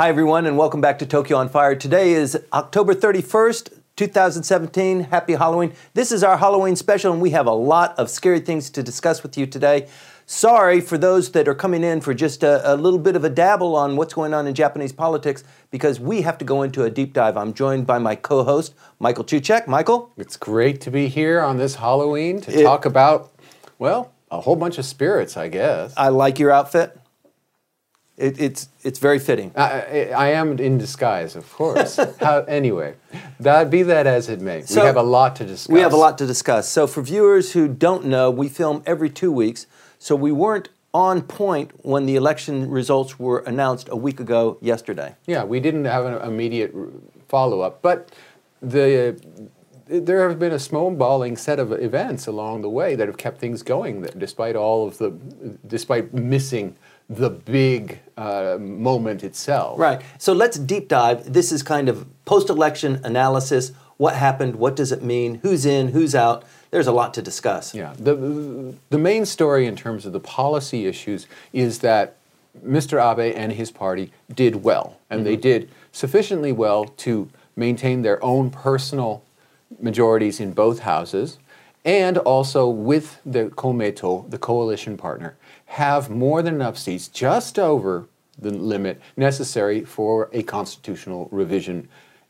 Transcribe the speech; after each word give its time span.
Hi, 0.00 0.08
everyone, 0.08 0.46
and 0.46 0.56
welcome 0.56 0.80
back 0.80 1.00
to 1.00 1.06
Tokyo 1.06 1.38
on 1.38 1.48
Fire. 1.48 1.74
Today 1.74 2.12
is 2.12 2.38
October 2.52 2.94
31st, 2.94 3.80
2017. 3.96 5.00
Happy 5.00 5.32
Halloween. 5.32 5.72
This 5.94 6.12
is 6.12 6.22
our 6.22 6.36
Halloween 6.38 6.76
special, 6.76 7.12
and 7.12 7.20
we 7.20 7.30
have 7.30 7.48
a 7.48 7.52
lot 7.52 7.98
of 7.98 8.08
scary 8.08 8.38
things 8.38 8.70
to 8.70 8.82
discuss 8.84 9.24
with 9.24 9.36
you 9.36 9.44
today. 9.44 9.88
Sorry 10.24 10.80
for 10.80 10.98
those 10.98 11.32
that 11.32 11.48
are 11.48 11.54
coming 11.56 11.82
in 11.82 12.00
for 12.00 12.14
just 12.14 12.44
a, 12.44 12.72
a, 12.72 12.76
little 12.76 13.00
bit 13.00 13.16
of 13.16 13.24
a 13.24 13.28
dabble 13.28 13.74
on 13.74 13.96
what's 13.96 14.14
going 14.14 14.34
on 14.34 14.46
in 14.46 14.54
Japanese 14.54 14.92
politics 14.92 15.42
because 15.72 15.98
we 15.98 16.22
have 16.22 16.38
to 16.38 16.44
go 16.44 16.62
into 16.62 16.84
a 16.84 16.90
deep 16.90 17.12
dive. 17.12 17.36
I'm 17.36 17.52
joined 17.52 17.84
by 17.84 17.98
my 17.98 18.14
co 18.14 18.44
host, 18.44 18.76
Michael 19.00 19.24
Cucek. 19.24 19.66
Michael? 19.66 20.12
It's 20.16 20.36
great 20.36 20.80
to 20.82 20.92
be 20.92 21.08
here 21.08 21.40
on 21.40 21.56
this 21.56 21.74
Halloween 21.74 22.40
to 22.42 22.60
it, 22.60 22.62
talk 22.62 22.84
about, 22.84 23.32
well, 23.80 24.12
a 24.30 24.42
whole 24.42 24.54
bunch 24.54 24.78
of 24.78 24.84
spirits, 24.84 25.36
I 25.36 25.48
guess. 25.48 25.92
I 25.96 26.10
like 26.10 26.38
your 26.38 26.52
outfit. 26.52 26.96
It, 28.18 28.40
it's 28.40 28.68
it's 28.82 28.98
very 28.98 29.20
fitting. 29.20 29.52
I, 29.54 30.10
I, 30.10 30.28
am 30.30 30.58
in 30.58 30.76
disguise, 30.76 31.36
of 31.36 31.50
course. 31.52 32.00
How, 32.20 32.40
anyway, 32.48 32.96
that 33.38 33.70
be 33.70 33.84
that 33.84 34.08
as 34.08 34.28
it 34.28 34.40
may, 34.40 34.62
so 34.62 34.80
we 34.80 34.86
have 34.86 34.96
a 34.96 35.02
lot 35.02 35.36
to 35.36 35.44
discuss. 35.44 35.72
We 35.72 35.80
have 35.80 35.92
a 35.92 35.96
lot 35.96 36.18
to 36.18 36.26
discuss. 36.26 36.68
So 36.68 36.88
for 36.88 37.00
viewers 37.00 37.52
who 37.52 37.68
don't 37.68 38.06
know, 38.06 38.28
we 38.28 38.48
film 38.48 38.82
every 38.86 39.08
two 39.08 39.30
weeks. 39.30 39.68
So 40.00 40.16
we 40.16 40.32
weren't 40.32 40.68
on 40.92 41.22
point 41.22 41.70
when 41.84 42.06
the 42.06 42.16
election 42.16 42.68
results 42.68 43.20
were 43.20 43.38
announced 43.40 43.88
a 43.88 43.96
week 43.96 44.18
ago 44.18 44.58
yesterday. 44.60 45.14
Yeah, 45.26 45.44
we 45.44 45.60
didn't 45.60 45.84
have 45.84 46.04
an 46.04 46.14
immediate 46.22 46.74
follow 47.28 47.60
up, 47.60 47.82
but 47.82 48.10
the 48.60 49.16
there 49.86 50.28
have 50.28 50.38
been 50.38 50.52
a 50.52 50.58
snowballing 50.58 51.36
set 51.36 51.58
of 51.58 51.72
events 51.72 52.26
along 52.26 52.62
the 52.62 52.68
way 52.68 52.94
that 52.94 53.06
have 53.06 53.16
kept 53.16 53.38
things 53.38 53.62
going, 53.62 54.02
despite 54.18 54.54
all 54.54 54.86
of 54.86 54.98
the, 54.98 55.10
despite 55.66 56.12
missing 56.12 56.76
the 57.08 57.30
big 57.30 58.00
uh, 58.16 58.58
moment 58.60 59.24
itself. 59.24 59.78
Right. 59.78 60.02
So 60.18 60.32
let's 60.32 60.58
deep 60.58 60.88
dive. 60.88 61.32
This 61.32 61.52
is 61.52 61.62
kind 61.62 61.88
of 61.88 62.06
post 62.24 62.50
election 62.50 63.00
analysis. 63.04 63.72
What 63.96 64.14
happened? 64.14 64.56
What 64.56 64.76
does 64.76 64.92
it 64.92 65.02
mean? 65.02 65.36
Who's 65.36 65.64
in? 65.64 65.88
Who's 65.88 66.14
out? 66.14 66.44
There's 66.70 66.86
a 66.86 66.92
lot 66.92 67.14
to 67.14 67.22
discuss. 67.22 67.74
Yeah. 67.74 67.94
The, 67.98 68.74
the 68.90 68.98
main 68.98 69.24
story 69.24 69.66
in 69.66 69.74
terms 69.74 70.04
of 70.04 70.12
the 70.12 70.20
policy 70.20 70.86
issues 70.86 71.26
is 71.52 71.78
that 71.78 72.16
Mr. 72.64 73.00
Abe 73.00 73.34
and 73.36 73.52
his 73.52 73.70
party 73.70 74.12
did 74.34 74.62
well, 74.62 74.98
and 75.08 75.20
mm-hmm. 75.20 75.24
they 75.24 75.36
did 75.36 75.70
sufficiently 75.92 76.52
well 76.52 76.84
to 76.84 77.30
maintain 77.56 78.02
their 78.02 78.22
own 78.22 78.50
personal 78.50 79.22
majorities 79.80 80.40
in 80.40 80.52
both 80.52 80.80
houses, 80.80 81.38
and 81.84 82.18
also 82.18 82.68
with 82.68 83.20
the 83.24 83.46
Komeito, 83.50 84.28
the 84.30 84.38
coalition 84.38 84.96
partner, 84.96 85.36
have 85.68 86.08
more 86.08 86.42
than 86.42 86.54
enough 86.54 86.78
seats, 86.78 87.08
just 87.08 87.58
over 87.58 88.08
the 88.38 88.50
limit 88.50 89.00
necessary 89.16 89.84
for 89.84 90.30
a 90.32 90.42
constitutional 90.42 91.28
revision, 91.30 91.88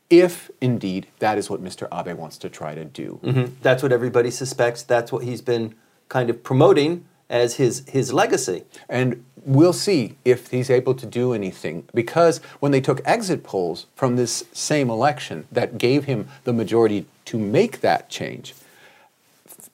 if 0.09 0.51
indeed 0.59 1.07
that 1.19 1.37
is 1.37 1.49
what 1.49 1.63
Mr. 1.63 1.87
Abe 1.93 2.17
wants 2.17 2.37
to 2.39 2.49
try 2.49 2.75
to 2.75 2.83
do. 2.83 3.19
Mm-hmm. 3.23 3.53
That's 3.61 3.81
what 3.81 3.91
everybody 3.91 4.29
suspects. 4.31 4.83
That's 4.83 5.11
what 5.11 5.23
he's 5.23 5.41
been 5.41 5.75
kind 6.09 6.29
of 6.29 6.43
promoting 6.43 7.05
as 7.29 7.55
his, 7.55 7.87
his 7.87 8.11
legacy. 8.11 8.63
And 8.89 9.23
we'll 9.45 9.71
see 9.73 10.17
if 10.25 10.49
he's 10.49 10.69
able 10.69 10.95
to 10.95 11.05
do 11.05 11.33
anything. 11.33 11.87
Because 11.93 12.39
when 12.59 12.71
they 12.71 12.81
took 12.81 13.01
exit 13.05 13.43
polls 13.43 13.85
from 13.95 14.15
this 14.15 14.43
same 14.51 14.89
election 14.89 15.47
that 15.51 15.77
gave 15.77 16.05
him 16.05 16.27
the 16.43 16.53
majority 16.53 17.05
to 17.25 17.37
make 17.37 17.81
that 17.81 18.09
change, 18.09 18.53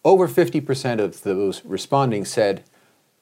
over 0.03 0.27
50% 0.27 0.99
of 0.99 1.23
those 1.23 1.65
responding 1.65 2.25
said, 2.25 2.63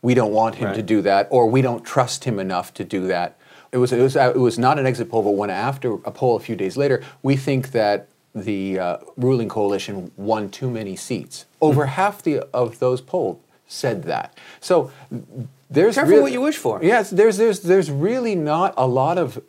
we 0.04 0.14
don't 0.14 0.34
want 0.34 0.56
him 0.56 0.68
right. 0.68 0.76
to 0.76 0.84
do 0.84 1.02
that, 1.02 1.28
or 1.32 1.48
we 1.48 1.64
don't 1.64 1.84
trust 1.84 2.26
him 2.26 2.38
enough 2.38 2.72
to 2.76 2.84
do 2.84 3.08
that. 3.08 3.38
It 3.72 3.78
was, 3.78 3.92
it 3.92 4.02
was, 4.02 4.16
it 4.16 4.36
was 4.36 4.60
not 4.60 4.78
an 4.78 4.86
exit 4.86 5.10
poll, 5.10 5.24
but 5.24 5.32
one 5.32 5.50
after 5.50 5.94
a 5.94 6.12
poll 6.12 6.36
a 6.36 6.40
few 6.40 6.56
days 6.56 6.78
later. 6.78 7.02
We 7.24 7.36
think 7.36 7.72
that 7.72 8.10
the 8.36 8.78
uh, 8.78 8.98
ruling 9.18 9.50
coalition 9.50 10.12
won 10.16 10.50
too 10.50 10.70
many 10.70 10.96
seats. 10.96 11.46
Over 11.62 11.84
mm-hmm. 11.84 11.92
half 11.92 12.22
the, 12.22 12.42
of 12.54 12.78
those 12.78 13.02
polled 13.02 13.40
said 13.68 14.04
that. 14.04 14.38
So 14.60 14.92
there's 15.70 15.96
careful 15.96 16.12
really, 16.12 16.24
what 16.24 16.32
you 16.34 16.42
wish 16.42 16.58
for. 16.58 16.84
Yes, 16.84 17.10
there's 17.10 17.38
there's 17.38 17.62
there's 17.62 17.90
really 17.90 18.36
not 18.36 18.74
a 18.78 18.86
lot 18.86 19.18
of 19.18 19.42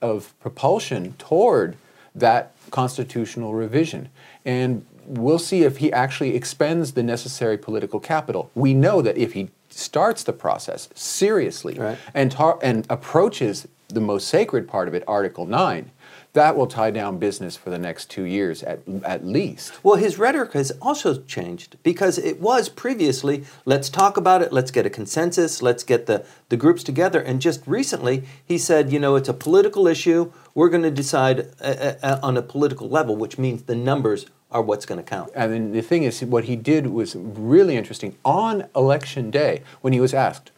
of 0.00 0.38
propulsion 0.38 1.14
toward 1.14 1.76
that 2.14 2.52
constitutional 2.70 3.54
revision, 3.54 4.10
and 4.44 4.86
we'll 5.06 5.38
see 5.38 5.62
if 5.62 5.78
he 5.78 5.92
actually 5.92 6.36
expends 6.36 6.92
the 6.92 7.02
necessary 7.02 7.56
political 7.56 7.98
capital. 7.98 8.50
We 8.54 8.74
know 8.74 9.02
that 9.02 9.16
if 9.16 9.32
he 9.32 9.50
starts 9.70 10.22
the 10.22 10.32
process 10.32 10.88
seriously 10.94 11.74
right. 11.74 11.98
and, 12.14 12.32
tar- 12.32 12.58
and 12.62 12.86
approaches 12.90 13.66
the 13.88 14.00
most 14.00 14.28
sacred 14.28 14.68
part 14.68 14.86
of 14.86 14.94
it, 14.94 15.02
Article 15.06 15.46
9, 15.46 15.90
that 16.34 16.56
will 16.56 16.66
tie 16.66 16.90
down 16.90 17.18
business 17.18 17.56
for 17.56 17.70
the 17.70 17.78
next 17.78 18.10
two 18.10 18.24
years 18.24 18.62
at, 18.62 18.80
at 19.02 19.24
least. 19.24 19.82
Well, 19.82 19.96
his 19.96 20.18
rhetoric 20.18 20.52
has 20.52 20.70
also 20.82 21.22
changed 21.22 21.76
because 21.82 22.18
it 22.18 22.38
was 22.38 22.68
previously 22.68 23.44
let's 23.64 23.88
talk 23.88 24.16
about 24.16 24.42
it, 24.42 24.52
let's 24.52 24.70
get 24.70 24.84
a 24.84 24.90
consensus, 24.90 25.62
let's 25.62 25.82
get 25.82 26.06
the, 26.06 26.24
the 26.50 26.56
groups 26.56 26.84
together. 26.84 27.20
And 27.20 27.40
just 27.40 27.66
recently, 27.66 28.24
he 28.44 28.58
said, 28.58 28.92
you 28.92 29.00
know, 29.00 29.16
it's 29.16 29.28
a 29.28 29.34
political 29.34 29.86
issue. 29.86 30.30
We're 30.54 30.68
going 30.68 30.82
to 30.82 30.90
decide 30.90 31.40
a, 31.60 31.96
a, 32.02 32.20
on 32.20 32.36
a 32.36 32.42
political 32.42 32.88
level, 32.88 33.16
which 33.16 33.38
means 33.38 33.62
the 33.62 33.74
numbers 33.74 34.26
are 34.50 34.62
what's 34.62 34.86
going 34.86 34.98
to 34.98 35.08
count. 35.08 35.30
And 35.34 35.52
then 35.52 35.72
the 35.72 35.82
thing 35.82 36.04
is, 36.04 36.22
what 36.22 36.44
he 36.44 36.56
did 36.56 36.88
was 36.88 37.14
really 37.16 37.76
interesting. 37.76 38.16
On 38.24 38.66
election 38.74 39.30
day, 39.30 39.62
when 39.80 39.92
he 39.92 40.00
was 40.00 40.14
asked, 40.14 40.50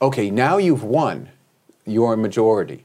okay, 0.00 0.30
now 0.30 0.58
you've 0.58 0.84
won 0.84 1.30
your 1.84 2.16
majority, 2.16 2.84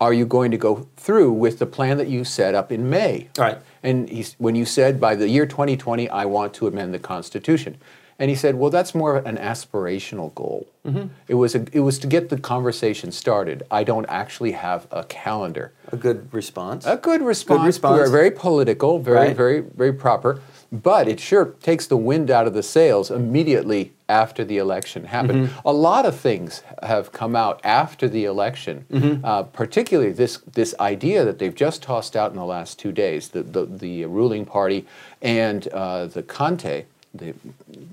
are 0.00 0.12
you 0.12 0.24
going 0.24 0.50
to 0.50 0.56
go 0.56 0.88
through 0.96 1.32
with 1.32 1.58
the 1.58 1.66
plan 1.66 1.98
that 1.98 2.08
you 2.08 2.24
set 2.24 2.54
up 2.54 2.72
in 2.72 2.88
May? 2.88 3.28
Right. 3.36 3.58
And 3.82 4.08
he's, 4.08 4.34
when 4.38 4.54
you 4.54 4.64
said 4.64 5.00
by 5.00 5.14
the 5.14 5.28
year 5.28 5.44
2020, 5.44 6.08
I 6.08 6.24
want 6.24 6.54
to 6.54 6.66
amend 6.66 6.94
the 6.94 6.98
Constitution. 6.98 7.76
And 8.20 8.28
he 8.28 8.36
said, 8.36 8.56
well, 8.56 8.68
that's 8.68 8.94
more 8.94 9.16
of 9.16 9.24
an 9.24 9.38
aspirational 9.38 10.34
goal. 10.34 10.68
Mm-hmm. 10.86 11.08
It, 11.26 11.34
was 11.34 11.54
a, 11.54 11.64
it 11.72 11.80
was 11.80 11.98
to 12.00 12.06
get 12.06 12.28
the 12.28 12.38
conversation 12.38 13.12
started. 13.12 13.62
I 13.70 13.82
don't 13.82 14.04
actually 14.10 14.52
have 14.52 14.86
a 14.90 15.04
calendar. 15.04 15.72
A 15.90 15.96
good 15.96 16.32
response. 16.32 16.84
A 16.84 16.98
good 16.98 17.22
response. 17.22 17.60
Good 17.60 17.66
response. 17.66 18.10
Very 18.10 18.30
political, 18.30 18.98
very, 18.98 19.28
right. 19.28 19.36
very, 19.36 19.60
very 19.60 19.94
proper. 19.94 20.42
But 20.70 21.08
it 21.08 21.18
sure 21.18 21.46
takes 21.62 21.86
the 21.86 21.96
wind 21.96 22.30
out 22.30 22.46
of 22.46 22.52
the 22.52 22.62
sails 22.62 23.10
immediately 23.10 23.92
after 24.06 24.44
the 24.44 24.58
election 24.58 25.04
happened. 25.04 25.48
Mm-hmm. 25.48 25.68
A 25.68 25.72
lot 25.72 26.04
of 26.04 26.14
things 26.14 26.62
have 26.82 27.12
come 27.12 27.34
out 27.34 27.58
after 27.64 28.06
the 28.06 28.26
election, 28.26 28.84
mm-hmm. 28.92 29.24
uh, 29.24 29.44
particularly 29.44 30.12
this, 30.12 30.36
this 30.52 30.74
idea 30.78 31.24
that 31.24 31.38
they've 31.38 31.54
just 31.54 31.82
tossed 31.82 32.14
out 32.14 32.32
in 32.32 32.36
the 32.36 32.44
last 32.44 32.78
two 32.78 32.92
days 32.92 33.30
the, 33.30 33.42
the, 33.42 33.64
the 33.64 34.04
ruling 34.04 34.44
party 34.44 34.86
and 35.22 35.68
uh, 35.68 36.04
the 36.04 36.22
Kantei 36.22 36.84
the, 37.14 37.34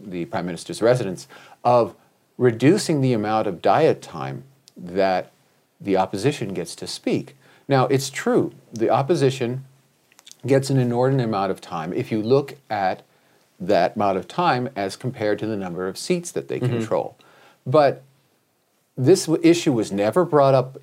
the 0.05 0.25
prime 0.25 0.45
minister's 0.45 0.81
residence, 0.81 1.27
of 1.63 1.95
reducing 2.37 3.01
the 3.01 3.13
amount 3.13 3.47
of 3.47 3.61
diet 3.61 4.01
time 4.01 4.43
that 4.75 5.31
the 5.81 5.97
opposition 5.97 6.53
gets 6.53 6.75
to 6.75 6.87
speak. 6.87 7.35
Now, 7.67 7.85
it's 7.87 8.09
true, 8.09 8.53
the 8.71 8.89
opposition 8.89 9.65
gets 10.45 10.69
an 10.69 10.77
inordinate 10.77 11.25
amount 11.25 11.51
of 11.51 11.59
time 11.59 11.93
if 11.93 12.11
you 12.11 12.21
look 12.21 12.55
at 12.69 13.03
that 13.59 13.95
amount 13.95 14.17
of 14.17 14.27
time 14.27 14.69
as 14.75 14.95
compared 14.95 15.39
to 15.39 15.47
the 15.47 15.57
number 15.57 15.87
of 15.87 15.97
seats 15.97 16.31
that 16.31 16.47
they 16.47 16.59
mm-hmm. 16.59 16.77
control. 16.77 17.17
But 17.65 18.03
this 18.95 19.27
issue 19.43 19.73
was 19.73 19.91
never 19.91 20.25
brought 20.25 20.53
up 20.53 20.77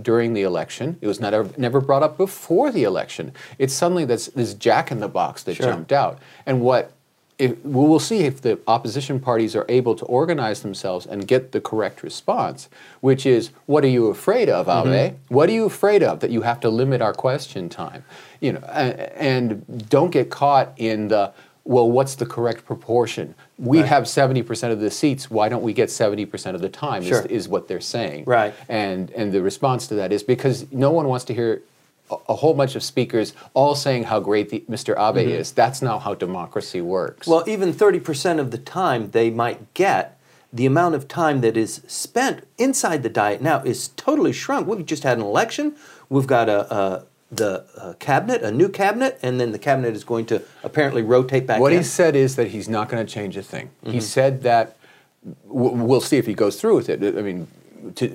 during 0.00 0.32
the 0.32 0.42
election. 0.42 0.98
It 1.00 1.06
was 1.06 1.20
never, 1.20 1.50
never 1.56 1.80
brought 1.80 2.02
up 2.02 2.16
before 2.16 2.70
the 2.70 2.84
election. 2.84 3.32
It's 3.58 3.74
suddenly 3.74 4.04
this, 4.04 4.26
this 4.26 4.54
jack 4.54 4.90
in 4.90 5.00
the 5.00 5.08
box 5.08 5.42
that 5.44 5.56
sure. 5.56 5.66
jumped 5.66 5.92
out. 5.92 6.18
And 6.46 6.62
what 6.62 6.92
if, 7.42 7.64
we'll 7.64 7.98
see 7.98 8.20
if 8.20 8.40
the 8.40 8.60
opposition 8.68 9.18
parties 9.18 9.56
are 9.56 9.66
able 9.68 9.96
to 9.96 10.04
organize 10.04 10.62
themselves 10.62 11.06
and 11.06 11.26
get 11.26 11.50
the 11.50 11.60
correct 11.60 12.04
response, 12.04 12.68
which 13.00 13.26
is, 13.26 13.50
what 13.66 13.82
are 13.84 13.88
you 13.88 14.06
afraid 14.06 14.48
of, 14.48 14.68
Abe? 14.68 14.86
Mm-hmm. 14.86 15.34
What 15.34 15.48
are 15.48 15.52
you 15.52 15.64
afraid 15.64 16.04
of 16.04 16.20
that 16.20 16.30
you 16.30 16.42
have 16.42 16.60
to 16.60 16.68
limit 16.70 17.02
our 17.02 17.12
question 17.12 17.68
time? 17.68 18.04
You 18.40 18.52
know, 18.52 18.60
and, 18.70 18.92
and 19.00 19.88
don't 19.88 20.10
get 20.10 20.30
caught 20.30 20.72
in 20.76 21.08
the, 21.08 21.32
well, 21.64 21.90
what's 21.90 22.14
the 22.14 22.26
correct 22.26 22.64
proportion? 22.64 23.34
We 23.58 23.80
right. 23.80 23.88
have 23.88 24.04
70% 24.04 24.70
of 24.70 24.78
the 24.78 24.90
seats, 24.92 25.28
why 25.28 25.48
don't 25.48 25.64
we 25.64 25.72
get 25.72 25.88
70% 25.88 26.54
of 26.54 26.60
the 26.60 26.68
time, 26.68 27.02
sure. 27.02 27.22
is, 27.22 27.26
is, 27.26 27.48
what 27.48 27.66
they're 27.66 27.80
saying. 27.80 28.22
Right. 28.24 28.54
And, 28.68 29.10
and 29.10 29.32
the 29.32 29.42
response 29.42 29.88
to 29.88 29.96
that 29.96 30.12
is 30.12 30.22
because 30.22 30.70
no 30.70 30.92
one 30.92 31.08
wants 31.08 31.24
to 31.24 31.34
hear 31.34 31.62
a 32.28 32.34
whole 32.34 32.54
bunch 32.54 32.74
of 32.74 32.82
speakers 32.82 33.34
all 33.54 33.74
saying 33.74 34.04
how 34.04 34.20
great 34.20 34.50
the, 34.50 34.60
Mr. 34.68 34.92
Abe 34.92 35.26
mm-hmm. 35.26 35.30
is. 35.30 35.52
That's 35.52 35.82
not 35.82 36.00
how 36.00 36.14
democracy 36.14 36.80
works. 36.80 37.26
Well, 37.26 37.44
even 37.46 37.72
30% 37.72 38.38
of 38.38 38.50
the 38.50 38.58
time 38.58 39.10
they 39.10 39.30
might 39.30 39.72
get, 39.74 40.18
the 40.52 40.66
amount 40.66 40.94
of 40.94 41.08
time 41.08 41.40
that 41.40 41.56
is 41.56 41.82
spent 41.86 42.46
inside 42.58 43.02
the 43.02 43.08
diet 43.08 43.40
now 43.40 43.62
is 43.62 43.88
totally 43.88 44.32
shrunk. 44.32 44.66
We've 44.66 44.84
just 44.84 45.02
had 45.02 45.18
an 45.18 45.24
election. 45.24 45.74
We've 46.10 46.26
got 46.26 46.48
a, 46.48 46.74
a 46.74 47.04
the 47.32 47.64
uh, 47.78 47.94
cabinet, 47.94 48.42
a 48.42 48.52
new 48.52 48.68
cabinet, 48.68 49.18
and 49.22 49.40
then 49.40 49.52
the 49.52 49.58
cabinet 49.58 49.96
is 49.96 50.04
going 50.04 50.26
to 50.26 50.42
apparently 50.62 51.00
rotate 51.02 51.46
back. 51.46 51.60
What 51.60 51.72
in. 51.72 51.78
he 51.78 51.84
said 51.84 52.14
is 52.14 52.36
that 52.36 52.48
he's 52.48 52.68
not 52.68 52.90
going 52.90 53.04
to 53.04 53.10
change 53.10 53.38
a 53.38 53.42
thing. 53.42 53.70
Mm-hmm. 53.82 53.92
He 53.92 54.00
said 54.00 54.42
that 54.42 54.76
we'll 55.44 56.02
see 56.02 56.18
if 56.18 56.26
he 56.26 56.34
goes 56.34 56.60
through 56.60 56.76
with 56.76 56.90
it. 56.90 57.02
I 57.16 57.22
mean, 57.22 57.48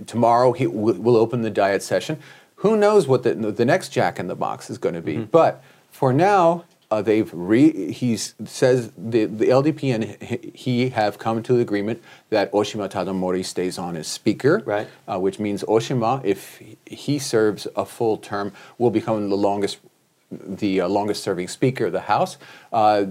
tomorrow 0.06 0.52
he 0.54 0.68
will 0.68 1.18
open 1.18 1.42
the 1.42 1.50
diet 1.50 1.82
session. 1.82 2.20
Who 2.58 2.76
knows 2.76 3.08
what 3.08 3.24
the, 3.24 3.34
the 3.34 3.66
next 3.66 3.90
Jack 3.90 4.20
in 4.20 4.28
the 4.28 4.36
Box 4.36 4.70
is 4.70 4.78
going 4.78 4.96
to 4.96 5.02
be? 5.02 5.16
Mm-hmm. 5.16 5.26
But 5.26 5.64
for 5.92 6.12
now, 6.12 6.66
uh, 6.90 7.02
they've 7.02 7.30
re, 7.34 7.92
he 7.92 8.16
says 8.18 8.92
the, 8.98 9.26
the 9.26 9.46
LDP 9.46 9.94
and 9.94 10.54
he 10.56 10.90
have 10.90 11.20
come 11.20 11.44
to 11.44 11.54
the 11.54 11.60
agreement 11.60 12.02
that 12.30 12.52
Oshima 12.52 12.90
Tadamori 12.90 13.44
stays 13.44 13.78
on 13.78 13.96
as 13.96 14.08
speaker, 14.08 14.64
right. 14.66 14.88
uh, 15.08 15.20
which 15.20 15.38
means 15.38 15.64
Oshima, 15.64 16.24
if 16.24 16.62
he 16.86 17.20
serves 17.20 17.68
a 17.76 17.86
full 17.86 18.18
term, 18.18 18.54
will 18.78 18.92
become 18.92 19.30
the 19.30 19.38
longest 19.38 19.80
the 20.30 20.82
uh, 20.82 20.88
longest 20.90 21.24
serving 21.24 21.48
speaker 21.48 21.86
of 21.86 21.94
the 21.94 22.02
House. 22.02 22.38
Uh, 22.74 23.06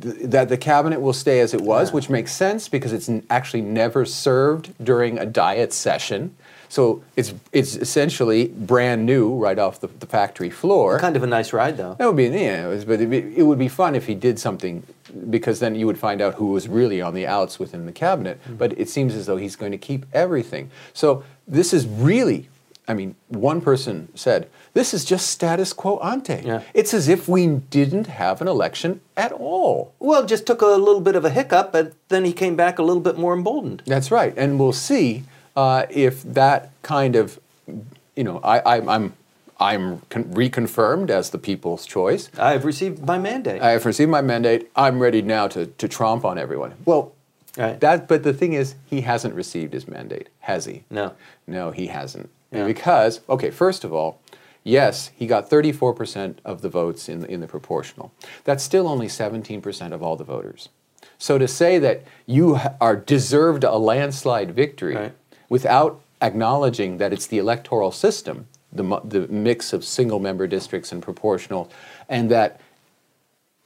th- 0.00 0.16
that 0.22 0.48
the 0.48 0.58
cabinet 0.58 1.00
will 1.00 1.12
stay 1.12 1.40
as 1.40 1.54
it 1.54 1.60
was, 1.60 1.88
yeah. 1.88 1.94
which 1.94 2.10
makes 2.10 2.32
sense 2.32 2.68
because 2.68 2.92
it's 2.92 3.08
n- 3.08 3.24
actually 3.30 3.62
never 3.62 4.04
served 4.04 4.74
during 4.82 5.18
a 5.18 5.26
diet 5.26 5.72
session. 5.72 6.36
So 6.72 7.04
it's 7.16 7.34
it's 7.52 7.76
essentially 7.76 8.48
brand 8.48 9.04
new 9.04 9.36
right 9.36 9.58
off 9.58 9.80
the, 9.80 9.88
the 9.88 10.06
factory 10.06 10.48
floor. 10.48 10.98
Kind 10.98 11.16
of 11.16 11.22
a 11.22 11.26
nice 11.26 11.52
ride, 11.52 11.76
though. 11.76 11.96
That 11.98 12.06
would 12.06 12.16
be 12.16 12.28
yeah, 12.28 12.64
it 12.64 12.68
was, 12.68 12.86
but 12.86 12.98
be, 13.10 13.18
it 13.36 13.42
would 13.42 13.58
be 13.58 13.68
fun 13.68 13.94
if 13.94 14.06
he 14.06 14.14
did 14.14 14.38
something 14.38 14.82
because 15.28 15.60
then 15.60 15.74
you 15.74 15.86
would 15.86 15.98
find 15.98 16.22
out 16.22 16.36
who 16.36 16.46
was 16.46 16.68
really 16.68 17.02
on 17.02 17.12
the 17.12 17.26
outs 17.26 17.58
within 17.58 17.84
the 17.84 17.92
cabinet. 17.92 18.42
Mm-hmm. 18.44 18.56
But 18.56 18.80
it 18.80 18.88
seems 18.88 19.14
as 19.14 19.26
though 19.26 19.36
he's 19.36 19.54
going 19.54 19.72
to 19.72 19.76
keep 19.76 20.06
everything. 20.14 20.70
So 20.94 21.24
this 21.46 21.74
is 21.74 21.86
really, 21.86 22.48
I 22.88 22.94
mean, 22.94 23.16
one 23.28 23.60
person 23.60 24.08
said 24.14 24.48
this 24.72 24.94
is 24.94 25.04
just 25.04 25.28
status 25.28 25.74
quo 25.74 25.98
ante. 25.98 26.40
Yeah. 26.42 26.62
It's 26.72 26.94
as 26.94 27.06
if 27.06 27.28
we 27.28 27.48
didn't 27.48 28.06
have 28.06 28.40
an 28.40 28.48
election 28.48 29.02
at 29.14 29.30
all. 29.32 29.92
Well, 29.98 30.24
just 30.24 30.46
took 30.46 30.62
a 30.62 30.66
little 30.68 31.02
bit 31.02 31.16
of 31.16 31.26
a 31.26 31.30
hiccup, 31.30 31.70
but 31.70 31.92
then 32.08 32.24
he 32.24 32.32
came 32.32 32.56
back 32.56 32.78
a 32.78 32.82
little 32.82 33.02
bit 33.02 33.18
more 33.18 33.34
emboldened. 33.34 33.82
That's 33.84 34.10
right, 34.10 34.32
and 34.38 34.58
we'll 34.58 34.72
see 34.72 35.24
uh, 35.56 35.86
if 35.90 36.22
that 36.22 36.70
kind 36.82 37.16
of, 37.16 37.38
you 38.16 38.24
know, 38.24 38.38
I, 38.38 38.58
I, 38.58 38.94
I'm 38.94 39.14
I'm 39.62 40.00
con- 40.10 40.24
reconfirmed 40.24 41.08
as 41.08 41.30
the 41.30 41.38
people's 41.38 41.86
choice. 41.86 42.30
I 42.36 42.52
have 42.52 42.64
received 42.64 43.06
my 43.06 43.18
mandate. 43.18 43.62
I 43.62 43.70
have 43.70 43.86
received 43.86 44.10
my 44.10 44.20
mandate. 44.20 44.70
I'm 44.74 44.98
ready 44.98 45.22
now 45.22 45.46
to, 45.48 45.66
to 45.66 45.88
tromp 45.88 46.24
on 46.24 46.36
everyone. 46.36 46.74
Well, 46.84 47.12
right. 47.56 47.78
that. 47.80 48.08
But 48.08 48.24
the 48.24 48.34
thing 48.34 48.54
is, 48.54 48.74
he 48.86 49.02
hasn't 49.02 49.34
received 49.34 49.72
his 49.72 49.86
mandate, 49.86 50.28
has 50.40 50.64
he? 50.64 50.82
No. 50.90 51.12
No, 51.46 51.70
he 51.70 51.86
hasn't. 51.86 52.28
Yeah. 52.50 52.66
Because, 52.66 53.20
okay, 53.28 53.50
first 53.50 53.84
of 53.84 53.92
all, 53.92 54.20
yes, 54.64 55.12
he 55.14 55.28
got 55.28 55.48
34% 55.48 56.38
of 56.44 56.60
the 56.60 56.68
votes 56.68 57.08
in 57.08 57.20
the, 57.20 57.30
in 57.30 57.40
the 57.40 57.46
proportional. 57.46 58.12
That's 58.42 58.64
still 58.64 58.88
only 58.88 59.06
17% 59.06 59.92
of 59.92 60.02
all 60.02 60.16
the 60.16 60.24
voters. 60.24 60.70
So 61.18 61.38
to 61.38 61.46
say 61.46 61.78
that 61.78 62.02
you 62.26 62.58
are 62.80 62.96
deserved 62.96 63.62
a 63.62 63.76
landslide 63.76 64.50
victory 64.56 64.96
right 64.96 65.12
without 65.52 66.00
acknowledging 66.22 66.96
that 66.96 67.12
it's 67.12 67.26
the 67.26 67.36
electoral 67.36 67.92
system, 67.92 68.46
the, 68.72 68.84
the 69.04 69.28
mix 69.28 69.74
of 69.74 69.84
single 69.84 70.18
member 70.18 70.46
districts 70.46 70.92
and 70.92 71.02
proportional, 71.02 71.70
and 72.08 72.30
that 72.30 72.58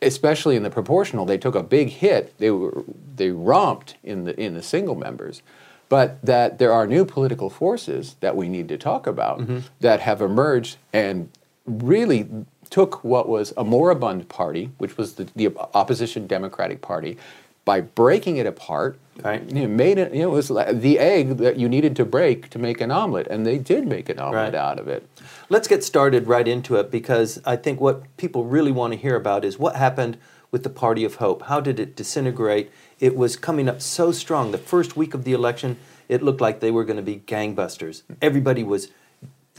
especially 0.03 0.57
in 0.57 0.65
the 0.65 0.71
proportional, 0.79 1.25
they 1.25 1.39
took 1.39 1.55
a 1.55 1.63
big 1.63 1.89
hit. 1.89 2.37
They 2.39 2.51
were 2.51 2.83
they 3.15 3.31
romped 3.31 3.95
in 4.03 4.25
the 4.25 4.35
in 4.39 4.55
the 4.55 4.65
single 4.65 4.97
members, 4.97 5.43
but 5.89 6.21
that 6.27 6.59
there 6.59 6.73
are 6.73 6.89
new 6.89 7.05
political 7.05 7.51
forces 7.51 8.17
that 8.19 8.35
we 8.35 8.49
need 8.49 8.69
to 8.71 8.77
talk 8.77 9.07
about 9.07 9.39
mm-hmm. 9.39 9.61
that 9.79 10.01
have 10.01 10.21
emerged 10.21 10.79
and 10.93 11.29
really 11.67 12.29
took 12.69 13.05
what 13.05 13.29
was 13.29 13.55
a 13.57 13.63
moribund 13.63 14.29
party, 14.29 14.73
which 14.79 14.97
was 14.97 15.15
the, 15.15 15.29
the 15.37 15.57
opposition 15.73 16.27
Democratic 16.27 16.83
Party, 16.83 17.17
by 17.65 17.81
breaking 17.81 18.39
it 18.39 18.47
apart, 18.47 18.99
right. 19.23 19.43
you 19.51 19.63
know, 19.63 19.69
made 19.69 19.99
it. 19.99 20.13
You 20.13 20.23
know, 20.23 20.29
it 20.29 20.35
was 20.35 20.51
like 20.51 20.81
the 20.81 20.99
egg 20.99 21.39
that 21.39 21.57
you 21.57 21.69
needed 21.69 21.97
to 21.97 22.05
break 22.05 22.51
to 22.51 22.59
make 22.59 22.81
an 22.81 22.91
omelet, 22.91 23.27
and 23.29 23.47
they 23.47 23.59
did 23.59 23.87
make 23.87 24.09
an 24.09 24.19
omelet 24.19 24.35
right. 24.35 24.55
out 24.55 24.79
of 24.79 24.89
it. 24.89 25.09
Let's 25.49 25.69
get 25.69 25.85
started 25.85 26.27
right 26.27 26.47
into 26.47 26.77
it 26.77 26.91
because 26.91 27.41
I 27.45 27.57
think 27.57 27.81
what 27.81 28.17
people 28.17 28.45
really 28.45 28.73
want 28.73 28.93
to 28.93 28.99
hear 28.99 29.17
about 29.17 29.45
is 29.45 29.59
what 29.59 29.77
happened 29.77 30.19
with 30.51 30.63
the 30.63 30.71
Party 30.71 31.05
of 31.05 31.17
Hope. 31.17 31.43
How 31.43 31.61
did 31.61 31.79
it 31.81 31.97
disintegrate? 31.97 32.71
It 32.99 33.17
was 33.17 33.37
coming 33.37 33.69
up 33.69 33.83
so 33.83 34.13
strong. 34.13 34.53
The 34.53 34.59
first 34.59 34.97
week 34.97 35.13
of 35.15 35.25
the 35.25 35.33
election, 35.33 35.77
it 36.09 36.23
looked 36.23 36.41
like 36.41 36.61
they 36.61 36.71
were 36.71 36.85
going 36.85 36.97
to 36.97 37.03
be 37.03 37.17
gangbusters. 37.27 38.03
Everybody 38.23 38.63
was 38.63 38.89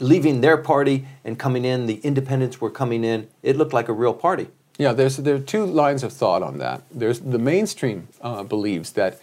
leaving 0.00 0.40
their 0.40 0.56
party 0.56 1.06
and 1.24 1.38
coming 1.38 1.64
in. 1.64 1.86
The 1.86 1.96
independents 1.96 2.60
were 2.60 2.70
coming 2.70 3.04
in. 3.04 3.28
It 3.42 3.56
looked 3.56 3.72
like 3.72 3.88
a 3.88 3.92
real 3.92 4.14
party. 4.14 4.48
Yeah, 4.78 4.92
there's, 4.92 5.16
there 5.16 5.34
are 5.34 5.40
two 5.40 5.66
lines 5.66 6.04
of 6.04 6.12
thought 6.12 6.42
on 6.42 6.58
that. 6.58 6.82
There's 6.90 7.18
the 7.20 7.38
mainstream 7.38 8.08
uh, 8.22 8.44
believes 8.44 8.92
that 8.92 9.18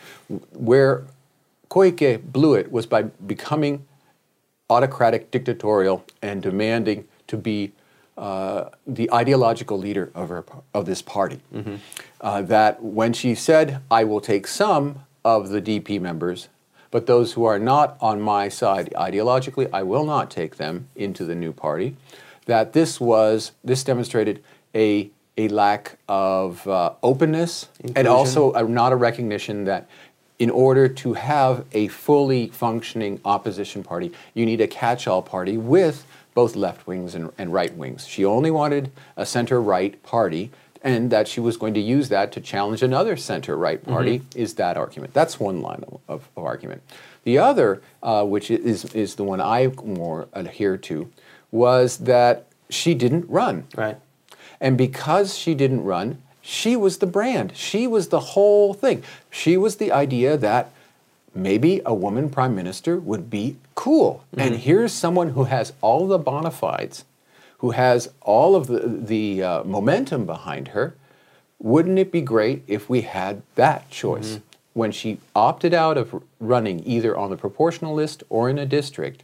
where 0.52 1.06
Koike 1.70 2.22
blew 2.24 2.56
it 2.56 2.72
was 2.72 2.86
by 2.86 3.04
becoming 3.04 3.86
autocratic, 4.70 5.32
dictatorial, 5.32 6.06
and 6.22 6.42
demanding 6.42 7.08
to 7.28 7.38
be 7.38 7.72
uh, 8.18 8.70
the 8.86 9.12
ideological 9.12 9.78
leader 9.78 10.12
of, 10.14 10.30
her, 10.30 10.44
of 10.74 10.86
this 10.86 11.02
party. 11.02 11.40
Mm-hmm. 11.54 11.76
Uh, 12.22 12.42
that 12.44 12.82
when 12.82 13.14
she 13.14 13.36
said, 13.36 13.82
I 13.92 14.04
will 14.04 14.22
take 14.22 14.48
some 14.48 15.04
of 15.24 15.50
the 15.50 15.62
DP 15.62 16.00
members, 16.00 16.50
but 16.92 17.08
those 17.08 17.34
who 17.34 17.46
are 17.46 17.60
not 17.60 17.98
on 18.00 18.22
my 18.22 18.48
side 18.50 18.94
ideologically, 18.96 19.70
I 19.74 19.84
will 19.84 20.06
not 20.06 20.32
take 20.32 20.58
them 20.58 20.88
into 20.96 21.26
the 21.26 21.36
new 21.36 21.52
party, 21.52 21.96
that 22.46 22.74
this 22.74 23.00
was, 23.00 23.52
this 23.64 23.84
demonstrated 23.84 24.44
a 24.74 25.10
a 25.38 25.48
lack 25.50 25.98
of 26.08 26.66
uh, 26.68 26.94
openness 27.04 27.70
Inclusion. 27.80 27.98
and 27.98 28.08
also 28.08 28.54
a, 28.54 28.64
not 28.64 28.92
a 28.92 28.96
recognition 28.96 29.66
that 29.66 29.88
in 30.40 30.50
order 30.50 30.88
to 30.88 31.14
have 31.14 31.66
a 31.72 31.88
fully 31.88 32.50
functioning 32.50 33.20
opposition 33.24 33.84
party, 33.84 34.12
you 34.34 34.46
need 34.46 34.62
a 34.62 34.68
catch 34.68 35.08
all 35.08 35.22
party 35.22 35.58
with 35.58 36.06
both 36.34 36.56
left 36.56 36.86
wings 36.88 37.16
and, 37.16 37.32
and 37.38 37.54
right 37.54 37.74
wings. 37.76 38.06
She 38.06 38.26
only 38.26 38.52
wanted 38.52 38.92
a 39.16 39.26
center 39.26 39.62
right 39.62 40.02
party, 40.04 40.52
and 40.82 41.10
that 41.10 41.28
she 41.28 41.40
was 41.40 41.58
going 41.58 41.74
to 41.74 41.80
use 41.80 42.10
that 42.10 42.32
to 42.34 42.42
challenge 42.42 42.84
another 42.84 43.18
center 43.18 43.58
right 43.58 43.84
party 43.84 44.20
mm-hmm. 44.20 44.40
is 44.40 44.54
that 44.56 44.78
argument. 44.78 45.14
That's 45.14 45.40
one 45.40 45.62
line 45.62 45.84
of, 45.88 46.00
of, 46.08 46.30
of 46.36 46.44
argument. 46.44 46.84
The 47.24 47.40
other, 47.40 47.82
uh, 48.04 48.24
which 48.24 48.52
is, 48.52 48.86
is 48.94 49.16
the 49.16 49.24
one 49.24 49.42
I 49.42 49.72
more 49.84 50.28
adhere 50.34 50.78
to, 50.78 51.10
was 51.50 51.98
that 52.00 52.46
she 52.70 52.94
didn't 52.94 53.28
run. 53.30 53.66
Right. 53.76 53.98
And 54.60 54.78
because 54.78 55.38
she 55.38 55.54
didn't 55.54 55.84
run, 55.84 56.22
she 56.42 56.76
was 56.76 57.00
the 57.00 57.08
brand. 57.08 57.56
She 57.56 57.88
was 57.88 58.10
the 58.10 58.20
whole 58.20 58.74
thing. 58.74 59.04
She 59.32 59.58
was 59.58 59.78
the 59.78 59.92
idea 59.92 60.38
that 60.38 60.72
maybe 61.34 61.82
a 61.86 61.94
woman 61.94 62.30
prime 62.30 62.56
minister 62.56 62.98
would 62.98 63.30
be 63.30 63.58
cool. 63.74 64.24
Mm-hmm. 64.32 64.40
And 64.40 64.56
here's 64.58 64.94
someone 64.94 65.32
who 65.32 65.46
has 65.46 65.74
all 65.82 66.08
the 66.08 66.20
bona 66.20 66.52
fides, 66.52 67.04
who 67.58 67.72
has 67.72 68.10
all 68.22 68.56
of 68.56 68.68
the, 68.68 68.80
the 68.88 69.44
uh, 69.44 69.64
momentum 69.64 70.26
behind 70.26 70.70
her. 70.70 70.96
Wouldn't 71.60 71.98
it 71.98 72.12
be 72.12 72.22
great 72.22 72.64
if 72.68 72.90
we 72.90 73.02
had 73.02 73.42
that 73.56 73.90
choice? 73.90 74.34
Mm-hmm. 74.34 74.44
When 74.74 74.92
she 74.92 75.20
opted 75.36 75.74
out 75.74 75.98
of 75.98 76.22
running 76.40 76.86
either 76.86 77.18
on 77.18 77.30
the 77.30 77.38
proportional 77.38 77.96
list 77.96 78.24
or 78.30 78.50
in 78.50 78.58
a 78.58 78.66
district, 78.66 79.24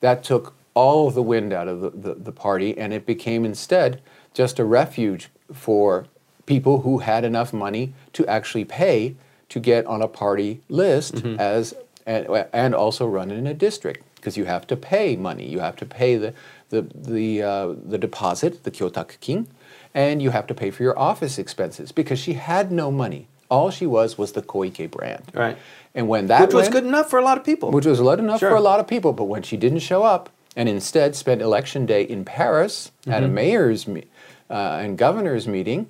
that 0.00 0.22
took 0.24 0.54
all 0.74 1.08
of 1.08 1.14
the 1.14 1.22
wind 1.22 1.52
out 1.52 1.68
of 1.68 1.80
the, 1.80 1.90
the, 1.90 2.14
the 2.14 2.32
party, 2.32 2.78
and 2.78 2.92
it 2.92 3.04
became 3.04 3.44
instead 3.44 4.00
just 4.34 4.58
a 4.58 4.64
refuge 4.64 5.28
for 5.52 6.06
people 6.46 6.80
who 6.80 6.98
had 6.98 7.24
enough 7.24 7.52
money 7.52 7.92
to 8.12 8.26
actually 8.26 8.64
pay 8.64 9.14
to 9.48 9.60
get 9.60 9.86
on 9.86 10.02
a 10.02 10.08
party 10.08 10.60
list 10.68 11.16
mm-hmm. 11.16 11.38
as 11.38 11.74
and, 12.06 12.26
and, 12.52 12.74
also 12.74 13.06
run 13.06 13.30
in 13.30 13.46
a 13.46 13.54
district 13.54 14.02
because 14.16 14.36
you 14.36 14.46
have 14.46 14.66
to 14.66 14.76
pay 14.76 15.16
money. 15.16 15.46
You 15.46 15.60
have 15.60 15.76
to 15.76 15.86
pay 15.86 16.16
the 16.16 16.34
the 16.70 16.82
the 16.94 17.42
uh, 17.42 17.74
the 17.84 17.98
deposit, 17.98 18.64
the 18.64 18.70
kyotakukin, 18.70 19.46
and 19.94 20.22
you 20.22 20.30
have 20.30 20.46
to 20.46 20.54
pay 20.54 20.70
for 20.70 20.82
your 20.82 20.98
office 20.98 21.38
expenses 21.38 21.92
because 21.92 22.18
she 22.18 22.34
had 22.34 22.72
no 22.72 22.90
money. 22.90 23.28
All 23.50 23.70
she 23.70 23.86
was 23.86 24.16
was 24.16 24.32
the 24.32 24.42
Koike 24.42 24.90
brand. 24.90 25.24
Right. 25.34 25.58
And 25.94 26.08
when 26.08 26.28
that 26.28 26.40
which 26.42 26.54
was 26.54 26.68
good 26.68 26.84
enough 26.84 27.10
for 27.10 27.18
a 27.18 27.24
lot 27.24 27.36
of 27.36 27.44
people. 27.44 27.70
Which 27.70 27.86
was 27.86 28.00
good 28.00 28.20
enough 28.20 28.40
sure. 28.40 28.50
for 28.50 28.56
a 28.56 28.60
lot 28.60 28.80
of 28.80 28.86
people, 28.86 29.12
but 29.12 29.24
when 29.24 29.42
she 29.42 29.56
didn't 29.56 29.80
show 29.80 30.04
up 30.04 30.30
and 30.56 30.68
instead 30.68 31.16
spent 31.16 31.42
election 31.42 31.84
day 31.84 32.02
in 32.02 32.24
Paris 32.24 32.92
mm-hmm. 33.02 33.12
at 33.12 33.22
a 33.22 33.26
mm-hmm. 33.26 33.34
mayor's 33.34 33.86
meeting 33.88 34.10
uh, 34.50 34.80
and 34.82 34.98
governor's 34.98 35.46
meeting, 35.46 35.88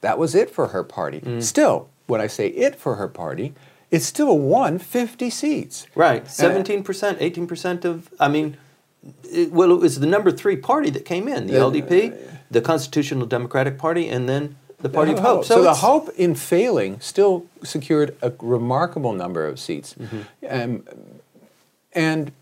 that 0.00 0.18
was 0.18 0.34
it 0.34 0.50
for 0.50 0.68
her 0.68 0.82
party. 0.82 1.20
Mm. 1.20 1.42
Still, 1.42 1.88
when 2.06 2.20
I 2.20 2.26
say 2.26 2.48
it 2.48 2.76
for 2.76 2.96
her 2.96 3.06
party, 3.06 3.54
it 3.90 4.00
still 4.00 4.38
won 4.38 4.78
50 4.78 5.30
seats. 5.30 5.86
Right, 5.94 6.24
17%, 6.24 6.82
18% 6.82 7.84
of, 7.84 8.08
I 8.18 8.28
mean, 8.28 8.56
it, 9.24 9.52
well, 9.52 9.72
it 9.72 9.80
was 9.80 10.00
the 10.00 10.06
number 10.06 10.30
three 10.30 10.56
party 10.56 10.90
that 10.90 11.04
came 11.04 11.28
in 11.28 11.46
the 11.46 11.58
uh, 11.58 11.70
LDP, 11.70 12.16
the 12.50 12.60
Constitutional 12.60 13.26
Democratic 13.26 13.78
Party, 13.78 14.08
and 14.08 14.28
then 14.28 14.56
the 14.78 14.88
Party 14.88 15.12
of 15.12 15.18
Hope. 15.18 15.44
So, 15.44 15.56
so 15.56 15.62
the 15.62 15.74
Hope, 15.74 16.08
in 16.16 16.34
failing, 16.34 17.00
still 17.00 17.46
secured 17.62 18.16
a 18.22 18.32
remarkable 18.40 19.12
number 19.12 19.46
of 19.46 19.58
seats. 19.58 19.94
Mm-hmm. 19.94 20.20
Um, 20.48 20.84
and 21.92 22.32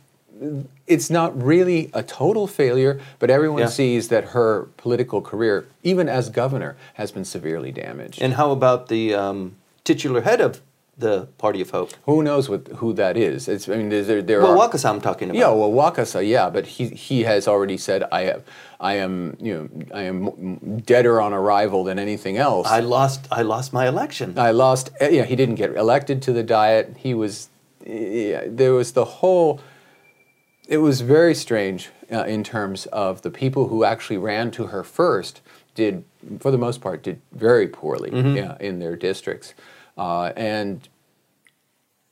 it's 0.86 1.10
not 1.10 1.40
really 1.40 1.90
a 1.92 2.02
total 2.02 2.46
failure, 2.46 3.00
but 3.18 3.30
everyone 3.30 3.62
yeah. 3.62 3.68
sees 3.68 4.08
that 4.08 4.26
her 4.26 4.68
political 4.76 5.20
career, 5.20 5.66
even 5.82 6.08
as 6.08 6.28
governor, 6.30 6.76
has 6.94 7.10
been 7.10 7.24
severely 7.24 7.72
damaged. 7.72 8.22
And 8.22 8.34
how 8.34 8.50
about 8.50 8.88
the 8.88 9.14
um, 9.14 9.56
titular 9.84 10.22
head 10.22 10.40
of 10.40 10.60
the 10.98 11.28
Party 11.38 11.60
of 11.60 11.70
Hope. 11.70 11.92
Who 12.06 12.22
knows 12.22 12.48
what 12.48 12.66
who 12.76 12.92
that 12.94 13.16
is? 13.16 13.46
It's, 13.48 13.68
I 13.68 13.76
mean, 13.76 13.88
there, 13.88 14.20
there 14.20 14.42
well, 14.42 14.60
are. 14.60 14.68
Wakasa 14.68 14.90
I'm 14.90 15.00
talking 15.00 15.30
about. 15.30 15.38
Yeah, 15.38 15.50
well, 15.50 15.70
Wakasa, 15.70 16.26
yeah, 16.26 16.50
but 16.50 16.66
he 16.66 16.88
he 16.88 17.22
has 17.22 17.46
already 17.46 17.76
said 17.76 18.02
I 18.10 18.22
have, 18.22 18.42
I 18.80 18.94
am, 18.94 19.36
you 19.40 19.54
know, 19.54 19.68
I 19.94 20.02
am 20.02 20.82
deader 20.84 21.20
on 21.20 21.32
arrival 21.32 21.84
than 21.84 21.98
anything 21.98 22.36
else. 22.36 22.66
I 22.66 22.80
lost, 22.80 23.28
I 23.30 23.42
lost 23.42 23.72
my 23.72 23.86
election. 23.86 24.36
I 24.38 24.50
lost. 24.50 24.90
eh, 25.00 25.10
Yeah, 25.10 25.24
he 25.24 25.36
didn't 25.36 25.54
get 25.54 25.76
elected 25.76 26.20
to 26.22 26.32
the 26.32 26.42
Diet. 26.42 26.96
He 26.98 27.14
was, 27.14 27.48
yeah, 27.86 28.42
there 28.46 28.74
was 28.74 28.92
the 28.92 29.04
whole. 29.04 29.60
It 30.68 30.78
was 30.78 31.00
very 31.00 31.34
strange 31.34 31.88
uh, 32.12 32.24
in 32.24 32.44
terms 32.44 32.86
of 32.86 33.22
the 33.22 33.30
people 33.30 33.68
who 33.68 33.84
actually 33.84 34.18
ran 34.18 34.50
to 34.52 34.66
her 34.66 34.84
first 34.84 35.40
did, 35.74 36.04
for 36.40 36.50
the 36.50 36.58
most 36.58 36.80
part, 36.80 37.02
did 37.02 37.20
very 37.32 37.66
poorly 37.68 38.10
yeah, 38.36 38.56
in 38.60 38.78
their 38.78 38.94
districts, 38.96 39.54
uh, 39.96 40.32
and 40.36 40.88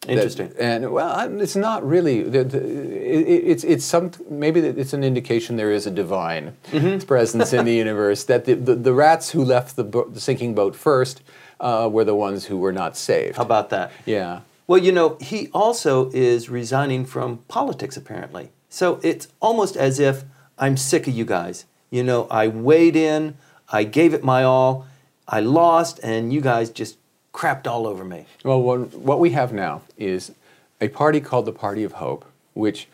that- 0.02 0.12
Interesting. 0.12 0.52
and 0.58 0.92
well, 0.92 1.40
it's 1.40 1.56
not 1.56 1.86
really. 1.86 2.22
The, 2.22 2.44
the, 2.44 2.58
it, 2.58 3.50
it's 3.50 3.64
it's 3.64 3.84
some 3.84 4.12
maybe 4.30 4.60
it's 4.60 4.92
an 4.92 5.02
indication 5.02 5.56
there 5.56 5.72
is 5.72 5.86
a 5.86 5.90
divine 5.90 6.56
Mm-hmm. 6.70 7.04
presence 7.12 7.52
in 7.52 7.64
the 7.64 7.74
universe 7.74 8.22
that 8.24 8.44
the, 8.44 8.54
the, 8.54 8.74
the 8.76 8.92
rats 8.92 9.30
who 9.30 9.44
left 9.44 9.74
the, 9.74 9.82
bo- 9.84 10.08
the 10.08 10.20
sinking 10.20 10.54
boat 10.54 10.76
first 10.76 11.22
uh, 11.60 11.88
were 11.90 12.04
the 12.04 12.14
ones 12.14 12.44
who 12.46 12.56
were 12.56 12.72
not 12.72 12.96
saved. 12.96 13.36
How 13.36 13.42
about 13.42 13.70
that? 13.70 13.90
yeah. 14.06 14.40
Well, 14.66 14.78
you 14.78 14.92
know, 14.92 15.16
he 15.20 15.48
also 15.52 16.10
is 16.12 16.48
resigning 16.48 17.04
from 17.04 17.38
politics, 17.48 17.96
apparently. 17.96 18.50
So 18.68 19.00
it's 19.02 19.28
almost 19.40 19.76
as 19.76 20.00
if 20.00 20.24
I'm 20.58 20.76
sick 20.76 21.06
of 21.06 21.14
you 21.14 21.24
guys. 21.24 21.66
You 21.90 22.02
know, 22.02 22.26
I 22.30 22.48
weighed 22.48 22.96
in, 22.96 23.36
I 23.70 23.84
gave 23.84 24.12
it 24.12 24.24
my 24.24 24.42
all, 24.42 24.86
I 25.28 25.40
lost, 25.40 26.00
and 26.02 26.32
you 26.32 26.40
guys 26.40 26.70
just 26.70 26.98
crapped 27.32 27.66
all 27.66 27.86
over 27.86 28.04
me. 28.04 28.26
Well, 28.44 28.60
what, 28.60 28.94
what 28.94 29.20
we 29.20 29.30
have 29.30 29.52
now 29.52 29.82
is 29.96 30.32
a 30.80 30.88
party 30.88 31.20
called 31.20 31.46
the 31.46 31.52
Party 31.52 31.84
of 31.84 31.92
Hope, 31.92 32.24
which 32.54 32.88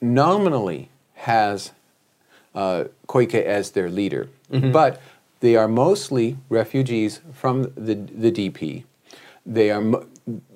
nominally 0.00 0.88
has 1.14 1.72
uh, 2.54 2.84
Koike 3.08 3.34
as 3.34 3.70
their 3.70 3.88
leader, 3.88 4.28
but 4.50 5.00
they 5.40 5.56
are 5.56 5.68
mostly 5.68 6.36
refugees 6.48 7.20
from 7.32 7.62
the, 7.74 7.94
the 7.94 8.30
DP. 8.30 8.84
They 9.44 9.70
are 9.70 9.82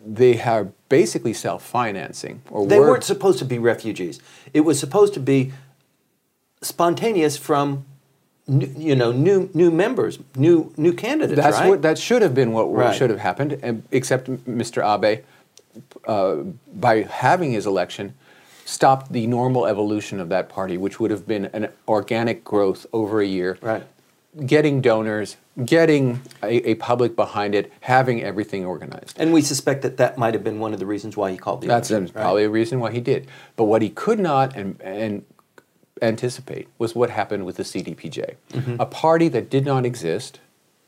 they 0.07 0.41
are 0.41 0.69
basically 0.89 1.33
self-financing, 1.33 2.43
or 2.51 2.67
They 2.67 2.79
were- 2.79 2.91
weren't 2.91 3.03
supposed 3.05 3.41
to 3.41 3.45
be 3.45 3.59
refugees. 3.59 4.21
It 4.55 4.61
was 4.61 4.79
supposed 4.79 5.15
to 5.15 5.21
be 5.21 5.53
spontaneous 6.63 7.37
from, 7.37 7.85
new, 8.47 8.73
you 8.79 8.95
know, 8.95 9.11
new 9.11 9.51
new 9.53 9.71
members, 9.73 10.19
new 10.37 10.73
new 10.77 10.93
candidates. 10.93 11.41
That's 11.41 11.59
right? 11.59 11.69
what 11.69 11.83
that 11.83 11.99
should 11.99 12.23
have 12.23 12.35
been 12.35 12.53
what 12.53 12.73
Right. 12.73 12.95
should 12.95 13.11
have 13.11 13.19
happened, 13.19 13.59
and, 13.63 13.83
except 13.91 14.29
Mr. 14.47 14.83
Abe, 14.85 15.25
uh, 16.07 16.37
by 16.73 17.03
having 17.03 17.51
his 17.53 17.67
election, 17.67 18.15
stopped 18.65 19.13
the 19.13 19.27
normal 19.27 19.67
evolution 19.67 20.21
of 20.21 20.29
that 20.29 20.49
party, 20.49 20.77
which 20.79 20.99
would 21.01 21.11
have 21.11 21.27
been 21.27 21.47
an 21.53 21.69
organic 21.89 22.45
growth 22.45 22.87
over 22.93 23.21
a 23.21 23.27
year. 23.27 23.59
Right. 23.61 23.83
Getting 24.45 24.83
donors, 24.83 25.37
getting 25.65 26.21
a, 26.43 26.71
a 26.71 26.75
public 26.75 27.17
behind 27.17 27.55
it, 27.55 27.73
having 27.81 28.23
everything 28.23 28.67
organized. 28.67 29.17
And 29.19 29.33
we 29.33 29.41
suspect 29.41 29.81
that 29.83 29.97
that 29.97 30.19
might 30.19 30.35
have 30.35 30.45
been 30.45 30.59
one 30.59 30.75
of 30.75 30.79
the 30.79 30.85
reasons 30.85 31.17
why 31.17 31.31
he 31.31 31.39
called 31.39 31.63
the 31.63 31.69
That's 31.69 31.91
election, 31.91 32.15
right? 32.15 32.21
probably 32.23 32.45
a 32.45 32.51
reason 32.51 32.79
why 32.79 32.91
he 32.93 33.01
did. 33.01 33.29
But 33.57 33.65
what 33.65 33.81
he 33.81 33.89
could 33.89 34.19
not 34.19 34.55
and, 34.55 34.79
and 34.83 35.25
anticipate 36.03 36.69
was 36.79 36.95
what 36.95 37.09
happened 37.09 37.47
with 37.47 37.57
the 37.57 37.63
CDPJ, 37.63 38.35
Mm-hmm. 38.53 38.77
a 38.79 38.85
party 38.87 39.29
that 39.29 39.49
did 39.49 39.65
not 39.65 39.87
exist, 39.87 40.41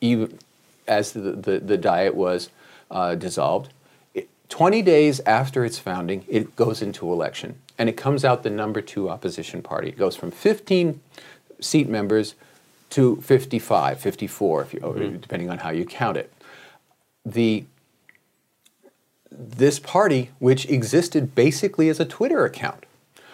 even 0.02 0.38
as 0.86 1.12
the, 1.12 1.20
the, 1.32 1.58
the 1.60 1.78
diet 1.78 2.14
was 2.14 2.50
uh, 2.90 3.14
dissolved. 3.14 3.72
It, 4.12 4.28
20 4.50 4.82
days 4.82 5.20
after 5.20 5.64
its 5.64 5.78
founding, 5.78 6.24
it 6.28 6.54
goes 6.56 6.82
into 6.82 7.10
election, 7.10 7.58
and 7.78 7.88
it 7.88 7.96
comes 7.96 8.24
out 8.26 8.42
the 8.42 8.50
number 8.50 8.82
two 8.82 9.08
opposition 9.08 9.62
party. 9.62 9.88
It 9.88 9.96
goes 9.98 10.16
from 10.16 10.30
15 10.30 11.00
seat 11.60 11.88
members 11.88 12.34
to 12.90 13.16
55, 13.16 14.00
54, 14.00 14.62
if 14.62 14.74
you, 14.74 14.80
Mm-hmm. 14.80 15.16
depending 15.18 15.50
on 15.50 15.58
how 15.58 15.70
you 15.70 15.84
count 15.84 16.16
it. 16.16 16.32
The 17.26 17.64
this 19.30 19.78
party, 19.78 20.30
which 20.38 20.68
existed 20.70 21.34
basically 21.34 21.88
as 21.88 22.00
a 22.00 22.04
Twitter 22.04 22.44
account. 22.44 22.84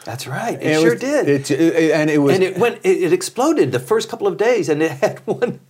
That's 0.05 0.27
right. 0.27 0.55
It, 0.61 0.63
And 0.67 0.83
sure 0.83 0.91
was- 0.93 1.01
did. 1.01 1.29
It, 1.29 1.51
it- 1.51 1.93
and 1.93 2.11
it 2.11 2.19
was. 2.19 2.35
and 2.35 2.43
it 2.43 2.59
went. 2.59 2.81
It, 2.85 3.03
it 3.05 3.13
exploded 3.13 3.73
the 3.73 3.81
first 3.81 4.09
couple 4.09 4.27
of 4.27 4.37
days, 4.37 4.69
and 4.69 4.83
it 4.83 4.91
had 4.93 5.19
one 5.27 5.61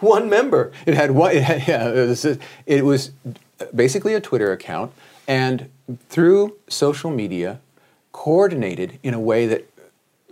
one 0.00 0.28
member. 0.28 0.72
It 0.86 0.94
had 0.94 1.10
one. 1.12 1.36
It 1.36 1.42
had, 1.50 1.68
yeah, 1.68 1.88
it 1.88 2.08
was, 2.08 2.24
it 2.66 2.84
was 2.84 3.10
basically 3.74 4.14
a 4.14 4.20
Twitter 4.20 4.50
account, 4.52 4.92
and 5.28 5.68
through 6.08 6.56
social 6.68 7.10
media, 7.10 7.60
coordinated 8.12 8.98
in 9.02 9.14
a 9.14 9.20
way 9.20 9.46
that 9.46 9.64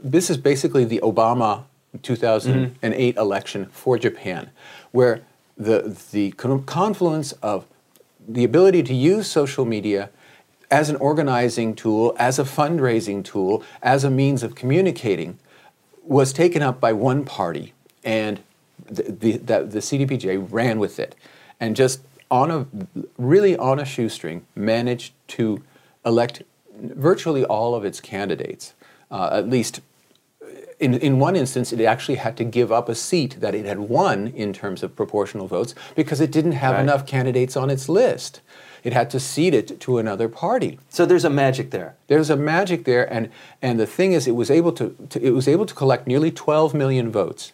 this 0.02 0.30
is 0.30 0.36
basically 0.36 0.84
the 0.84 1.00
Obama 1.02 1.64
2008 2.02 3.16
election 3.16 3.66
for 3.66 3.98
Japan, 3.98 4.50
where 4.92 5.22
the 5.56 5.96
the 6.12 6.32
confluence 6.32 7.32
of 7.32 7.66
the 8.26 8.44
ability 8.44 8.82
to 8.82 8.94
use 8.94 9.30
social 9.30 9.64
media 9.64 10.10
as 10.70 10.88
an 10.90 10.96
organizing 10.96 11.74
tool, 11.74 12.16
as 12.18 12.38
a 12.38 12.44
fundraising 12.44 13.22
tool, 13.24 13.62
as 13.82 14.02
a 14.02 14.10
means 14.10 14.42
of 14.42 14.54
communicating, 14.54 15.38
was 16.02 16.32
taken 16.32 16.62
up 16.62 16.80
by 16.80 16.92
one 16.92 17.24
party, 17.24 17.72
and 18.02 18.40
the, 18.86 19.02
the, 19.04 19.32
the, 19.36 19.64
the 19.64 19.78
CDPJ 19.78 20.48
ran 20.50 20.78
with 20.78 20.98
it, 20.98 21.14
and 21.60 21.76
just 21.76 22.00
on 22.30 22.50
a 22.50 22.66
really 23.18 23.56
on 23.56 23.78
a 23.78 23.84
shoestring 23.84 24.44
managed 24.56 25.12
to 25.28 25.62
elect 26.04 26.42
virtually 26.76 27.44
all 27.44 27.74
of 27.74 27.84
its 27.84 28.00
candidates, 28.00 28.74
uh, 29.10 29.30
at 29.32 29.48
least 29.48 29.80
in, 30.84 30.94
in 30.94 31.18
one 31.18 31.34
instance, 31.36 31.72
it 31.72 31.80
actually 31.80 32.16
had 32.26 32.36
to 32.36 32.44
give 32.44 32.70
up 32.70 32.88
a 32.88 32.94
seat 32.94 33.36
that 33.40 33.54
it 33.54 33.64
had 33.64 33.78
won 33.80 34.28
in 34.28 34.52
terms 34.52 34.82
of 34.82 34.94
proportional 34.94 35.46
votes 35.46 35.74
because 35.96 36.20
it 36.20 36.30
didn't 36.30 36.52
have 36.52 36.74
Right. 36.74 36.82
enough 36.82 37.06
candidates 37.06 37.56
on 37.56 37.70
its 37.70 37.88
list. 37.88 38.40
It 38.82 38.92
had 38.92 39.08
to 39.10 39.18
cede 39.18 39.54
it 39.54 39.80
to 39.80 39.96
another 39.98 40.28
party. 40.28 40.78
So 40.90 41.06
there's 41.06 41.24
a 41.24 41.30
magic 41.30 41.70
there. 41.70 41.94
There's 42.08 42.28
a 42.28 42.36
magic 42.36 42.84
there, 42.84 43.10
and, 43.10 43.30
and 43.62 43.80
the 43.80 43.86
thing 43.86 44.12
is, 44.12 44.26
it 44.26 44.36
was 44.36 44.50
able 44.50 44.72
to, 44.72 44.94
to 45.10 45.18
it 45.22 45.30
was 45.30 45.48
able 45.48 45.64
to 45.64 45.74
collect 45.74 46.06
nearly 46.06 46.30
12 46.30 46.74
million 46.74 47.10
votes, 47.10 47.52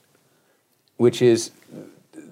which 0.97 1.23
is 1.23 1.53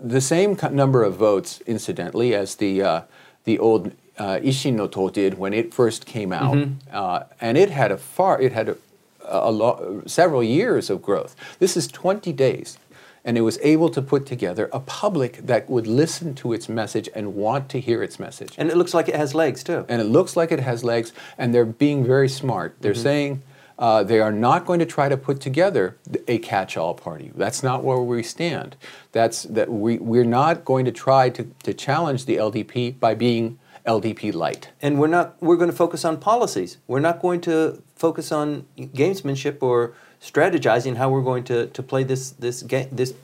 the 0.02 0.20
same 0.20 0.56
number 0.72 1.04
of 1.04 1.14
votes, 1.14 1.60
incidentally, 1.66 2.34
as 2.34 2.56
the 2.56 2.82
uh, 2.82 3.00
the 3.44 3.56
old 3.58 3.92
uh, 4.18 4.38
Ishin 4.42 4.74
no 4.74 4.86
To 4.88 5.10
did 5.10 5.38
when 5.38 5.54
it 5.54 5.72
first 5.72 6.04
came 6.04 6.32
out, 6.32 6.58
uh, 6.92 7.22
and 7.40 7.56
it 7.56 7.70
had 7.70 7.92
a 7.92 7.96
far 7.96 8.40
it 8.42 8.52
had 8.52 8.68
a, 8.68 8.76
a 9.24 9.50
lo- 9.50 10.02
several 10.06 10.42
years 10.42 10.90
of 10.90 11.02
growth. 11.02 11.34
This 11.58 11.76
is 11.76 11.86
20 11.88 12.32
days, 12.32 12.78
and 13.24 13.36
it 13.36 13.42
was 13.42 13.58
able 13.62 13.88
to 13.90 14.00
put 14.00 14.26
together 14.26 14.70
a 14.72 14.80
public 14.80 15.38
that 15.46 15.68
would 15.68 15.86
listen 15.86 16.34
to 16.36 16.52
its 16.52 16.68
message 16.68 17.08
and 17.14 17.34
want 17.34 17.68
to 17.70 17.80
hear 17.80 18.02
its 18.02 18.18
message 18.18 18.54
And 18.56 18.70
it 18.70 18.76
looks 18.76 18.94
like 18.94 19.08
it 19.08 19.16
has 19.16 19.34
legs 19.34 19.62
too. 19.62 19.84
and 19.88 20.00
it 20.00 20.04
looks 20.04 20.36
like 20.36 20.50
it 20.52 20.60
has 20.60 20.82
legs, 20.84 21.12
and 21.36 21.54
they're 21.54 21.64
being 21.64 22.04
very 22.04 22.28
smart. 22.28 22.76
They're 22.80 22.94
saying 22.94 23.42
uh, 23.78 24.02
they 24.02 24.18
are 24.18 24.32
not 24.32 24.66
going 24.66 24.80
to 24.80 24.86
try 24.86 25.08
to 25.08 25.16
put 25.16 25.40
together 25.40 25.96
a 26.26 26.38
catch-all 26.38 26.94
party. 26.94 27.30
That's 27.36 27.62
not 27.62 27.84
where 27.84 27.98
we 27.98 28.22
stand. 28.24 28.76
That's 29.12 29.44
that 29.44 29.68
we 29.70 29.98
we're 29.98 30.24
not 30.24 30.64
going 30.64 30.84
to 30.86 30.90
try 30.92 31.28
to, 31.30 31.44
to 31.62 31.72
challenge 31.74 32.24
the 32.24 32.36
LDP 32.36 32.98
by 32.98 33.14
being 33.14 33.58
LDP 33.88 34.34
light. 34.34 34.68
And 34.82 35.00
we're 35.00 35.14
not. 35.18 35.26
We're 35.40 35.56
going 35.56 35.70
to 35.70 35.76
focus 35.84 36.04
on 36.04 36.18
policies. 36.18 36.78
We're 36.86 37.00
not 37.08 37.20
going 37.20 37.40
to 37.42 37.82
focus 37.96 38.30
on 38.30 38.66
gamesmanship 38.78 39.62
or 39.62 39.94
strategizing 40.20 40.96
how 40.96 41.08
we're 41.10 41.22
going 41.22 41.44
to, 41.44 41.66
to 41.68 41.82
play 41.82 42.04
this 42.04 42.30
this 42.30 42.62
game 42.62 42.88
this 42.92 43.14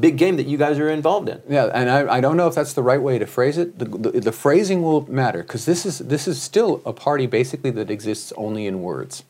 big 0.00 0.16
game 0.16 0.36
that 0.36 0.46
you 0.46 0.56
guys 0.56 0.78
are 0.78 0.88
involved 0.88 1.28
in. 1.28 1.42
Yeah, 1.48 1.66
and 1.72 1.90
I, 1.90 2.16
I 2.16 2.20
don't 2.20 2.36
know 2.36 2.48
if 2.48 2.54
that's 2.54 2.72
the 2.72 2.82
right 2.82 3.00
way 3.00 3.18
to 3.18 3.26
phrase 3.26 3.58
it. 3.58 3.78
The, 3.78 3.84
the, 3.84 4.20
the 4.20 4.32
phrasing 4.32 4.82
will 4.82 5.10
matter 5.10 5.42
because 5.42 5.64
this 5.66 5.84
is 5.84 5.98
this 5.98 6.26
is 6.26 6.40
still 6.40 6.82
a 6.84 6.92
party 6.92 7.26
basically 7.26 7.70
that 7.72 7.90
exists 7.90 8.32
only 8.36 8.66
in 8.66 8.82
words. 8.82 9.24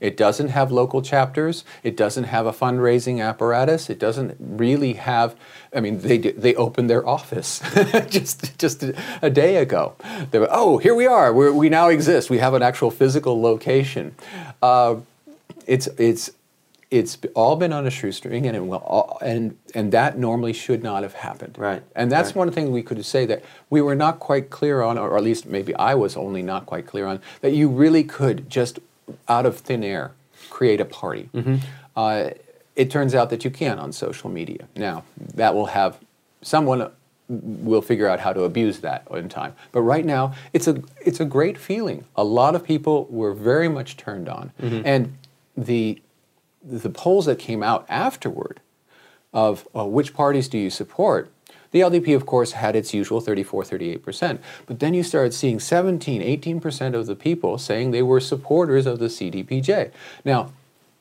It 0.00 0.16
doesn't 0.16 0.48
have 0.48 0.72
local 0.72 1.02
chapters. 1.02 1.64
It 1.82 1.94
doesn't 1.94 2.24
have 2.24 2.46
a 2.46 2.52
fundraising 2.52 3.22
apparatus. 3.22 3.90
It 3.90 3.98
doesn't 3.98 4.36
really 4.38 4.94
have. 4.94 5.36
I 5.74 5.80
mean, 5.80 6.00
they 6.00 6.16
they 6.16 6.54
opened 6.54 6.88
their 6.88 7.06
office 7.06 7.60
just 8.08 8.58
just 8.58 8.82
a, 8.82 8.94
a 9.20 9.28
day 9.28 9.56
ago. 9.56 9.96
They 10.30 10.38
were, 10.38 10.48
oh, 10.50 10.78
here 10.78 10.94
we 10.94 11.06
are. 11.06 11.30
We're, 11.34 11.52
we 11.52 11.68
now 11.68 11.88
exist. 11.88 12.30
We 12.30 12.38
have 12.38 12.54
an 12.54 12.62
actual 12.62 12.90
physical 12.90 13.40
location. 13.42 14.14
Uh, 14.62 14.96
it's 15.66 15.88
it's 15.98 16.30
it's 16.90 17.16
all 17.34 17.54
been 17.56 17.72
on 17.72 17.86
a 17.86 17.90
shoestring, 17.90 18.46
and 18.46 18.56
it 18.56 18.66
will 18.66 18.78
all, 18.78 19.18
and 19.22 19.56
and 19.74 19.92
that 19.92 20.18
normally 20.18 20.52
should 20.52 20.82
not 20.82 21.02
have 21.02 21.14
happened. 21.14 21.56
Right, 21.58 21.82
And 21.94 22.10
that's 22.10 22.30
right. 22.30 22.36
one 22.36 22.50
thing 22.50 22.72
we 22.72 22.82
could 22.82 23.04
say 23.04 23.26
that 23.26 23.44
we 23.68 23.80
were 23.80 23.94
not 23.94 24.18
quite 24.18 24.50
clear 24.50 24.82
on, 24.82 24.98
or 24.98 25.16
at 25.16 25.22
least 25.22 25.46
maybe 25.46 25.74
I 25.76 25.94
was 25.94 26.16
only 26.16 26.42
not 26.42 26.66
quite 26.66 26.86
clear 26.86 27.06
on 27.06 27.20
that 27.42 27.52
you 27.52 27.68
really 27.68 28.02
could 28.02 28.50
just 28.50 28.80
out 29.28 29.46
of 29.46 29.58
thin 29.58 29.84
air 29.84 30.12
create 30.50 30.80
a 30.80 30.84
party. 30.84 31.28
Mm-hmm. 31.32 31.56
Uh, 31.96 32.30
it 32.76 32.90
turns 32.90 33.14
out 33.14 33.30
that 33.30 33.44
you 33.44 33.50
can 33.50 33.78
on 33.78 33.92
social 33.92 34.30
media. 34.30 34.66
Now 34.76 35.04
that 35.34 35.54
will 35.54 35.66
have 35.66 35.98
someone 36.42 36.90
we'll 37.30 37.82
figure 37.82 38.08
out 38.08 38.18
how 38.18 38.32
to 38.32 38.42
abuse 38.42 38.80
that 38.80 39.06
in 39.12 39.28
time. 39.28 39.54
But 39.70 39.82
right 39.82 40.04
now, 40.04 40.34
it's 40.52 40.66
a 40.66 40.82
it's 41.04 41.20
a 41.20 41.24
great 41.24 41.56
feeling. 41.56 42.04
A 42.16 42.24
lot 42.24 42.54
of 42.54 42.64
people 42.64 43.06
were 43.08 43.32
very 43.32 43.68
much 43.68 43.96
turned 43.96 44.28
on, 44.28 44.52
mm-hmm. 44.60 44.82
and 44.84 45.16
the 45.56 46.00
the 46.62 46.90
polls 46.90 47.26
that 47.26 47.38
came 47.38 47.62
out 47.62 47.86
afterward 47.88 48.60
of 49.32 49.66
uh, 49.76 49.84
which 49.84 50.14
parties 50.14 50.48
do 50.48 50.58
you 50.58 50.70
support. 50.70 51.30
The 51.70 51.80
LDP, 51.80 52.16
of 52.16 52.26
course, 52.26 52.52
had 52.52 52.74
its 52.74 52.92
usual 52.92 53.20
34, 53.20 53.62
38%. 53.62 54.38
But 54.66 54.80
then 54.80 54.92
you 54.92 55.04
started 55.04 55.32
seeing 55.32 55.60
17, 55.60 56.20
18% 56.20 56.94
of 56.94 57.06
the 57.06 57.14
people 57.14 57.58
saying 57.58 57.92
they 57.92 58.02
were 58.02 58.18
supporters 58.18 58.86
of 58.86 58.98
the 58.98 59.06
CDPJ. 59.06 59.92
Now, 60.24 60.52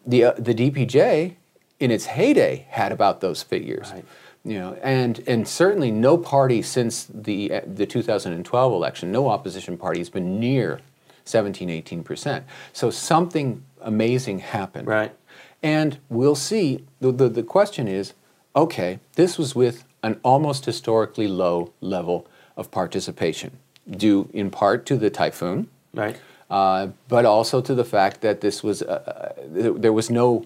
the, 0.05 0.25
uh, 0.25 0.31
the 0.33 0.53
DPJ, 0.53 1.33
in 1.79 1.91
its 1.91 2.05
heyday, 2.05 2.67
had 2.69 2.91
about 2.91 3.21
those 3.21 3.41
figures. 3.41 3.91
Right. 3.91 4.05
You 4.45 4.57
know, 4.57 4.73
and 4.81 5.21
and 5.27 5.45
certainly 5.45 5.91
no 5.91 6.17
party 6.17 6.61
since 6.61 7.03
the 7.13 7.61
the 7.67 7.85
2012 7.85 8.73
election, 8.73 9.11
no 9.11 9.27
opposition 9.27 9.77
party 9.77 9.99
has 9.99 10.09
been 10.09 10.39
near 10.39 10.79
17, 11.25 11.69
18 11.69 12.03
percent. 12.03 12.45
So 12.71 12.89
something 12.89 13.63
amazing 13.81 14.39
happened. 14.39 14.87
Right. 14.87 15.13
And 15.61 15.97
we'll 16.09 16.35
see. 16.35 16.85
The, 16.99 17.11
the, 17.11 17.29
the 17.29 17.43
question 17.43 17.87
is, 17.87 18.13
okay, 18.55 18.99
this 19.15 19.37
was 19.37 19.55
with 19.55 19.83
an 20.03 20.19
almost 20.23 20.65
historically 20.65 21.27
low 21.27 21.73
level 21.81 22.27
of 22.55 22.71
participation, 22.71 23.57
due 23.89 24.29
in 24.33 24.49
part 24.49 24.85
to 24.87 24.97
the 24.97 25.09
typhoon, 25.09 25.69
right? 25.93 26.19
Uh, 26.49 26.87
but 27.07 27.25
also 27.25 27.61
to 27.61 27.75
the 27.75 27.85
fact 27.85 28.21
that 28.21 28.41
this 28.41 28.63
was 28.63 28.81
uh, 28.81 29.33
uh 29.37 29.69
there 29.75 29.93
was 29.93 30.09
no 30.09 30.45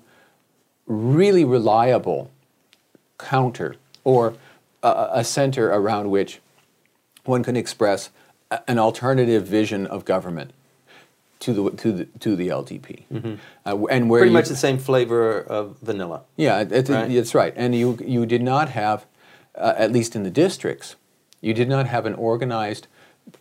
really 0.85 1.45
reliable 1.45 2.29
counter 3.17 3.75
or 4.03 4.33
a, 4.81 5.09
a 5.13 5.23
center 5.23 5.69
around 5.69 6.09
which 6.09 6.41
one 7.23 7.41
can 7.43 7.55
express 7.55 8.09
an 8.67 8.77
alternative 8.77 9.47
vision 9.47 9.87
of 9.87 10.03
government 10.03 10.51
to 11.43 11.53
the 11.53 11.69
to 11.77 11.91
the 11.91 12.05
to 12.19 12.35
the 12.35 12.47
LDP, 12.47 13.03
mm-hmm. 13.11 13.35
uh, 13.65 13.85
and 13.85 14.09
where 14.09 14.21
pretty 14.21 14.31
you, 14.31 14.37
much 14.37 14.47
the 14.47 14.55
same 14.55 14.77
flavor 14.77 15.39
of 15.41 15.77
vanilla. 15.81 16.21
Yeah, 16.37 16.61
it, 16.61 16.89
right? 16.89 17.11
it's 17.11 17.35
right. 17.35 17.53
And 17.55 17.75
you 17.75 17.97
you 18.05 18.25
did 18.25 18.41
not 18.41 18.69
have, 18.69 19.05
uh, 19.55 19.73
at 19.77 19.91
least 19.91 20.15
in 20.15 20.23
the 20.23 20.31
districts, 20.31 20.95
you 21.41 21.53
did 21.53 21.67
not 21.67 21.87
have 21.87 22.05
an 22.05 22.13
organized 22.13 22.87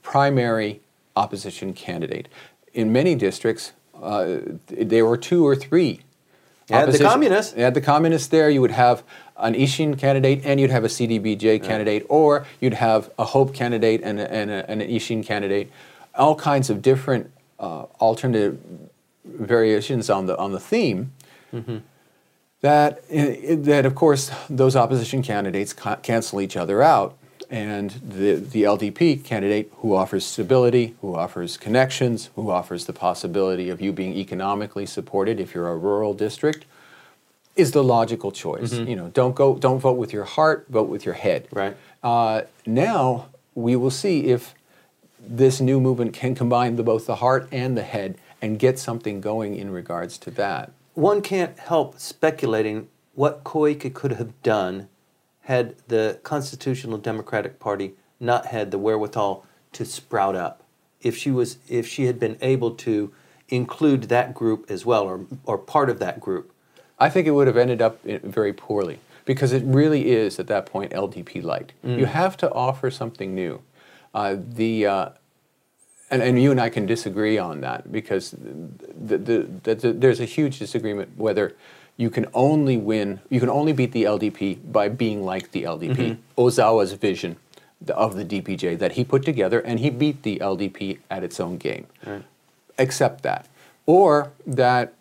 primary 0.02 0.80
opposition 1.14 1.72
candidate. 1.72 2.28
In 2.74 2.92
many 2.92 3.14
districts, 3.14 3.72
uh, 4.02 4.38
there 4.66 5.06
were 5.06 5.16
two 5.16 5.46
or 5.46 5.54
three. 5.54 6.00
You 6.68 6.76
had 6.76 6.92
the 6.92 6.98
communists. 6.98 7.54
You 7.56 7.62
had 7.62 7.74
the 7.74 7.80
communists 7.80 8.28
there. 8.28 8.48
You 8.50 8.60
would 8.60 8.70
have 8.70 9.02
an 9.36 9.54
Ishin 9.54 9.98
candidate 9.98 10.42
and 10.44 10.60
you'd 10.60 10.70
have 10.70 10.84
a 10.84 10.88
CDPJ 10.88 11.42
yeah. 11.42 11.58
candidate, 11.58 12.06
or 12.08 12.46
you'd 12.60 12.74
have 12.74 13.10
a 13.18 13.24
Hope 13.24 13.54
candidate 13.54 14.00
and, 14.02 14.20
a, 14.20 14.32
and, 14.32 14.50
a, 14.50 14.70
and, 14.70 14.82
an 14.82 14.88
Ishin 14.88 15.24
candidate. 15.24 15.70
All 16.14 16.34
kinds 16.34 16.70
of 16.70 16.82
different 16.82 17.30
uh, 17.62 17.84
alternative 18.00 18.58
variations 19.24 20.10
on 20.10 20.26
the 20.26 20.36
on 20.36 20.52
the 20.52 20.60
theme. 20.60 21.12
Mm-hmm. 21.52 21.78
That 22.60 23.08
that 23.08 23.86
of 23.86 23.94
course 23.94 24.30
those 24.50 24.76
opposition 24.76 25.22
candidates 25.22 25.72
ca- 25.72 25.96
cancel 25.96 26.40
each 26.40 26.56
other 26.56 26.82
out, 26.82 27.16
and 27.50 27.90
the 27.90 28.34
the 28.34 28.64
LDP 28.64 29.24
candidate 29.24 29.72
who 29.76 29.94
offers 29.94 30.26
stability, 30.26 30.94
who 31.00 31.14
offers 31.14 31.56
connections, 31.56 32.30
who 32.36 32.50
offers 32.50 32.86
the 32.86 32.92
possibility 32.92 33.70
of 33.70 33.80
you 33.80 33.92
being 33.92 34.14
economically 34.14 34.86
supported 34.86 35.40
if 35.40 35.54
you're 35.54 35.68
a 35.68 35.76
rural 35.76 36.14
district, 36.14 36.66
is 37.56 37.72
the 37.72 37.82
logical 37.82 38.32
choice. 38.32 38.74
Mm-hmm. 38.74 38.90
You 38.90 38.96
know, 38.96 39.08
don't 39.08 39.34
go, 39.34 39.56
don't 39.56 39.78
vote 39.78 39.96
with 39.96 40.12
your 40.12 40.24
heart, 40.24 40.66
vote 40.68 40.88
with 40.88 41.04
your 41.04 41.14
head. 41.14 41.48
Right. 41.52 41.76
Uh, 42.02 42.42
now 42.66 43.28
we 43.54 43.76
will 43.76 43.90
see 43.90 44.26
if 44.26 44.54
this 45.24 45.60
new 45.60 45.80
movement 45.80 46.12
can 46.12 46.34
combine 46.34 46.76
the, 46.76 46.82
both 46.82 47.06
the 47.06 47.16
heart 47.16 47.48
and 47.52 47.76
the 47.76 47.82
head 47.82 48.16
and 48.40 48.58
get 48.58 48.78
something 48.78 49.20
going 49.20 49.56
in 49.56 49.70
regards 49.70 50.18
to 50.18 50.30
that. 50.32 50.72
One 50.94 51.22
can't 51.22 51.58
help 51.58 51.98
speculating 51.98 52.88
what 53.14 53.44
Koike 53.44 53.94
could 53.94 54.12
have 54.12 54.40
done 54.42 54.88
had 55.42 55.76
the 55.88 56.20
Constitutional 56.22 56.98
Democratic 56.98 57.58
Party 57.58 57.94
not 58.20 58.46
had 58.46 58.70
the 58.70 58.78
wherewithal 58.78 59.44
to 59.72 59.84
sprout 59.84 60.36
up. 60.36 60.62
If 61.00 61.16
she 61.16 61.30
was, 61.30 61.58
if 61.68 61.86
she 61.86 62.04
had 62.04 62.20
been 62.20 62.36
able 62.40 62.72
to 62.72 63.12
include 63.48 64.04
that 64.04 64.34
group 64.34 64.70
as 64.70 64.86
well, 64.86 65.04
or 65.04 65.26
or 65.44 65.58
part 65.58 65.90
of 65.90 65.98
that 65.98 66.20
group, 66.20 66.52
I 66.98 67.10
think 67.10 67.26
it 67.26 67.32
would 67.32 67.48
have 67.48 67.56
ended 67.56 67.82
up 67.82 68.02
very 68.04 68.52
poorly 68.52 69.00
because 69.24 69.52
it 69.52 69.62
really 69.64 70.10
is 70.10 70.38
at 70.38 70.46
that 70.46 70.66
point 70.66 70.92
LDP 70.92 71.42
light. 71.42 71.72
Mm. 71.84 71.98
You 71.98 72.06
have 72.06 72.36
to 72.38 72.52
offer 72.52 72.90
something 72.90 73.34
new. 73.34 73.60
Uh, 74.14 74.36
the 74.38 74.86
uh, 74.86 75.08
and, 76.10 76.22
and 76.22 76.40
you 76.40 76.50
and 76.50 76.60
I 76.60 76.68
can 76.68 76.84
disagree 76.84 77.38
on 77.38 77.62
that 77.62 77.90
because 77.90 78.32
the, 78.32 79.16
the, 79.16 79.74
the, 79.74 79.92
there's 79.92 80.20
a 80.20 80.26
huge 80.26 80.58
disagreement 80.58 81.16
whether 81.16 81.56
you 81.96 82.10
can 82.10 82.26
only 82.34 82.76
win, 82.76 83.20
you 83.30 83.40
can 83.40 83.48
only 83.48 83.72
beat 83.72 83.92
the 83.92 84.04
LDP 84.04 84.72
by 84.72 84.88
being 84.88 85.24
like 85.24 85.52
the 85.52 85.62
LDP. 85.62 85.96
Mm-hmm. 85.96 86.40
Ozawa's 86.40 86.92
vision 86.92 87.36
of 87.88 88.16
the 88.16 88.24
DPJ 88.24 88.78
that 88.78 88.92
he 88.92 89.04
put 89.04 89.24
together, 89.24 89.60
and 89.60 89.80
he 89.80 89.90
beat 89.90 90.22
the 90.22 90.38
LDP 90.38 90.98
at 91.10 91.24
its 91.24 91.40
own 91.40 91.56
game. 91.56 91.86
Right. 92.06 92.22
Accept 92.78 93.22
that. 93.22 93.48
Or 93.86 94.32
that, 94.46 94.94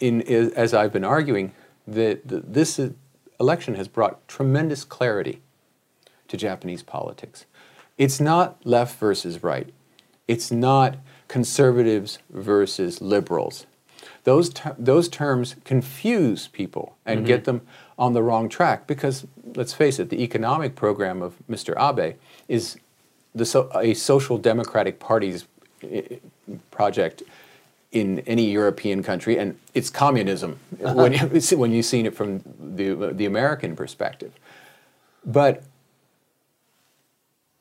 in, 0.00 0.22
as 0.22 0.72
I've 0.74 0.92
been 0.92 1.04
arguing, 1.04 1.52
that 1.86 2.20
this 2.24 2.80
election 3.40 3.74
has 3.74 3.88
brought 3.88 4.26
tremendous 4.28 4.84
clarity 4.84 5.40
to 6.28 6.36
Japanese 6.36 6.82
politics. 6.82 7.46
It's 7.98 8.20
not 8.20 8.64
left 8.64 8.98
versus 8.98 9.42
right. 9.42 9.68
It's 10.26 10.50
not 10.50 10.96
conservatives 11.26 12.20
versus 12.30 13.00
liberals. 13.00 13.66
Those, 14.24 14.50
ter- 14.50 14.76
those 14.78 15.08
terms 15.08 15.56
confuse 15.64 16.48
people 16.48 16.96
and 17.04 17.20
mm-hmm. 17.20 17.26
get 17.26 17.44
them 17.44 17.62
on 17.98 18.12
the 18.12 18.22
wrong 18.22 18.48
track 18.48 18.86
because, 18.86 19.26
let's 19.54 19.74
face 19.74 19.98
it, 19.98 20.10
the 20.10 20.22
economic 20.22 20.76
program 20.76 21.22
of 21.22 21.34
Mr. 21.50 21.74
Abe 21.76 22.16
is 22.46 22.78
the 23.34 23.44
so- 23.44 23.70
a 23.74 23.94
social 23.94 24.38
democratic 24.38 25.00
party's 25.00 25.46
project 26.70 27.22
in 27.90 28.20
any 28.20 28.50
European 28.50 29.02
country, 29.02 29.38
and 29.38 29.58
it's 29.74 29.88
communism 29.88 30.58
when, 30.78 31.12
you, 31.12 31.56
when 31.56 31.72
you've 31.72 31.86
seen 31.86 32.06
it 32.06 32.14
from 32.14 32.42
the, 32.60 33.12
the 33.12 33.24
American 33.24 33.74
perspective. 33.74 34.32
But 35.24 35.62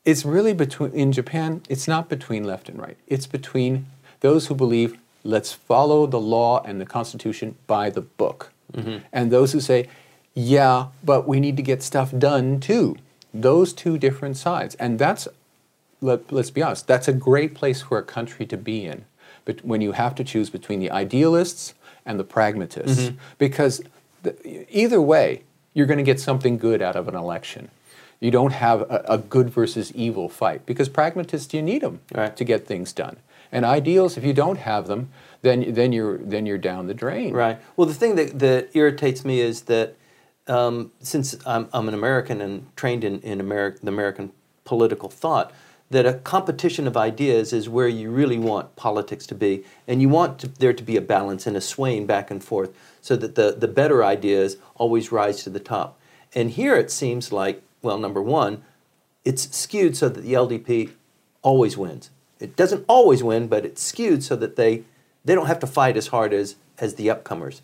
it's 0.08 0.24
really 0.24 0.54
between, 0.54 0.94
in 0.94 1.12
Japan, 1.12 1.62
it's 1.68 1.86
not 1.86 2.08
between 2.08 2.46
left 2.46 2.70
and 2.70 2.80
right. 2.80 2.98
It's 3.08 3.28
between 3.28 3.88
those 4.22 4.48
who 4.48 4.56
believe, 4.56 4.98
let's 5.26 5.52
follow 5.52 6.08
the 6.08 6.20
law 6.20 6.64
and 6.64 6.80
the 6.80 6.86
Constitution 6.86 7.56
by 7.68 7.90
the 7.90 8.00
book, 8.00 8.54
mm-hmm. 8.72 9.00
and 9.12 9.32
those 9.32 9.52
who 9.52 9.60
say, 9.60 9.90
yeah, 10.34 10.88
but 11.04 11.28
we 11.28 11.42
need 11.42 11.58
to 11.58 11.62
get 11.62 11.84
stuff 11.84 12.18
done 12.18 12.62
too. 12.62 12.96
Those 13.34 13.74
two 13.74 13.98
different 13.98 14.38
sides. 14.38 14.76
And 14.76 14.98
that's, 14.98 15.28
let, 16.00 16.32
us 16.32 16.52
be 16.52 16.62
honest, 16.62 16.88
that's 16.88 17.10
a 17.10 17.14
great 17.14 17.54
place 17.54 17.82
for 17.82 17.98
a 17.98 18.04
country 18.04 18.46
to 18.46 18.56
be 18.56 18.86
in. 18.86 19.04
But 19.44 19.66
when 19.66 19.82
you 19.82 19.92
have 19.92 20.16
to 20.16 20.24
choose 20.24 20.50
between 20.50 20.80
the 20.80 20.90
idealists 20.90 21.74
and 22.06 22.18
the 22.18 22.24
pragmatists, 22.24 23.08
mm-hmm. 23.08 23.18
because 23.38 23.82
the, 24.24 24.66
either 24.74 25.02
way, 25.02 25.44
you're 25.74 25.86
going 25.86 25.98
to 25.98 26.04
get 26.04 26.22
something 26.22 26.58
good 26.58 26.82
out 26.82 26.96
of 26.96 27.10
an 27.10 27.16
election. 27.16 27.70
You 28.20 28.32
don't 28.32 28.54
have 28.54 28.82
a, 28.82 29.04
a 29.08 29.18
good 29.18 29.50
versus 29.50 29.92
evil 29.94 30.30
fight 30.30 30.66
because 30.66 30.90
pragmatists 30.90 31.54
you 31.54 31.62
need 31.62 31.82
them 31.82 32.00
right. 32.14 32.36
to 32.36 32.44
get 32.44 32.66
things 32.66 32.94
done. 32.94 33.18
And 33.52 33.64
ideals, 33.64 34.18
if 34.18 34.24
you 34.24 34.34
don't 34.34 34.58
have 34.58 34.88
them, 34.88 35.10
then 35.42 35.74
then 35.74 35.94
you're 35.94 36.18
then 36.18 36.46
you're 36.46 36.58
down 36.58 36.88
the 36.88 36.94
drain. 36.94 37.34
Right. 37.34 37.60
Well, 37.76 37.88
the 37.88 37.94
thing 37.94 38.16
that, 38.16 38.40
that 38.40 38.70
irritates 38.74 39.24
me 39.24 39.40
is 39.40 39.62
that 39.64 39.96
um, 40.48 40.92
since 41.00 41.36
I'm, 41.46 41.70
I'm 41.74 41.88
an 41.88 41.94
American 41.94 42.42
and 42.42 42.76
trained 42.76 43.04
in 43.04 43.22
in 43.22 43.40
Ameri- 43.40 43.80
the 43.80 43.88
American 43.88 44.32
political 44.66 45.10
thought, 45.10 45.54
that 45.90 46.06
a 46.06 46.16
competition 46.16 46.88
of 46.88 46.98
ideas 46.98 47.54
is 47.54 47.70
where 47.70 47.88
you 47.88 48.12
really 48.12 48.38
want 48.38 48.76
politics 48.76 49.26
to 49.28 49.36
be, 49.36 49.64
and 49.88 50.02
you 50.02 50.10
want 50.10 50.40
to, 50.40 50.48
there 50.48 50.74
to 50.74 50.84
be 50.84 50.98
a 50.98 51.02
balance 51.02 51.48
and 51.48 51.56
a 51.56 51.62
swaying 51.62 52.06
back 52.06 52.30
and 52.30 52.44
forth, 52.44 52.72
so 53.02 53.16
that 53.16 53.36
the 53.36 53.56
the 53.58 53.68
better 53.68 54.04
ideas 54.04 54.58
always 54.76 55.12
rise 55.12 55.44
to 55.44 55.50
the 55.50 55.62
top. 55.62 55.98
And 56.36 56.52
here 56.52 56.76
it 56.76 56.92
seems 56.92 57.32
like 57.32 57.64
well, 57.82 57.98
number 57.98 58.22
one, 58.22 58.64
it's 59.24 59.56
skewed 59.56 59.96
so 59.98 60.10
that 60.10 60.22
the 60.22 60.34
LDP 60.34 60.92
always 61.42 61.78
wins. 61.78 62.10
It 62.40 62.56
doesn't 62.56 62.86
always 62.88 63.24
win, 63.24 63.48
but 63.48 63.66
it's 63.66 63.82
skewed 63.82 64.24
so 64.24 64.36
that 64.36 64.56
they 64.56 64.84
they 65.26 65.36
don't 65.36 65.48
have 65.48 65.60
to 65.60 65.68
fight 65.68 65.98
as 65.98 66.08
hard 66.08 66.34
as 66.34 66.56
as 66.80 66.96
the 66.96 67.08
upcomers. 67.08 67.62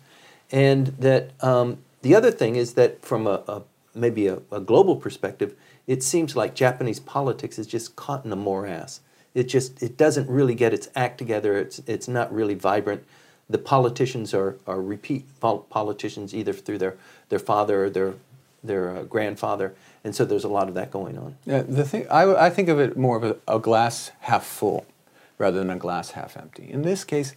And 0.50 0.88
that 0.98 1.30
um, 1.42 1.78
the 2.02 2.14
other 2.14 2.30
thing 2.30 2.56
is 2.56 2.74
that 2.74 3.04
from 3.04 3.26
a, 3.26 3.42
a 3.48 3.62
maybe 3.94 4.26
a, 4.26 4.40
a, 4.50 4.60
global 4.60 4.96
perspective, 4.96 5.54
it 5.86 6.02
seems 6.02 6.34
like 6.36 6.54
Japanese 6.54 7.00
politics 7.00 7.58
is 7.58 7.66
just 7.66 7.96
caught 7.96 8.24
in 8.24 8.32
a 8.32 8.36
morass. 8.36 9.00
It 9.34 9.44
just 9.44 9.82
it 9.82 9.96
doesn't 9.96 10.28
really 10.28 10.54
get 10.54 10.74
its 10.74 10.88
act 10.94 11.18
together. 11.18 11.56
It's 11.56 11.78
it's 11.86 12.08
not 12.08 12.32
really 12.32 12.54
vibrant. 12.54 13.04
The 13.48 13.58
politicians 13.58 14.32
are, 14.32 14.56
are 14.66 14.80
repeat 14.80 15.26
politicians 15.40 16.34
either 16.34 16.54
through 16.54 16.78
their, 16.78 16.96
their 17.28 17.38
father 17.38 17.84
or 17.84 17.90
their 17.90 18.14
their 18.64 18.96
uh, 18.96 19.02
grandfather, 19.04 19.74
and 20.02 20.14
so 20.14 20.24
there's 20.24 20.44
a 20.44 20.48
lot 20.48 20.68
of 20.68 20.74
that 20.74 20.90
going 20.90 21.18
on. 21.18 21.36
Yeah, 21.44 21.62
the 21.62 21.84
thing 21.84 22.06
I, 22.10 22.46
I 22.46 22.50
think 22.50 22.68
of 22.68 22.80
it 22.80 22.96
more 22.96 23.16
of 23.16 23.24
a, 23.24 23.36
a 23.46 23.58
glass 23.58 24.10
half 24.20 24.44
full 24.44 24.86
rather 25.38 25.58
than 25.58 25.70
a 25.70 25.76
glass 25.76 26.12
half 26.12 26.36
empty. 26.36 26.70
In 26.70 26.82
this 26.82 27.04
case, 27.04 27.34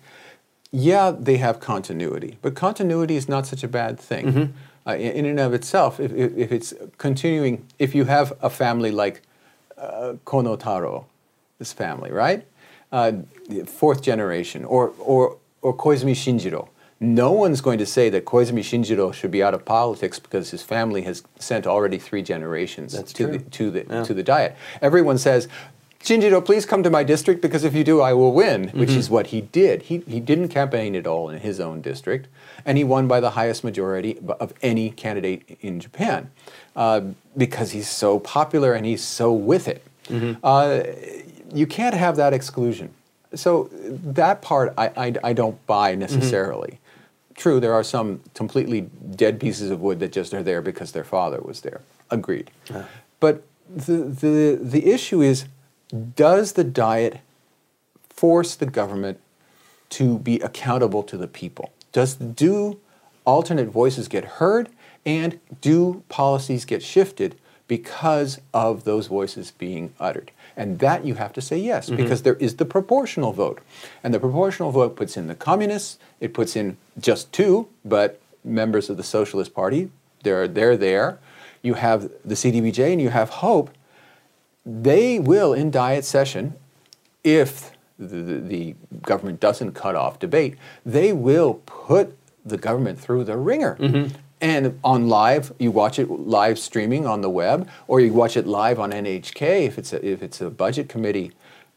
yeah, 0.71 1.11
they 1.11 1.37
have 1.37 1.59
continuity, 1.59 2.37
but 2.41 2.55
continuity 2.55 3.15
is 3.15 3.27
not 3.27 3.45
such 3.45 3.63
a 3.63 3.67
bad 3.67 3.99
thing. 3.99 4.25
Mm-hmm. 4.25 4.51
Uh, 4.85 4.95
in, 4.95 5.25
and 5.25 5.39
of 5.39 5.53
itself, 5.53 5.99
if, 5.99 6.13
if, 6.13 6.37
if, 6.37 6.51
it's 6.51 6.73
continuing, 6.97 7.65
if 7.77 7.93
you 7.93 8.05
have 8.05 8.31
a 8.41 8.49
family 8.49 8.89
like 8.89 9.21
uh, 9.77 10.13
Kono 10.25 10.57
Taro, 10.57 11.05
this 11.59 11.73
family, 11.73 12.09
right? 12.09 12.45
Uh, 12.91 13.11
fourth 13.65 14.01
generation, 14.01 14.63
or, 14.63 14.93
or, 14.99 15.37
or 15.61 15.75
Koizumi 15.75 16.13
Shinjiro, 16.13 16.69
no 16.99 17.31
one's 17.31 17.61
going 17.61 17.77
to 17.77 17.85
say 17.85 18.09
that 18.09 18.25
Koizumi 18.25 18.61
Shinjiro 18.61 19.13
should 19.13 19.31
be 19.31 19.43
out 19.43 19.53
of 19.53 19.63
politics 19.65 20.17
because 20.19 20.49
his 20.51 20.63
family 20.63 21.03
has 21.03 21.23
sent 21.37 21.67
already 21.67 21.97
three 21.99 22.23
generations 22.23 22.93
That's 22.93 23.13
to 23.13 23.23
true. 23.25 23.37
the 23.37 23.49
to 23.51 23.71
the 23.71 23.85
Yeah. 23.89 24.03
to 24.03 24.13
the 24.13 24.23
diet. 24.23 24.55
Everyone 24.81 25.17
says, 25.17 25.47
Shinjiro, 26.03 26.43
please 26.43 26.65
come 26.65 26.83
to 26.83 26.89
my 26.89 27.03
district 27.03 27.41
because 27.41 27.63
if 27.63 27.73
you 27.75 27.83
do, 27.83 28.01
I 28.01 28.13
will 28.13 28.31
win, 28.33 28.69
which 28.69 28.89
Mm-hmm. 28.89 28.99
is 28.99 29.09
what 29.09 29.27
he 29.27 29.41
did. 29.41 29.83
He 29.83 29.97
he 30.07 30.19
didn't 30.19 30.47
campaign 30.49 30.95
at 30.95 31.05
all 31.05 31.29
in 31.29 31.39
his 31.41 31.59
own 31.59 31.81
district, 31.81 32.27
and 32.65 32.77
he 32.77 32.83
won 32.83 33.07
by 33.07 33.19
the 33.19 33.31
highest 33.31 33.63
majority 33.63 34.17
of 34.39 34.53
any 34.61 34.89
candidate 34.89 35.57
in 35.61 35.79
Japan 35.79 36.31
uh, 36.75 37.01
because 37.35 37.71
he's 37.71 37.89
so 37.89 38.19
popular 38.19 38.73
and 38.73 38.85
he's 38.85 39.03
so 39.03 39.31
with 39.33 39.67
it. 39.67 39.83
Mm-hmm. 40.09 40.33
Uh, 40.43 40.81
you 41.53 41.67
can't 41.67 41.95
have 41.95 42.15
that 42.15 42.33
exclusion. 42.33 42.89
So 43.35 43.69
that 43.73 44.41
part 44.41 44.73
I, 44.77 44.87
I, 45.05 45.13
I 45.29 45.33
don't 45.33 45.63
buy 45.67 45.95
necessarily. 45.95 46.79
True, 47.37 47.59
there 47.59 47.73
are 47.73 47.83
some 47.83 48.21
completely 48.33 48.89
dead 49.15 49.39
pieces 49.39 49.69
of 49.69 49.79
wood 49.79 49.99
that 49.99 50.11
just 50.11 50.33
are 50.33 50.43
there 50.43 50.61
because 50.61 50.91
their 50.91 51.03
father 51.03 51.39
was 51.39 51.61
there. 51.61 51.81
Agreed. 52.09 52.49
Uh-huh. 52.69 52.83
But 53.19 53.43
the, 53.69 53.93
the, 53.93 54.59
the 54.61 54.87
issue 54.91 55.21
is 55.21 55.45
does 56.15 56.53
the 56.53 56.63
diet 56.63 57.19
force 58.09 58.55
the 58.55 58.65
government 58.65 59.19
to 59.89 60.17
be 60.19 60.39
accountable 60.39 61.03
to 61.03 61.15
the 61.15 61.27
people? 61.27 61.71
Does 61.91 62.15
do 62.15 62.79
alternate 63.23 63.67
voices 63.67 64.07
get 64.07 64.25
heard 64.25 64.69
and 65.05 65.39
do 65.61 66.03
policies 66.09 66.65
get 66.65 66.83
shifted 66.83 67.39
because 67.67 68.41
of 68.53 68.83
those 68.83 69.07
voices 69.07 69.51
being 69.51 69.93
uttered? 69.99 70.31
And 70.57 70.79
that 70.79 71.05
you 71.05 71.13
have 71.13 71.31
to 71.33 71.41
say 71.41 71.57
yes, 71.57 71.85
mm-hmm. 71.85 71.97
because 71.97 72.23
there 72.23 72.35
is 72.35 72.55
the 72.55 72.65
proportional 72.65 73.31
vote. 73.31 73.61
And 74.03 74.13
the 74.13 74.19
proportional 74.19 74.71
vote 74.71 74.95
puts 74.95 75.15
in 75.15 75.27
the 75.27 75.35
communists, 75.35 75.99
it 76.19 76.33
puts 76.33 76.55
in 76.55 76.77
just 76.99 77.31
two, 77.31 77.69
but 77.85 78.19
members 78.43 78.89
of 78.89 78.97
the 78.97 79.03
Socialist 79.03 79.53
Party, 79.53 79.91
they're, 80.23 80.47
they're 80.47 80.75
there. 80.75 81.19
You 81.61 81.75
have 81.75 82.09
the 82.25 82.35
CDPJ 82.35 82.91
and 82.91 83.01
you 83.01 83.09
have 83.09 83.29
Hope. 83.29 83.69
They 84.65 85.19
will, 85.19 85.53
in 85.53 85.69
diet 85.69 86.03
session, 86.03 86.55
if 87.23 87.71
the, 87.99 88.17
the, 88.17 88.39
the 88.39 88.75
government 89.01 89.39
doesn't 89.39 89.73
cut 89.73 89.95
off 89.95 90.19
debate, 90.19 90.55
they 90.85 91.13
will 91.13 91.61
put 91.65 92.17
the 92.43 92.57
government 92.57 92.99
through 92.99 93.25
the 93.25 93.37
wringer. 93.37 93.77
Mm-hmm. 93.79 94.15
And 94.39 94.79
on 94.83 95.07
live, 95.07 95.51
you 95.57 95.71
watch 95.71 95.97
it 95.97 96.09
live 96.11 96.59
streaming 96.59 97.07
on 97.07 97.21
the 97.21 97.29
web, 97.29 97.67
or 97.87 97.99
you 97.99 98.13
watch 98.13 98.37
it 98.37 98.45
live 98.45 98.79
on 98.79 98.91
NHK 98.91 99.65
if 99.65 99.77
it's 99.79 99.93
a, 99.93 100.05
if 100.05 100.21
it's 100.21 100.41
a 100.41 100.49
budget 100.49 100.87
committee. 100.89 101.31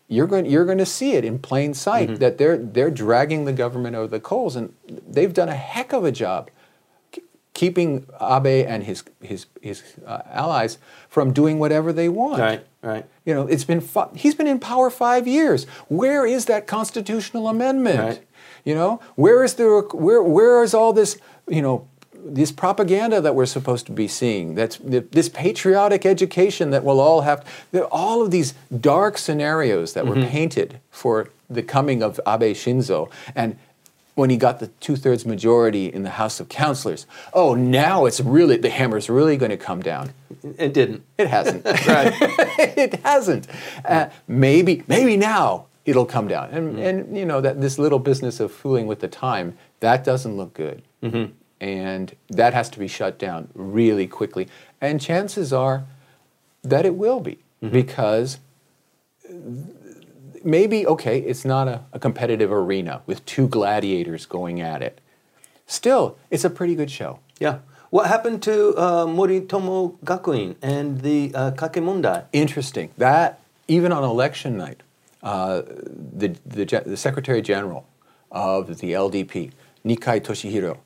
You're 0.09 0.27
going, 0.27 0.45
you're 0.45 0.65
going 0.67 0.79
to 0.79 0.87
see 0.87 1.13
it 1.13 1.25
in 1.25 1.39
plain 1.39 1.73
sight 1.73 2.19
that 2.19 2.37
they're, 2.37 2.59
they're 2.59 2.91
dragging 2.91 3.45
the 3.45 3.53
government 3.53 3.95
over 3.97 4.09
the 4.09 4.21
coals, 4.21 4.57
and 4.57 4.75
they've 5.09 5.33
done 5.33 5.49
a 5.49 5.55
heck 5.55 5.93
of 5.93 6.05
a 6.05 6.11
job 6.11 6.51
k- 7.13 7.23
keeping 7.55 8.07
Abe 8.21 8.67
and 8.67 8.83
his, 8.83 9.05
his, 9.23 9.47
his 9.63 9.83
uh, 10.05 10.23
allies 10.27 10.79
from 11.09 11.33
doing 11.33 11.61
whatever 11.61 11.93
they 11.93 12.09
want. 12.09 12.41
Right, 12.41 12.67
right. 12.83 13.07
You 13.25 13.35
know, 13.35 13.47
it's 13.47 13.65
been 13.65 13.83
he's 14.17 14.35
been 14.35 14.49
in 14.49 14.59
power 14.59 14.91
five 14.91 15.29
years. 15.29 15.65
Where 15.89 16.27
is 16.27 16.47
that 16.47 16.67
constitutional 16.67 17.49
amendment? 17.49 17.99
Right. 18.01 18.27
You 18.65 18.75
know, 18.75 19.01
where 19.15 19.45
is 19.45 19.55
the 19.55 19.89
where 19.93 20.23
where 20.23 20.65
is 20.65 20.75
all 20.75 20.93
this 20.93 21.19
you 21.49 21.63
know 21.63 21.87
this 22.25 22.53
propaganda 22.53 23.21
that 23.21 23.35
we're 23.35 23.47
supposed 23.47 23.87
to 23.87 23.93
be 23.93 24.09
seeing? 24.09 24.55
That's 24.55 24.79
this 24.83 25.29
patriotic 25.29 26.07
education 26.07 26.71
that 26.71 26.85
we'll 26.85 27.01
all 27.01 27.23
have. 27.23 27.45
All 27.91 28.23
of 28.23 28.31
these 28.31 28.55
dark 28.81 29.19
scenarios 29.19 29.95
that 29.95 30.07
were 30.07 30.17
mm-hmm. 30.17 30.29
painted 30.29 30.81
for 30.91 31.31
the 31.49 31.63
coming 31.63 32.03
of 32.03 32.21
Abe 32.27 32.55
Shinzo 32.55 33.11
and. 33.35 33.59
When 34.17 34.29
he 34.29 34.37
got 34.37 34.59
the 34.59 34.67
two-thirds 34.67 35.25
majority 35.25 35.87
in 35.87 36.03
the 36.03 36.11
House 36.11 36.41
of 36.41 36.49
Councilors, 36.51 37.07
oh, 37.33 37.55
now 37.55 38.05
it's 38.05 38.21
really 38.21 38.59
the 38.59 38.69
hammer's 38.69 39.09
really 39.09 39.39
going 39.39 39.51
to 39.51 39.57
come 39.57 39.81
down. 39.81 40.13
It 40.59 40.75
didn't. 40.75 41.05
It 41.17 41.29
hasn't. 41.29 41.65
Right. 41.87 42.13
it 42.77 42.95
hasn't. 42.97 43.47
Uh, 43.83 44.11
maybe, 44.29 44.83
maybe 44.89 45.17
now 45.17 45.67
it'll 45.85 46.07
come 46.07 46.29
down. 46.29 46.51
And, 46.51 46.75
mm-hmm. 46.75 46.83
and 46.83 47.17
you 47.17 47.25
know 47.25 47.41
that 47.41 47.61
this 47.61 47.79
little 47.79 47.99
business 47.99 48.41
of 48.41 48.53
fooling 48.53 48.87
with 48.87 49.01
the 49.01 49.09
time 49.09 49.57
that 49.81 50.05
doesn't 50.05 50.37
look 50.37 50.55
good, 50.55 50.83
mm-hmm. 51.03 51.33
And 51.61 52.15
that 52.29 52.55
has 52.55 52.71
to 52.71 52.79
be 52.79 52.89
shut 52.89 53.19
down 53.19 53.49
really 53.55 54.07
quickly. 54.07 54.49
And 54.81 55.01
chances 55.01 55.53
are 55.53 55.85
that 56.63 56.87
it 56.87 56.95
will 56.95 57.21
be 57.21 57.39
because 57.71 58.39
maybe 60.43 60.87
okay, 60.87 61.21
it's 61.21 61.45
not 61.45 61.69
a, 61.69 61.85
a 61.93 61.99
competitive 61.99 62.51
arena 62.51 63.03
with 63.07 63.25
two 63.27 63.47
gladiators 63.47 64.27
going 64.27 64.61
at 64.61 64.83
it. 64.83 65.01
Still, 65.67 66.17
it's 66.31 66.45
a 66.45 66.51
pretty 66.51 66.75
good 66.75 66.91
show. 66.91 67.21
Yeah. 67.39 67.59
What 67.91 68.07
happened 68.07 68.43
to 68.45 68.75
uh, 68.77 69.07
Moritomo 69.07 69.99
Gakuin 70.05 70.57
and 70.63 71.01
the 71.01 71.33
uh? 71.35 72.23
Interesting. 72.33 72.91
That 72.99 73.41
even 73.67 73.91
on 73.93 74.05
election 74.05 74.57
night, 74.57 74.83
uh, 75.23 75.63
the, 75.63 76.37
the 76.47 76.83
the 76.87 76.97
Secretary 76.97 77.43
General 77.43 77.87
of 78.31 78.79
the 78.79 78.93
LDP, 78.93 79.51
Nikai 79.85 80.21
Toshihiro, 80.21 80.79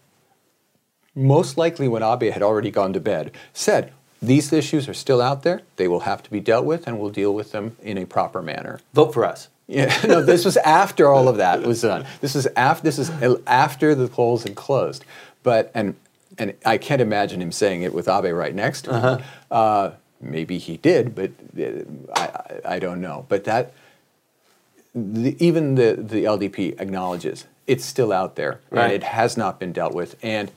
most 1.15 1.57
likely 1.57 1.89
when 1.89 2.03
Abe 2.03 2.33
had 2.33 2.43
already 2.43 2.71
gone 2.71 2.93
to 2.93 3.01
bed, 3.01 3.31
said 3.53 3.93
these 4.21 4.53
issues 4.53 4.89
are 4.89 4.95
still 4.95 5.21
out 5.21 5.43
there. 5.43 5.63
They 5.77 5.87
will 5.89 6.01
have 6.01 6.23
to 6.25 6.31
be 6.31 6.41
dealt 6.41 6.65
with, 6.65 6.87
and 6.87 6.99
we'll 6.99 7.11
deal 7.11 7.35
with 7.35 7.53
them 7.53 7.77
in 7.83 7.99
a 7.99 8.07
proper 8.07 8.43
manner. 8.43 8.81
Vote 8.93 9.13
for 9.13 9.25
us. 9.25 9.49
Yeah, 9.67 9.97
no, 10.07 10.21
this 10.21 10.45
was 10.45 10.59
after 10.59 11.09
all 11.09 11.27
of 11.27 11.39
that 11.39 11.63
was 11.63 11.81
done. 11.81 12.05
This 12.21 12.35
was 12.35 12.47
after 12.55 12.83
this 12.85 12.99
is 12.99 13.09
after 13.47 13.95
the 13.95 14.09
polls 14.09 14.43
had 14.43 14.55
closed. 14.57 15.07
But 15.43 15.71
and 15.73 15.95
and 16.37 16.53
I 16.67 16.77
can't 16.77 17.01
imagine 17.01 17.41
him 17.41 17.51
saying 17.51 17.81
it 17.81 17.95
with 17.95 18.07
Abe 18.07 18.35
right 18.35 18.55
next 18.55 18.83
to 18.83 19.01
him. 19.01 19.23
Uh, 19.51 19.91
maybe 20.21 20.59
he 20.59 20.77
did, 20.77 21.15
but 21.15 21.31
uh, 21.59 21.85
I, 22.15 22.23
I 22.23 22.75
I 22.75 22.79
don't 22.79 23.01
know. 23.01 23.25
But 23.31 23.45
that 23.45 23.73
the, 24.95 25.35
even 25.43 25.77
the 25.77 25.95
the 25.99 26.25
LDP 26.25 26.79
acknowledges 26.79 27.47
it's 27.67 27.87
still 27.87 28.13
out 28.13 28.37
there 28.37 28.61
Right. 28.71 28.85
and 28.85 28.93
it 28.93 29.03
has 29.03 29.39
not 29.39 29.59
been 29.59 29.73
dealt 29.73 29.95
with 29.95 30.17
and 30.23 30.51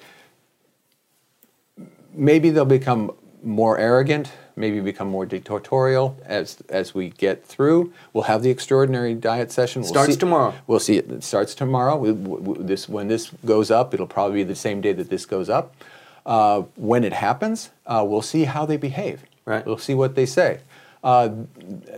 maybe 2.13 2.49
they'll 2.49 2.65
become 2.65 3.11
more 3.43 3.77
arrogant, 3.77 4.31
maybe 4.55 4.79
become 4.79 5.07
more 5.07 5.25
dictatorial 5.25 6.17
as 6.25 6.57
as 6.69 6.93
we 6.93 7.09
get 7.09 7.45
through. 7.45 7.93
We'll 8.13 8.23
have 8.25 8.41
the 8.43 8.49
extraordinary 8.49 9.13
diet 9.13 9.51
session. 9.51 9.81
We'll 9.81 9.89
Starts 9.89 10.13
see- 10.13 10.19
tomorrow. 10.19 10.53
We'll 10.67 10.79
see 10.79 10.97
it. 10.97 11.09
It 11.11 11.23
starts 11.23 11.53
tomorrow. 11.55 11.95
We, 11.97 12.11
we, 12.11 12.63
this 12.63 12.89
when 12.89 13.07
this 13.07 13.31
goes 13.45 13.69
up, 13.71 13.93
it'll 13.93 14.07
probably 14.07 14.37
be 14.37 14.43
the 14.43 14.55
same 14.55 14.81
day 14.81 14.93
that 14.93 15.09
this 15.09 15.25
goes 15.25 15.49
up. 15.49 15.75
Uh, 16.25 16.63
when 16.75 17.03
it 17.03 17.13
happens, 17.13 17.69
uh, 17.85 18.03
we'll 18.05 18.21
see 18.21 18.43
how 18.45 18.65
they 18.65 18.77
behave. 18.77 19.23
Right. 19.45 19.65
We'll 19.65 19.77
see 19.77 19.93
what 19.93 20.15
they 20.15 20.25
say. 20.25 20.59
Uh, 21.03 21.29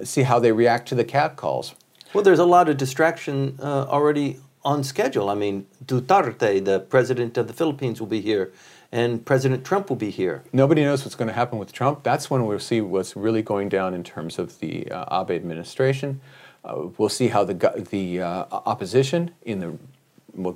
see 0.03 0.21
how 0.23 0.37
they 0.39 0.51
react 0.51 0.87
to 0.89 0.95
the 0.95 1.03
cat 1.05 1.35
calls. 1.35 1.73
Well, 2.13 2.23
there's 2.23 2.39
a 2.39 2.45
lot 2.45 2.69
of 2.69 2.77
distraction 2.77 3.57
uh, 3.59 3.85
already 3.85 4.37
on 4.63 4.83
schedule. 4.83 5.29
I 5.29 5.35
mean, 5.35 5.65
Duterte, 5.85 6.63
the 6.63 6.79
president 6.81 7.37
of 7.37 7.47
the 7.47 7.53
Philippines, 7.53 7.99
will 7.99 8.07
be 8.07 8.21
here, 8.21 8.51
and 8.91 9.25
President 9.25 9.63
Trump 9.63 9.89
will 9.89 9.95
be 9.95 10.09
here. 10.09 10.43
Nobody 10.51 10.83
knows 10.83 11.05
what's 11.05 11.15
going 11.15 11.27
to 11.27 11.33
happen 11.33 11.59
with 11.59 11.71
Trump. 11.71 12.03
That's 12.03 12.29
when 12.29 12.45
we'll 12.45 12.59
see 12.59 12.81
what's 12.81 13.15
really 13.15 13.41
going 13.41 13.69
down 13.69 13.93
in 13.93 14.03
terms 14.03 14.39
of 14.39 14.59
the 14.59 14.91
uh, 14.91 15.21
Abe 15.21 15.31
administration. 15.31 16.21
Uh, 16.63 16.87
we'll 16.97 17.09
see 17.09 17.27
how 17.27 17.43
the 17.43 17.53
the 17.89 18.21
uh, 18.21 18.45
opposition 18.51 19.31
in 19.43 19.59
the. 19.59 19.77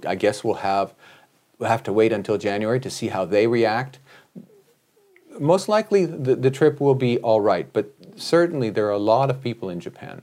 I 0.08 0.16
guess 0.16 0.44
we'll 0.44 0.56
have 0.56 0.94
we'll 1.60 1.70
have 1.70 1.84
to 1.84 1.94
wait 1.94 2.12
until 2.12 2.38
January 2.38 2.80
to 2.80 2.90
see 2.90 3.08
how 3.08 3.26
they 3.26 3.48
react. 3.48 4.00
Most 5.40 5.68
likely, 5.68 6.06
the, 6.06 6.36
the 6.36 6.52
trip 6.52 6.80
will 6.80 6.94
be 6.96 7.18
all 7.20 7.42
right, 7.42 7.72
but 7.74 7.92
certainly 8.16 8.70
there 8.70 8.86
are 8.86 8.92
a 8.92 9.00
lot 9.00 9.30
of 9.30 9.42
people 9.42 9.70
in 9.70 9.80
Japan 9.80 10.22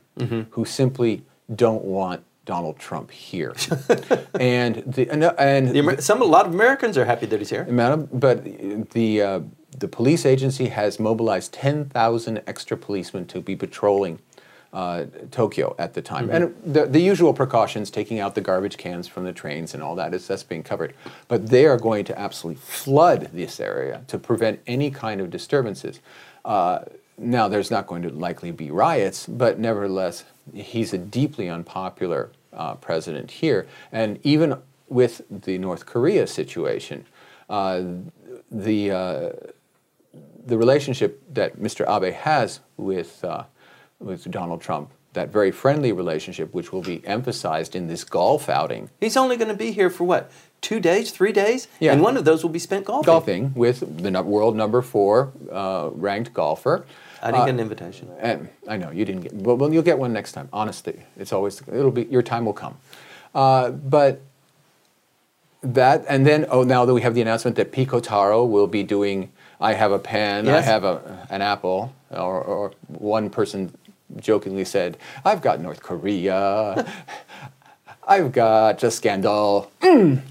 who 0.51 0.65
simply 0.65 1.25
don't 1.53 1.85
want 1.85 2.23
Donald 2.51 2.77
Trump 2.81 3.13
here, 3.13 3.55
and 4.41 4.83
the 4.95 5.09
and, 5.09 5.23
and 5.39 5.69
The 5.69 6.03
some 6.03 6.21
a 6.21 6.25
lot 6.25 6.47
of 6.47 6.53
Americans 6.53 6.99
are 6.99 7.05
happy 7.05 7.27
that 7.27 7.39
he's 7.39 7.51
here. 7.51 7.65
Madam, 7.67 8.09
but 8.13 8.43
the 8.91 9.23
uh, 9.23 9.41
the 9.79 9.87
police 9.87 10.27
agency 10.27 10.67
has 10.67 10.99
mobilized 10.99 11.53
ten 11.53 11.85
thousand 11.85 12.43
extra 12.49 12.77
policemen 12.77 13.27
to 13.27 13.41
be 13.41 13.55
patrolling 13.55 14.19
uh, 14.73 15.05
Tokyo 15.31 15.77
at 15.79 15.95
the 15.95 16.03
time. 16.03 16.27
Mm-hmm. 16.27 16.65
And 16.65 16.75
the, 16.75 16.87
the 16.87 17.01
usual 17.01 17.33
precautions, 17.35 17.89
taking 17.91 18.19
out 18.19 18.35
the 18.35 18.41
garbage 18.41 18.77
cans 18.77 19.07
from 19.07 19.25
the 19.25 19.33
trains 19.33 19.75
and 19.75 19.83
all 19.83 19.95
that, 19.95 20.13
is 20.13 20.27
that's 20.27 20.43
being 20.43 20.65
covered. 20.65 20.93
But 21.29 21.49
they 21.49 21.67
are 21.67 21.79
going 21.79 22.05
to 22.07 22.19
absolutely 22.19 22.61
flood 22.63 23.31
this 23.33 23.61
area 23.61 24.03
to 24.09 24.19
prevent 24.19 24.61
any 24.67 24.91
kind 24.91 25.21
of 25.21 25.31
disturbances. 25.31 26.01
Uh, 26.45 26.81
now, 27.17 27.49
there's 27.49 27.71
not 27.71 27.87
going 27.87 28.03
to 28.03 28.11
likely 28.11 28.51
be 28.51 28.71
riots, 28.71 29.27
but 29.27 29.59
nevertheless, 29.59 30.25
he's 30.55 30.93
a 30.93 30.99
deeply 30.99 31.49
unpopular 31.49 32.31
uh, 32.53 32.75
president 32.75 33.31
here. 33.31 33.67
And 33.93 34.19
even 34.23 34.57
with 34.89 35.23
the 35.31 35.59
North 35.59 35.87
Korea 35.87 36.27
situation, 36.27 37.07
uh, 37.49 37.83
the 38.51 38.91
uh, 38.91 39.31
the 40.45 40.59
relationship 40.59 41.23
that 41.33 41.59
Mr. 41.59 41.85
Abe 41.89 42.13
has 42.13 42.61
with 42.77 43.25
uh, 43.25 43.45
with 43.99 44.31
Donald 44.31 44.61
Trump, 44.61 44.91
that 45.13 45.31
very 45.31 45.51
friendly 45.51 45.93
relationship, 45.93 46.53
which 46.55 46.73
will 46.73 46.83
be 46.83 47.05
emphasized 47.07 47.77
in 47.77 47.89
this 47.89 48.05
golf 48.05 48.49
outing. 48.49 48.91
He's 49.01 49.17
only 49.17 49.37
going 49.37 49.49
to 49.49 49.57
be 49.57 49.73
here 49.73 49.91
for 49.91 50.05
what? 50.05 50.31
Two 50.61 50.81
days, 50.81 51.11
three 51.11 51.33
days, 51.33 51.69
yeah. 51.79 51.93
and 51.93 52.03
one 52.03 52.17
of 52.17 52.25
those 52.25 52.43
will 52.43 52.51
be 52.51 52.59
spent 52.59 52.85
golfing. 52.85 53.07
Golfing 53.07 53.53
with 53.55 54.03
the 54.03 54.23
world 54.23 54.57
number 54.57 54.83
four 54.83 55.33
uh, 55.51 55.91
ranked 55.93 56.35
golfer. 56.35 56.85
I 57.23 57.31
didn't 57.31 57.43
uh, 57.43 57.47
get 57.47 57.55
an 57.55 57.61
invitation. 57.61 58.09
And 58.19 58.49
I 58.69 58.77
know 58.77 58.91
you 58.91 59.05
didn't 59.05 59.23
get. 59.23 59.35
Well, 59.35 59.57
well, 59.57 59.73
you'll 59.73 59.83
get 59.83 59.99
one 59.99 60.13
next 60.13 60.33
time. 60.33 60.49
Honestly, 60.53 61.03
it's 61.19 61.33
always 61.33 61.61
it'll 61.69 61.91
be 61.91 62.05
your 62.05 62.23
time 62.23 62.45
will 62.45 62.53
come. 62.53 62.77
Uh, 63.35 63.71
but 63.71 64.21
that 65.63 66.05
and 66.09 66.27
then 66.27 66.47
oh 66.51 66.63
now 66.63 66.85
that 66.85 66.95
we 66.95 67.03
have 67.03 67.15
the 67.15 67.21
announcement 67.21 67.57
that 67.57 67.73
Piko-Taro 67.73 68.45
will 68.45 68.67
be 68.67 68.83
doing. 68.83 69.31
I 69.61 69.75
have 69.75 69.93
a 69.93 69.99
pen. 69.99 70.47
Yes. 70.47 70.67
I 70.67 70.71
have 70.71 70.85
a, 70.85 71.27
an 71.29 71.43
apple. 71.43 71.95
Or, 72.11 72.43
or 72.43 72.73
one 72.89 73.31
person 73.31 73.73
jokingly 74.17 74.65
said, 74.65 74.97
"I've 75.25 75.43
got 75.43 75.61
North 75.61 75.83
Korea. 75.83 76.87
I've 78.09 78.33
got 78.33 78.83
a 78.83 78.91
scandal." 78.91 79.71
Mm 79.81 80.23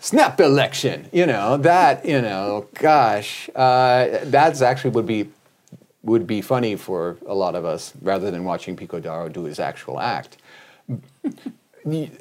snap 0.00 0.40
election 0.40 1.08
you 1.12 1.26
know 1.26 1.56
that 1.56 2.04
you 2.06 2.22
know 2.22 2.66
gosh 2.74 3.50
uh, 3.56 4.20
that's 4.24 4.62
actually 4.62 4.90
would 4.90 5.06
be 5.06 5.28
would 6.08 6.26
be 6.26 6.40
funny 6.40 6.76
for 6.76 7.16
a 7.26 7.34
lot 7.34 7.54
of 7.54 7.64
us 7.64 7.92
rather 8.02 8.30
than 8.30 8.44
watching 8.44 8.76
Piko-Taro 8.76 9.28
do 9.28 9.44
his 9.44 9.60
actual 9.60 10.00
act. 10.00 10.38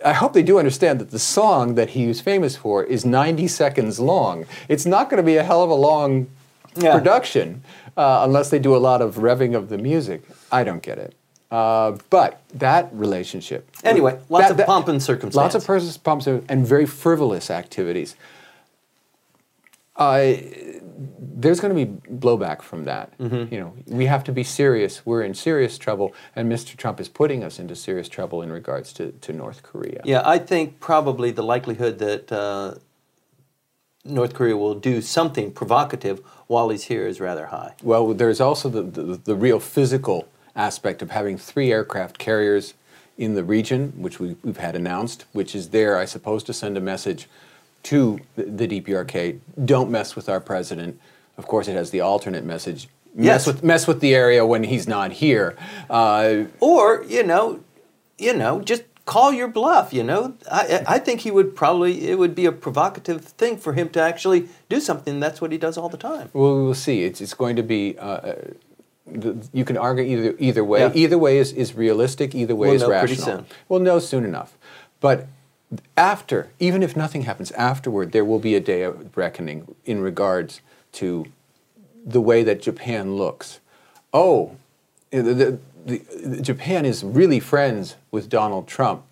I 0.05 0.13
hope 0.13 0.33
they 0.33 0.43
do 0.43 0.59
understand 0.59 0.99
that 0.99 1.11
the 1.11 1.19
song 1.19 1.75
that 1.75 1.89
he 1.89 2.05
he's 2.05 2.21
famous 2.21 2.55
for 2.55 2.83
is 2.83 3.05
90 3.05 3.47
seconds 3.47 3.99
long. 3.99 4.45
It's 4.69 4.85
not 4.85 5.09
going 5.09 5.17
to 5.17 5.25
be 5.25 5.37
a 5.37 5.43
hell 5.43 5.63
of 5.63 5.69
a 5.69 5.75
long 5.75 6.27
yeah. 6.75 6.93
production 6.93 7.63
uh, 7.95 8.21
unless 8.23 8.49
they 8.49 8.59
do 8.59 8.75
a 8.75 8.77
lot 8.77 9.01
of 9.01 9.15
revving 9.15 9.55
of 9.55 9.69
the 9.69 9.77
music. 9.77 10.21
I 10.51 10.63
don't 10.63 10.81
get 10.81 10.97
it. 10.97 11.15
Uh, 11.49 11.97
but 12.09 12.41
that 12.53 12.89
relationship. 12.91 13.69
Anyway, 13.83 14.19
lots 14.29 14.45
that, 14.45 14.51
of 14.51 14.57
that, 14.57 14.67
pomp 14.67 14.87
and 14.89 15.01
circumstance. 15.01 15.55
Lots 15.55 15.55
of 15.55 16.03
pomp 16.03 16.25
and 16.49 16.67
very 16.67 16.85
frivolous 16.85 17.49
activities. 17.49 18.15
Uh, 19.95 20.33
there's 20.97 21.59
going 21.59 21.75
to 21.75 21.85
be 21.85 22.11
blowback 22.11 22.61
from 22.61 22.85
that. 22.85 23.17
Mm-hmm. 23.19 23.53
You 23.53 23.59
know, 23.59 23.73
we 23.87 24.05
have 24.05 24.23
to 24.25 24.31
be 24.31 24.43
serious. 24.43 25.05
We're 25.05 25.21
in 25.21 25.33
serious 25.33 25.77
trouble, 25.77 26.13
and 26.35 26.51
Mr. 26.51 26.75
Trump 26.75 26.99
is 26.99 27.07
putting 27.07 27.43
us 27.43 27.59
into 27.59 27.75
serious 27.75 28.09
trouble 28.09 28.41
in 28.41 28.51
regards 28.51 28.93
to, 28.93 29.11
to 29.11 29.33
North 29.33 29.63
Korea. 29.63 30.01
Yeah, 30.03 30.21
I 30.25 30.39
think 30.39 30.79
probably 30.79 31.31
the 31.31 31.43
likelihood 31.43 31.99
that 31.99 32.31
uh, 32.31 32.75
North 34.03 34.33
Korea 34.33 34.57
will 34.57 34.75
do 34.75 35.01
something 35.01 35.51
provocative 35.51 36.21
while 36.47 36.69
he's 36.69 36.85
here 36.85 37.07
is 37.07 37.19
rather 37.19 37.47
high. 37.47 37.75
Well, 37.83 38.13
there's 38.13 38.41
also 38.41 38.69
the, 38.69 38.83
the, 38.83 39.17
the 39.17 39.35
real 39.35 39.59
physical 39.59 40.27
aspect 40.55 41.01
of 41.01 41.11
having 41.11 41.37
three 41.37 41.71
aircraft 41.71 42.17
carriers 42.17 42.73
in 43.17 43.35
the 43.35 43.43
region, 43.43 43.93
which 43.97 44.19
we, 44.19 44.35
we've 44.43 44.57
had 44.57 44.75
announced, 44.75 45.25
which 45.33 45.55
is 45.55 45.69
there, 45.69 45.97
I 45.97 46.05
suppose, 46.05 46.43
to 46.45 46.53
send 46.53 46.77
a 46.77 46.81
message 46.81 47.27
to 47.89 48.19
the, 48.35 48.67
DPRK 48.67 49.39
don't 49.65 49.89
mess 49.89 50.15
with 50.15 50.29
our 50.29 50.39
president 50.39 50.99
of 51.37 51.47
course, 51.47 51.67
it 51.67 51.73
has 51.73 51.91
the 51.91 52.01
alternate 52.01 52.43
message. 52.43 52.89
Mess 53.13 53.25
yes. 53.25 53.47
with 53.47 53.63
mess 53.63 53.87
with 53.87 53.99
the 53.99 54.13
area 54.13 54.45
when 54.45 54.63
he's 54.63 54.87
not 54.87 55.11
here. 55.11 55.55
Uh, 55.89 56.43
or 56.59 57.03
you 57.07 57.23
know, 57.23 57.61
you 58.17 58.33
know, 58.33 58.61
just 58.61 58.83
call 59.05 59.31
your 59.31 59.47
bluff. 59.47 59.93
You 59.93 60.03
know, 60.03 60.35
I 60.51 60.83
I 60.87 60.99
think 60.99 61.21
he 61.21 61.31
would 61.31 61.55
probably 61.55 62.09
it 62.09 62.19
would 62.19 62.35
be 62.35 62.45
a 62.45 62.51
provocative 62.51 63.23
thing 63.23 63.57
for 63.57 63.73
him 63.73 63.89
to 63.89 64.01
actually 64.01 64.49
do 64.69 64.79
something. 64.79 65.19
That's 65.19 65.41
what 65.41 65.51
he 65.51 65.57
does 65.57 65.77
all 65.77 65.89
the 65.89 65.97
time. 65.97 66.29
Well, 66.33 66.63
we'll 66.63 66.73
see. 66.75 67.03
It's 67.03 67.21
it's 67.21 67.33
going 67.33 67.55
to 67.55 67.63
be. 67.63 67.97
Uh, 67.97 68.33
the, 69.09 69.47
you 69.53 69.63
can 69.63 69.77
argue 69.77 70.03
either 70.03 70.35
either 70.37 70.63
way. 70.63 70.81
Yeah. 70.81 70.91
Either 70.93 71.17
way 71.17 71.37
is, 71.37 71.53
is 71.53 71.73
realistic. 71.73 72.35
Either 72.35 72.55
way 72.55 72.67
we'll 72.67 72.75
is 72.75 72.81
know 72.81 72.89
rational. 72.89 73.07
Pretty 73.07 73.21
soon. 73.21 73.45
We'll 73.69 73.79
know 73.79 73.99
soon 73.99 74.25
enough. 74.25 74.57
But 74.99 75.27
after, 75.95 76.49
even 76.59 76.81
if 76.81 76.95
nothing 76.95 77.23
happens 77.23 77.51
afterward, 77.51 78.11
there 78.11 78.23
will 78.23 78.39
be 78.39 78.55
a 78.55 78.59
day 78.59 78.83
of 78.83 79.15
reckoning 79.17 79.75
in 79.85 79.99
regards 79.99 80.61
to 80.93 81.25
the 82.05 82.21
way 82.21 82.43
that 82.43 82.61
Japan 82.61 83.15
looks. 83.15 83.59
Oh, 84.13 84.55
the, 85.11 85.21
the, 85.21 85.59
the, 85.85 86.41
Japan 86.41 86.85
is 86.85 87.03
really 87.03 87.39
friends 87.39 87.95
with 88.11 88.29
Donald 88.29 88.67
Trump 88.67 89.03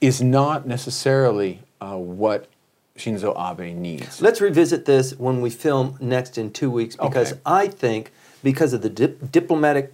is 0.00 0.20
not 0.20 0.66
necessarily 0.66 1.60
uh, 1.80 1.96
what 1.96 2.48
Shinzo 2.96 3.34
Abe 3.38 3.76
needs. 3.76 4.20
Let's 4.20 4.40
revisit 4.40 4.84
this 4.84 5.14
when 5.14 5.40
we 5.40 5.50
film 5.50 5.96
next 6.00 6.38
in 6.38 6.52
two 6.52 6.70
weeks 6.70 6.96
because 6.96 7.32
okay. 7.32 7.40
I 7.46 7.68
think 7.68 8.12
because 8.42 8.72
of 8.72 8.82
the 8.82 8.88
dip- 8.88 9.30
diplomatic 9.30 9.92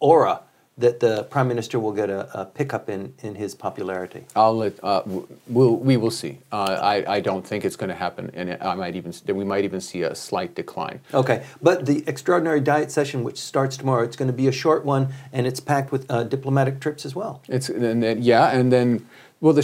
aura 0.00 0.40
that 0.80 1.00
the 1.00 1.24
prime 1.24 1.48
minister 1.48 1.78
will 1.78 1.92
get 1.92 2.10
a, 2.10 2.40
a 2.40 2.44
pickup 2.44 2.88
in, 2.88 3.14
in 3.22 3.34
his 3.34 3.54
popularity? 3.54 4.24
I'll 4.34 4.56
let 4.56 4.82
uh, 4.82 5.02
we'll, 5.46 5.76
we 5.76 5.96
will 5.96 6.10
see. 6.10 6.38
Uh, 6.50 6.78
I, 6.94 7.16
I 7.16 7.20
don't 7.20 7.46
think 7.46 7.64
it's 7.64 7.76
going 7.76 7.90
to 7.90 8.00
happen, 8.06 8.30
and 8.34 8.58
I 8.60 8.74
might 8.74 8.96
even 8.96 9.12
we 9.34 9.44
might 9.44 9.64
even 9.64 9.80
see 9.80 10.02
a 10.02 10.14
slight 10.14 10.54
decline. 10.54 11.00
Okay, 11.12 11.44
but 11.62 11.86
the 11.86 12.02
extraordinary 12.06 12.60
diet 12.60 12.90
session, 12.90 13.22
which 13.22 13.38
starts 13.38 13.76
tomorrow, 13.76 14.02
it's 14.02 14.16
going 14.16 14.30
to 14.30 14.36
be 14.36 14.48
a 14.48 14.52
short 14.52 14.84
one, 14.84 15.12
and 15.32 15.46
it's 15.46 15.60
packed 15.60 15.92
with 15.92 16.10
uh, 16.10 16.24
diplomatic 16.24 16.80
trips 16.80 17.04
as 17.04 17.14
well. 17.14 17.42
It's 17.48 17.68
and 17.68 18.02
then, 18.02 18.22
yeah, 18.22 18.50
and 18.50 18.72
then. 18.72 19.06
Well, 19.42 19.54
the, 19.54 19.62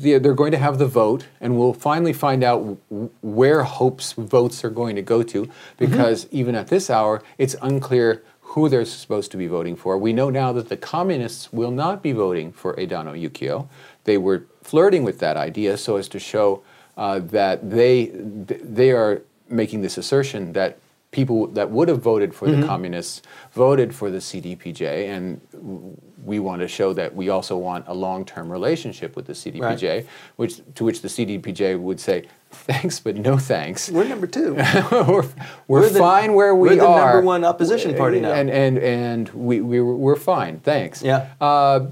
the, 0.00 0.16
they're 0.16 0.32
going 0.32 0.52
to 0.52 0.58
have 0.58 0.78
the 0.78 0.86
vote, 0.86 1.26
and 1.38 1.58
we'll 1.58 1.74
finally 1.74 2.14
find 2.14 2.42
out 2.42 2.78
where 3.20 3.62
Hope's 3.62 4.14
votes 4.14 4.64
are 4.64 4.70
going 4.70 4.96
to 4.96 5.02
go 5.02 5.22
to, 5.22 5.46
because 5.76 6.24
mm-hmm. 6.24 6.36
even 6.38 6.54
at 6.54 6.68
this 6.68 6.88
hour, 6.88 7.22
it's 7.36 7.54
unclear 7.60 8.22
who 8.54 8.68
they're 8.68 8.84
supposed 8.84 9.32
to 9.32 9.36
be 9.36 9.48
voting 9.48 9.74
for. 9.74 9.98
We 9.98 10.12
know 10.12 10.30
now 10.30 10.52
that 10.52 10.68
the 10.68 10.76
communists 10.76 11.52
will 11.52 11.72
not 11.72 12.04
be 12.04 12.12
voting 12.12 12.52
for 12.52 12.74
Edano 12.74 13.12
Yukio. 13.20 13.66
They 14.04 14.16
were 14.16 14.44
flirting 14.62 15.02
with 15.02 15.18
that 15.18 15.36
idea 15.36 15.76
so 15.76 15.96
as 15.96 16.08
to 16.10 16.20
show 16.20 16.62
uh, 16.96 17.18
that 17.18 17.68
they 17.68 18.06
they 18.14 18.92
are 18.92 19.22
making 19.48 19.82
this 19.82 19.98
assertion 19.98 20.52
that 20.52 20.78
people 21.10 21.48
that 21.48 21.68
would 21.70 21.88
have 21.88 22.00
voted 22.00 22.32
for 22.32 22.46
mm-hmm. 22.46 22.60
the 22.60 22.66
communists 22.66 23.22
voted 23.52 23.92
for 23.92 24.08
the 24.08 24.18
CDPJ, 24.18 25.08
and 25.08 25.40
we 26.24 26.38
want 26.38 26.62
to 26.62 26.68
show 26.68 26.92
that 26.92 27.12
we 27.12 27.30
also 27.30 27.56
want 27.56 27.84
a 27.88 27.94
long-term 27.94 28.50
relationship 28.50 29.16
with 29.16 29.26
the 29.26 29.32
CDPJ, 29.32 29.88
right. 29.88 30.06
which 30.36 30.60
to 30.76 30.84
which 30.84 31.02
the 31.02 31.08
CDPJ 31.08 31.80
would 31.80 31.98
say, 31.98 32.28
thanks, 32.66 33.00
but 33.00 33.16
no 33.16 33.38
thanks. 33.38 33.90
We're 33.90 34.04
number 34.04 34.26
two. 34.26 34.54
we're, 34.90 35.02
we're, 35.02 35.24
we're 35.66 35.88
the, 35.88 35.98
fine 35.98 36.34
where 36.34 36.54
we 36.54 36.68
are. 36.68 36.72
We're 36.72 36.76
the 36.76 36.86
are. 36.86 37.12
number 37.12 37.26
one 37.26 37.44
opposition 37.44 37.94
party 37.96 38.20
now. 38.20 38.32
And, 38.32 38.50
and, 38.50 38.78
and 38.78 39.28
we, 39.30 39.60
we, 39.60 39.80
we're 39.80 40.16
fine, 40.16 40.60
thanks. 40.60 41.02
Yeah. 41.02 41.28
Uh, 41.40 41.86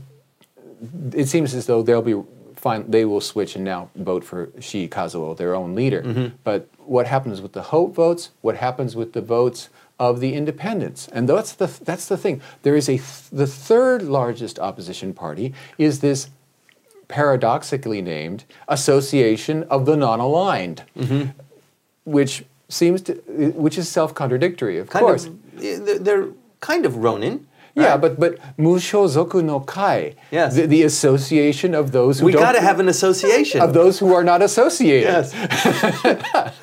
it 1.12 1.26
seems 1.26 1.54
as 1.54 1.66
though 1.66 1.82
they'll 1.82 2.02
be 2.02 2.20
fine, 2.56 2.90
they 2.90 3.04
will 3.04 3.20
switch 3.20 3.56
and 3.56 3.64
now 3.64 3.90
vote 3.96 4.24
for 4.24 4.46
Shii 4.58 4.88
Kazuo, 4.88 5.36
their 5.36 5.54
own 5.54 5.74
leader. 5.74 6.02
Mm-hmm. 6.02 6.36
But 6.44 6.68
what 6.78 7.06
happens 7.06 7.40
with 7.40 7.52
the 7.52 7.62
Hope 7.62 7.94
votes? 7.94 8.30
What 8.40 8.56
happens 8.56 8.94
with 8.94 9.12
the 9.12 9.20
votes 9.20 9.68
of 9.98 10.20
the 10.20 10.34
independents? 10.34 11.08
And 11.08 11.28
that's 11.28 11.52
the, 11.52 11.66
that's 11.66 12.06
the 12.06 12.16
thing. 12.16 12.40
There 12.62 12.76
is 12.76 12.88
a, 12.88 12.98
th- 12.98 13.30
the 13.32 13.46
third 13.46 14.02
largest 14.02 14.58
opposition 14.58 15.12
party 15.12 15.54
is 15.76 16.00
this 16.00 16.30
paradoxically 17.12 18.00
named 18.00 18.44
Association 18.68 19.64
of 19.64 19.84
the 19.84 19.96
Non-Aligned, 19.96 20.82
mm-hmm. 20.98 21.30
which 22.04 22.44
seems 22.70 23.02
to, 23.02 23.12
which 23.64 23.76
is 23.76 23.86
self-contradictory, 23.88 24.78
of 24.78 24.88
kind 24.88 25.04
course. 25.04 25.26
Of, 25.26 26.04
they're 26.04 26.28
kind 26.60 26.86
of 26.86 26.96
Ronin. 26.96 27.46
Right? 27.74 27.84
Yeah, 27.84 27.96
but 27.96 28.20
but 28.20 28.38
Mushozoku 28.58 29.42
no 29.42 29.60
Kai, 29.60 30.14
yes. 30.30 30.54
the, 30.56 30.66
the 30.66 30.82
association 30.82 31.74
of 31.74 31.92
those 31.92 32.18
who 32.18 32.26
we 32.26 32.32
got 32.32 32.52
to 32.52 32.60
have 32.60 32.78
an 32.80 32.88
association 32.88 33.62
of 33.62 33.72
those 33.72 33.98
who 33.98 34.12
are 34.12 34.22
not 34.22 34.42
associated. 34.42 35.08
Yes. 35.08 35.32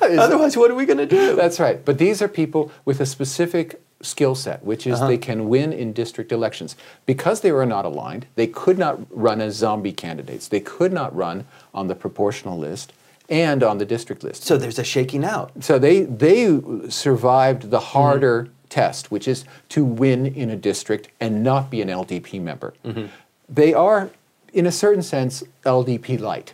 Otherwise, 0.00 0.56
what 0.56 0.70
are 0.70 0.76
we 0.76 0.86
going 0.86 0.98
to 0.98 1.06
do? 1.06 1.34
That's 1.34 1.58
right. 1.58 1.84
But 1.84 1.98
these 1.98 2.22
are 2.22 2.28
people 2.28 2.70
with 2.84 3.00
a 3.00 3.06
specific 3.06 3.80
skill 4.02 4.34
set, 4.34 4.64
which 4.64 4.86
is 4.86 4.94
uh-huh. 4.94 5.08
they 5.08 5.18
can 5.18 5.48
win 5.48 5.72
in 5.72 5.92
district 5.92 6.32
elections. 6.32 6.76
Because 7.06 7.40
they 7.40 7.52
were 7.52 7.66
not 7.66 7.84
aligned, 7.84 8.26
they 8.34 8.46
could 8.46 8.78
not 8.78 8.98
run 9.10 9.40
as 9.40 9.56
zombie 9.56 9.92
candidates. 9.92 10.48
They 10.48 10.60
could 10.60 10.92
not 10.92 11.14
run 11.14 11.46
on 11.74 11.88
the 11.88 11.94
proportional 11.94 12.58
list 12.58 12.92
and 13.28 13.62
on 13.62 13.78
the 13.78 13.84
district 13.84 14.24
list. 14.24 14.42
So 14.42 14.56
there's 14.56 14.78
a 14.78 14.84
shaking 14.84 15.24
out. 15.24 15.52
So 15.60 15.78
they 15.78 16.02
they 16.02 16.60
survived 16.88 17.70
the 17.70 17.80
harder. 17.80 18.44
Mm-hmm. 18.44 18.54
test, 18.70 19.10
which 19.10 19.26
is 19.26 19.44
to 19.68 19.84
win 19.84 20.26
in 20.26 20.48
a 20.48 20.56
district 20.56 21.08
and 21.18 21.42
not 21.42 21.70
be 21.70 21.82
an 21.82 21.88
LDP 21.88 22.40
member. 22.40 22.72
Mm-hmm. 22.84 23.06
They 23.48 23.74
are, 23.74 24.10
in 24.52 24.64
a 24.64 24.70
certain 24.70 25.02
sense, 25.02 25.42
LDP 25.64 26.20
light. 26.20 26.52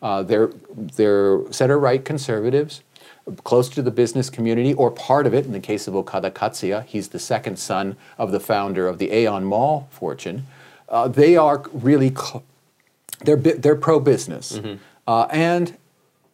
Uh, 0.00 0.22
they're, 0.22 0.52
they're 0.70 1.40
center 1.50 1.76
right 1.76 2.04
conservatives, 2.04 2.83
close 3.42 3.68
to 3.70 3.82
the 3.82 3.90
business 3.90 4.28
community, 4.30 4.74
or 4.74 4.90
part 4.90 5.26
of 5.26 5.34
it. 5.34 5.46
In 5.46 5.52
the 5.52 5.60
case 5.60 5.88
of 5.88 5.96
Okada 5.96 6.30
Katsuya, 6.30 6.84
he's 6.84 7.08
the 7.08 7.18
second 7.18 7.58
son 7.58 7.96
of 8.18 8.32
the 8.32 8.40
founder 8.40 8.86
of 8.86 8.98
the 8.98 9.12
Aeon 9.12 9.44
Mall 9.44 9.88
fortune. 9.90 10.46
Uh, 10.88 11.08
they 11.08 11.36
are 11.36 11.64
really, 11.72 12.10
cl- 12.10 12.44
they're, 13.24 13.36
they're 13.36 13.76
pro 13.76 13.98
business. 13.98 14.58
Mm-hmm. 14.58 14.74
Uh, 15.06 15.26
and 15.30 15.76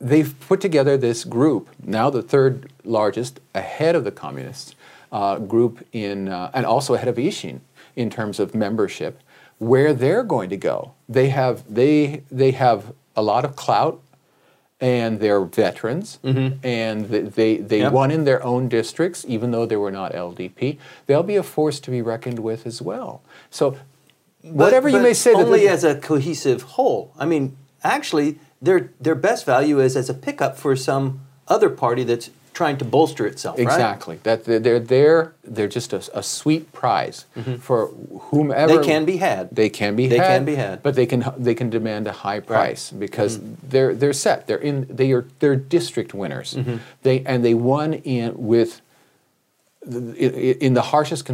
they've 0.00 0.35
put 0.40 0.61
together 0.61 0.96
this 0.96 1.24
group, 1.24 1.68
now 1.83 2.11
the 2.11 2.22
third 2.22 2.72
largest, 2.85 3.40
ahead 3.55 3.94
of 3.94 4.05
the 4.05 4.11
communists, 4.11 4.74
uh, 5.12 5.38
group 5.38 5.87
in, 5.92 6.29
uh, 6.29 6.50
and 6.55 6.66
also 6.66 6.94
ahead 6.94 7.09
of 7.09 7.16
Ishin 7.16 7.61
in 7.96 8.11
terms 8.11 8.40
of 8.40 8.55
membership, 8.55 9.20
where 9.59 9.92
they're 9.92 10.22
going 10.22 10.50
to 10.50 10.57
go. 10.57 10.94
They 11.09 11.29
have, 11.29 11.62
they, 11.72 12.22
they 12.31 12.53
have 12.53 12.92
a 13.14 13.22
lot 13.22 13.44
of 13.44 13.57
clout 13.57 14.00
and 14.81 15.21
they're 15.21 15.45
veterans 15.45 16.19
mm-hmm. 16.25 16.64
and 16.64 17.09
they, 17.09 17.59
they 17.59 17.81
yep. 17.81 17.93
won 17.93 18.11
in 18.11 18.25
their 18.25 18.43
own 18.43 18.69
districts 18.69 19.25
even 19.29 19.51
though 19.51 19.66
they 19.66 19.77
were 19.77 19.90
not 19.90 20.12
ldp 20.12 20.79
they'll 21.07 21.23
be 21.23 21.37
a 21.37 21.43
force 21.43 21.81
to 21.81 21.90
be 21.90 22.01
reckoned 22.01 22.38
with 22.38 22.66
as 22.66 22.81
well 22.81 23.23
so 23.51 23.77
whatever 24.43 24.88
but, 24.88 24.93
but 24.93 24.99
you 24.99 25.03
may 25.03 25.14
say 25.14 25.33
only 25.33 25.69
as 25.69 25.85
a 25.85 25.95
cohesive 25.97 26.62
whole 26.62 27.12
i 27.19 27.27
mean 27.27 27.57
actually 27.85 28.38
their 28.62 28.90
their 29.01 29.14
best 29.14 29.45
value 29.45 29.81
is 29.81 29.97
as 29.97 30.09
a 30.09 30.14
pickup 30.14 30.57
for 30.57 30.75
some 30.75 31.21
other 31.49 31.69
party 31.69 32.05
that's 32.05 32.31
trying 32.61 32.77
to 32.77 32.85
bolster 32.85 33.27
itself. 33.27 33.59
Exactly. 33.59 34.16
Right? 34.16 34.44
That 34.44 34.64
they're 34.64 34.79
there. 34.79 35.33
They're 35.42 35.75
just 35.79 35.94
a, 35.94 36.03
a 36.12 36.23
sweet 36.23 36.73
prize 36.75 37.25
mm-hmm. 37.35 37.57
for 37.57 37.87
whomever 38.29 38.77
they 38.77 38.85
can 38.85 39.07
be 39.07 39.16
had. 39.16 39.49
They 39.51 39.70
can 39.70 39.96
be 39.96 40.07
they 40.09 40.18
had. 40.18 40.27
Can 40.27 40.44
be 40.44 40.57
had. 40.57 40.83
But 40.83 40.94
they 40.94 41.07
can 41.07 41.25
they 41.38 41.55
can 41.55 41.70
demand 41.70 42.07
a 42.07 42.12
high 42.12 42.40
price 42.40 42.92
right. 42.92 43.01
because 43.01 43.38
mm-hmm. 43.38 43.55
they're 43.73 43.94
they're 43.94 44.12
set. 44.12 44.46
They're 44.46 44.59
in. 44.70 44.87
They 44.90 45.11
are 45.12 45.25
they're 45.38 45.57
district 45.57 46.12
winners. 46.12 46.53
Mm-hmm. 46.53 46.77
They 47.03 47.25
and 47.25 47.42
they 47.42 47.55
won 47.55 47.94
in 47.94 48.35
with 48.37 48.83
in, 49.87 50.12
in 50.66 50.75
the 50.75 50.83
harshest 50.92 51.25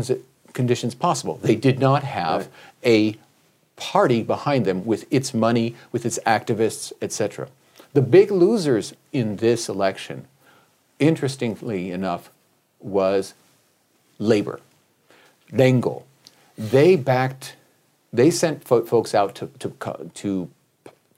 conditions 0.53 0.95
possible. 0.95 1.41
They 1.43 1.57
did 1.57 1.81
not 1.81 2.05
have 2.05 2.43
right. 2.43 2.49
a 2.85 3.17
party 3.75 4.23
behind 4.23 4.65
them 4.65 4.87
with 4.87 5.03
its 5.11 5.35
money, 5.35 5.75
with 5.91 6.07
its 6.07 6.21
activists, 6.25 6.93
etc. 7.03 7.49
The 7.95 8.03
big 8.03 8.31
losers 8.31 8.95
in 9.13 9.37
this 9.37 9.69
election, 9.69 10.27
interestingly 10.99 11.91
enough, 11.91 12.31
was 12.81 13.35
labor. 14.19 14.61
Rengo. 15.53 16.03
They 16.57 16.97
backed, 16.97 17.57
they 18.13 18.31
sent 18.31 18.65
folks 18.65 19.15
out 19.15 19.35
to, 19.37 19.47
to, 19.59 20.11
to, 20.15 20.51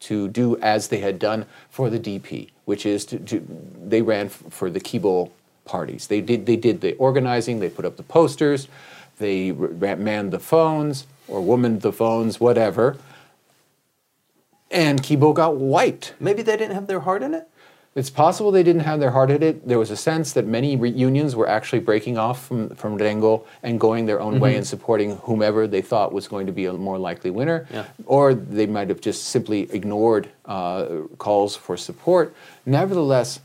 to 0.00 0.28
do 0.28 0.56
as 0.58 0.88
they 0.88 0.98
had 0.98 1.18
done 1.18 1.46
for 1.70 1.90
the 1.90 1.98
DP, 1.98 2.50
which 2.64 2.84
is 2.84 3.04
to, 3.06 3.18
to 3.20 3.46
they 3.84 4.02
ran 4.02 4.28
for 4.28 4.70
the 4.70 4.80
Kibo 4.80 5.30
parties. 5.64 6.08
They 6.08 6.20
did, 6.20 6.46
they 6.46 6.56
did 6.56 6.80
the 6.80 6.94
organizing, 6.96 7.60
they 7.60 7.68
put 7.68 7.84
up 7.84 7.96
the 7.96 8.02
posters, 8.02 8.68
they 9.18 9.52
manned 9.52 10.32
the 10.32 10.38
phones, 10.38 11.06
or 11.28 11.40
woman 11.40 11.78
the 11.80 11.92
phones, 11.92 12.40
whatever. 12.40 12.96
And 14.70 15.02
Kibo 15.02 15.34
got 15.34 15.56
wiped. 15.56 16.14
Maybe 16.20 16.42
they 16.42 16.56
didn't 16.56 16.74
have 16.74 16.86
their 16.86 17.00
heart 17.00 17.22
in 17.22 17.34
it? 17.34 17.48
It's 17.98 18.10
possible 18.10 18.52
they 18.52 18.62
didn't 18.62 18.82
have 18.82 19.00
their 19.00 19.10
heart 19.10 19.28
in 19.28 19.42
it. 19.42 19.66
There 19.66 19.78
was 19.78 19.90
a 19.90 19.96
sense 19.96 20.32
that 20.34 20.46
many 20.46 20.76
unions 20.76 21.34
were 21.34 21.48
actually 21.48 21.80
breaking 21.80 22.16
off 22.16 22.46
from, 22.46 22.68
from 22.76 22.96
Rengo 22.96 23.44
and 23.64 23.80
going 23.80 24.06
their 24.06 24.20
own 24.20 24.34
mm-hmm. 24.34 24.42
way 24.42 24.56
and 24.56 24.64
supporting 24.64 25.16
whomever 25.16 25.66
they 25.66 25.82
thought 25.82 26.12
was 26.12 26.28
going 26.28 26.46
to 26.46 26.52
be 26.52 26.66
a 26.66 26.72
more 26.72 26.96
likely 26.96 27.30
winner. 27.30 27.66
Yeah. 27.72 27.86
Or 28.06 28.34
they 28.34 28.66
might 28.66 28.88
have 28.88 29.00
just 29.00 29.24
simply 29.24 29.62
ignored 29.72 30.28
uh, 30.44 30.86
calls 31.18 31.56
for 31.56 31.76
support. 31.76 32.32
Nevertheless, 32.64 33.40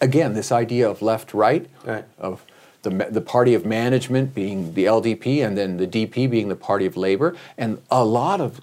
again, 0.00 0.32
this 0.32 0.50
idea 0.50 0.88
of 0.88 1.02
left 1.02 1.34
right, 1.34 1.68
right. 1.84 2.06
of 2.18 2.42
the, 2.84 2.90
the 3.10 3.20
party 3.20 3.52
of 3.52 3.66
management 3.66 4.34
being 4.34 4.72
the 4.72 4.86
LDP, 4.86 5.46
and 5.46 5.58
then 5.58 5.76
the 5.76 5.86
DP 5.86 6.30
being 6.30 6.48
the 6.48 6.56
party 6.56 6.86
of 6.86 6.96
labor, 6.96 7.36
and 7.58 7.82
a 7.90 8.02
lot 8.02 8.40
of 8.40 8.62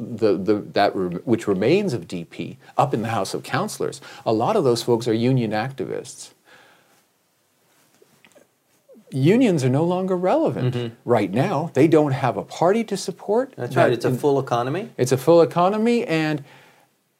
the, 0.00 0.36
the, 0.36 0.54
that 0.72 0.94
re, 0.96 1.16
which 1.24 1.46
remains 1.46 1.92
of 1.92 2.08
DP 2.08 2.56
up 2.76 2.94
in 2.94 3.02
the 3.02 3.08
House 3.08 3.34
of 3.34 3.42
Councilors, 3.42 4.00
a 4.24 4.32
lot 4.32 4.56
of 4.56 4.64
those 4.64 4.82
folks 4.82 5.06
are 5.06 5.12
union 5.12 5.50
activists. 5.52 6.30
Unions 9.12 9.64
are 9.64 9.68
no 9.68 9.84
longer 9.84 10.16
relevant 10.16 10.74
mm-hmm. 10.74 10.94
right 11.04 11.32
now. 11.32 11.70
They 11.74 11.88
don't 11.88 12.12
have 12.12 12.36
a 12.36 12.44
party 12.44 12.84
to 12.84 12.96
support. 12.96 13.52
That's 13.56 13.74
right. 13.74 13.92
It's 13.92 14.04
a 14.04 14.14
full 14.14 14.38
economy. 14.38 14.90
It's 14.96 15.12
a 15.12 15.18
full 15.18 15.42
economy, 15.42 16.04
and 16.06 16.44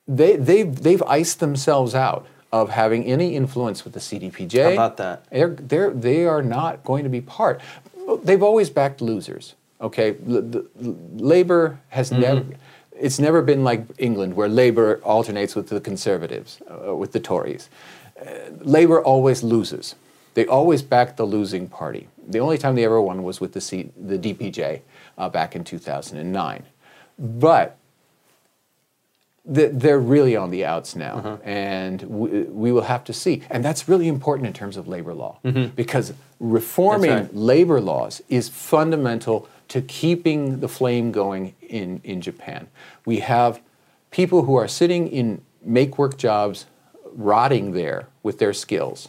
they, 0.06 0.36
they've, 0.36 0.74
they've 0.74 1.02
iced 1.02 1.40
themselves 1.40 1.94
out 1.94 2.26
of 2.52 2.70
having 2.70 3.04
any 3.04 3.36
influence 3.36 3.84
with 3.84 3.92
the 3.92 4.00
CDPJ. 4.00 4.62
How 4.62 4.72
about 4.72 4.96
that? 4.98 5.24
They're, 5.30 5.48
they're, 5.48 5.90
they 5.90 6.26
are 6.26 6.42
not 6.42 6.84
going 6.84 7.04
to 7.04 7.10
be 7.10 7.20
part. 7.20 7.60
They've 8.22 8.42
always 8.42 8.70
backed 8.70 9.00
losers. 9.00 9.54
Okay, 9.80 10.16
L- 10.28 10.64
Labor 11.16 11.80
has 11.88 12.10
mm-hmm. 12.10 12.20
never. 12.20 12.44
It's 13.00 13.18
never 13.18 13.42
been 13.42 13.64
like 13.64 13.86
England, 13.98 14.36
where 14.36 14.48
Labor 14.48 15.00
alternates 15.02 15.54
with 15.56 15.68
the 15.68 15.80
Conservatives, 15.80 16.60
uh, 16.70 16.94
with 16.94 17.12
the 17.12 17.20
Tories. 17.20 17.68
Uh, 18.20 18.50
Labor 18.60 19.02
always 19.02 19.42
loses. 19.42 19.94
They 20.34 20.46
always 20.46 20.82
back 20.82 21.16
the 21.16 21.24
losing 21.24 21.68
party. 21.68 22.08
The 22.28 22.38
only 22.38 22.58
time 22.58 22.74
they 22.74 22.84
ever 22.84 23.00
won 23.00 23.22
was 23.22 23.40
with 23.40 23.52
the, 23.52 23.60
C- 23.60 23.90
the 23.96 24.18
DPJ 24.18 24.82
uh, 25.18 25.28
back 25.28 25.56
in 25.56 25.64
2009. 25.64 26.64
But 27.18 27.76
they're 29.44 29.98
really 29.98 30.36
on 30.36 30.50
the 30.50 30.64
outs 30.64 30.94
now, 30.94 31.16
uh-huh. 31.16 31.36
and 31.42 32.02
we, 32.02 32.42
we, 32.42 32.72
will 32.72 32.82
have 32.82 33.02
to 33.04 33.12
see. 33.12 33.42
And 33.50 33.64
that's 33.64 33.88
really 33.88 34.06
important 34.06 34.46
in 34.46 34.52
terms 34.52 34.76
of 34.76 34.86
labor 34.86 35.14
law, 35.14 35.38
mm-hmm. 35.44 35.74
because 35.74 36.12
reforming 36.38 37.10
right. 37.10 37.34
labor 37.34 37.80
laws 37.80 38.22
is 38.28 38.48
fundamental 38.48 39.48
to 39.70 39.80
keeping 39.82 40.60
the 40.60 40.68
flame 40.68 41.12
going 41.12 41.54
in, 41.62 42.00
in 42.02 42.20
Japan. 42.20 42.66
We 43.06 43.20
have 43.20 43.60
people 44.10 44.44
who 44.44 44.56
are 44.56 44.68
sitting 44.68 45.08
in 45.08 45.42
make 45.62 45.96
work 45.96 46.18
jobs, 46.18 46.66
rotting 47.12 47.72
there 47.72 48.08
with 48.22 48.38
their 48.38 48.52
skills 48.52 49.08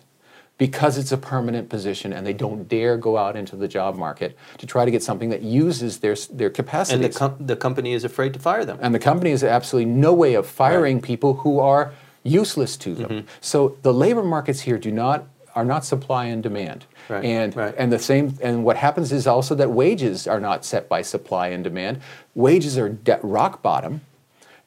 because 0.60 1.00
it's 1.00 1.12
a 1.12 1.18
permanent 1.18 1.70
position 1.70 2.14
and 2.14 2.28
they 2.28 2.34
don't 2.34 2.68
dare 2.68 2.96
go 2.96 3.18
out 3.18 3.36
into 3.36 3.56
the 3.56 3.68
job 3.68 3.96
market 3.96 4.38
to 4.60 4.68
try 4.68 4.86
to 4.86 4.92
get 4.92 5.02
something 5.02 5.30
that 5.30 5.42
uses 5.42 6.00
their, 6.00 6.16
their 6.32 6.52
capacity. 6.52 7.04
And 7.04 7.12
the, 7.12 7.18
com- 7.18 7.38
the 7.40 7.56
company 7.56 7.94
is 7.94 8.04
afraid 8.04 8.32
to 8.34 8.40
fire 8.40 8.64
them. 8.64 8.78
And 8.82 8.94
the 8.94 9.00
company 9.00 9.32
has 9.32 9.44
absolutely 9.44 9.92
no 9.92 10.14
way 10.14 10.36
of 10.36 10.46
firing 10.46 10.98
right. 10.98 11.04
people 11.04 11.34
who 11.38 11.60
are 11.60 11.92
useless 12.22 12.78
to 12.78 12.94
them. 12.94 13.10
Mm-hmm. 13.10 13.28
So 13.40 13.78
the 13.82 13.92
labor 13.92 14.24
markets 14.24 14.62
here 14.62 14.78
do 14.78 14.92
not 14.92 15.26
are 15.56 15.66
not 15.66 15.86
supply 15.86 16.26
and 16.26 16.42
demand. 16.42 16.86
Right. 17.10 17.24
And 17.26 17.56
right. 17.56 17.76
and 17.78 17.92
the 17.92 18.00
same 18.00 18.38
and 18.42 18.64
what 18.64 18.78
happens 18.78 19.12
is 19.12 19.28
also 19.28 19.56
that 19.56 19.72
wages 19.72 20.28
are 20.28 20.40
not 20.40 20.66
set 20.66 20.88
by 20.88 21.02
supply 21.02 21.48
and 21.50 21.64
demand. 21.64 22.02
Wages 22.36 22.78
are 22.78 22.90
de- 22.90 23.20
rock 23.22 23.62
bottom 23.62 24.02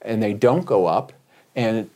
and 0.02 0.22
they 0.22 0.32
don't 0.34 0.66
go 0.66 0.86
up 0.86 1.12
and 1.56 1.90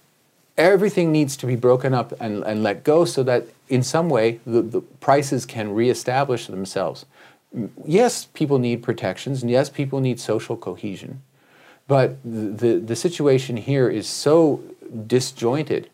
everything 0.57 1.13
needs 1.13 1.37
to 1.37 1.47
be 1.47 1.57
broken 1.57 1.95
up 1.95 2.13
and, 2.21 2.43
and 2.45 2.63
let 2.63 2.85
go 2.85 3.05
so 3.05 3.23
that 3.23 3.47
in 3.69 3.83
some 3.83 4.09
way 4.09 4.41
the, 4.47 4.63
the 4.63 4.81
prices 4.81 5.47
can 5.47 5.73
reestablish 5.73 6.47
themselves. 6.47 7.07
Yes, 7.87 8.27
people 8.27 8.59
need 8.59 8.83
protections, 8.83 9.41
and 9.41 9.51
yes, 9.51 9.71
people 9.71 10.01
need 10.01 10.21
social 10.21 10.57
cohesion. 10.57 11.23
But 11.87 12.19
the, 12.23 12.79
the 12.79 12.95
situation 12.95 13.57
here 13.57 13.89
is 13.89 14.07
so 14.07 14.63
disjointed 15.07 15.89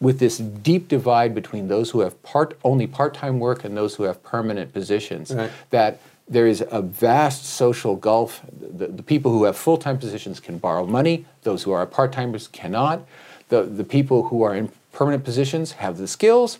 with 0.00 0.18
this 0.18 0.38
deep 0.38 0.88
divide 0.88 1.34
between 1.34 1.68
those 1.68 1.90
who 1.90 2.00
have 2.00 2.22
part, 2.22 2.56
only 2.62 2.86
part-time 2.86 3.40
work 3.40 3.64
and 3.64 3.76
those 3.76 3.96
who 3.96 4.04
have 4.04 4.22
permanent 4.22 4.72
positions 4.72 5.34
right. 5.34 5.50
that 5.70 6.00
there 6.28 6.46
is 6.46 6.62
a 6.70 6.82
vast 6.82 7.44
social 7.44 7.96
gulf. 7.96 8.42
The, 8.52 8.86
the 8.86 9.02
people 9.02 9.32
who 9.32 9.44
have 9.44 9.56
full-time 9.56 9.98
positions 9.98 10.40
can 10.40 10.58
borrow 10.58 10.86
money. 10.86 11.24
Those 11.42 11.62
who 11.62 11.72
are 11.72 11.84
part-timers 11.86 12.48
cannot. 12.48 13.06
The, 13.48 13.62
the 13.62 13.84
people 13.84 14.28
who 14.28 14.42
are 14.42 14.54
in 14.54 14.70
permanent 14.92 15.24
positions 15.24 15.72
have 15.72 15.96
the 15.96 16.06
skills. 16.06 16.58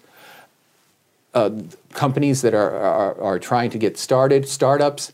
Uh, 1.34 1.50
companies 1.92 2.42
that 2.42 2.54
are, 2.54 2.70
are, 2.70 3.20
are 3.20 3.38
trying 3.38 3.70
to 3.70 3.78
get 3.78 3.98
started, 3.98 4.48
startups, 4.48 5.12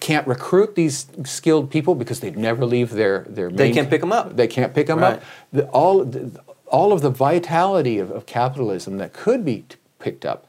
can't 0.00 0.26
recruit 0.26 0.74
these 0.74 1.06
skilled 1.24 1.70
people 1.70 1.94
because 1.94 2.20
they 2.20 2.30
never 2.30 2.64
leave 2.64 2.90
their 2.90 3.26
their. 3.28 3.50
They 3.50 3.70
can't 3.70 3.90
pick 3.90 4.00
them 4.00 4.12
up. 4.12 4.34
They 4.34 4.46
can't 4.46 4.72
pick 4.74 4.86
them 4.86 5.00
right. 5.00 5.16
up. 5.16 5.22
The, 5.52 5.66
all 5.68 6.04
the, 6.04 6.30
all 6.70 6.92
of 6.92 7.02
the 7.02 7.10
vitality 7.10 7.98
of, 7.98 8.10
of 8.10 8.26
capitalism 8.26 8.98
that 8.98 9.12
could 9.12 9.44
be 9.44 9.64
t- 9.68 9.76
picked 9.98 10.24
up. 10.24 10.46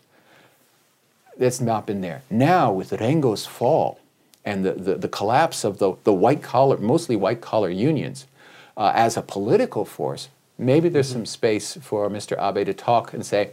That's 1.37 1.61
not 1.61 1.85
been 1.85 2.01
there. 2.01 2.21
Now 2.29 2.71
with 2.71 2.91
Rengo's 2.91 3.45
fall 3.45 3.99
and 4.45 4.65
the, 4.65 4.73
the, 4.73 4.95
the 4.95 5.07
collapse 5.07 5.63
of 5.63 5.79
the, 5.79 5.93
the 6.03 6.13
white 6.13 6.43
collar, 6.43 6.77
mostly 6.77 7.15
white 7.15 7.41
collar 7.41 7.69
unions, 7.69 8.25
uh, 8.75 8.91
as 8.95 9.17
a 9.17 9.21
political 9.21 9.85
force, 9.85 10.29
maybe 10.57 10.89
there's 10.89 11.09
mm-hmm. 11.09 11.19
some 11.19 11.25
space 11.25 11.77
for 11.81 12.09
Mr. 12.09 12.37
Abe 12.39 12.65
to 12.65 12.73
talk 12.73 13.13
and 13.13 13.25
say, 13.25 13.51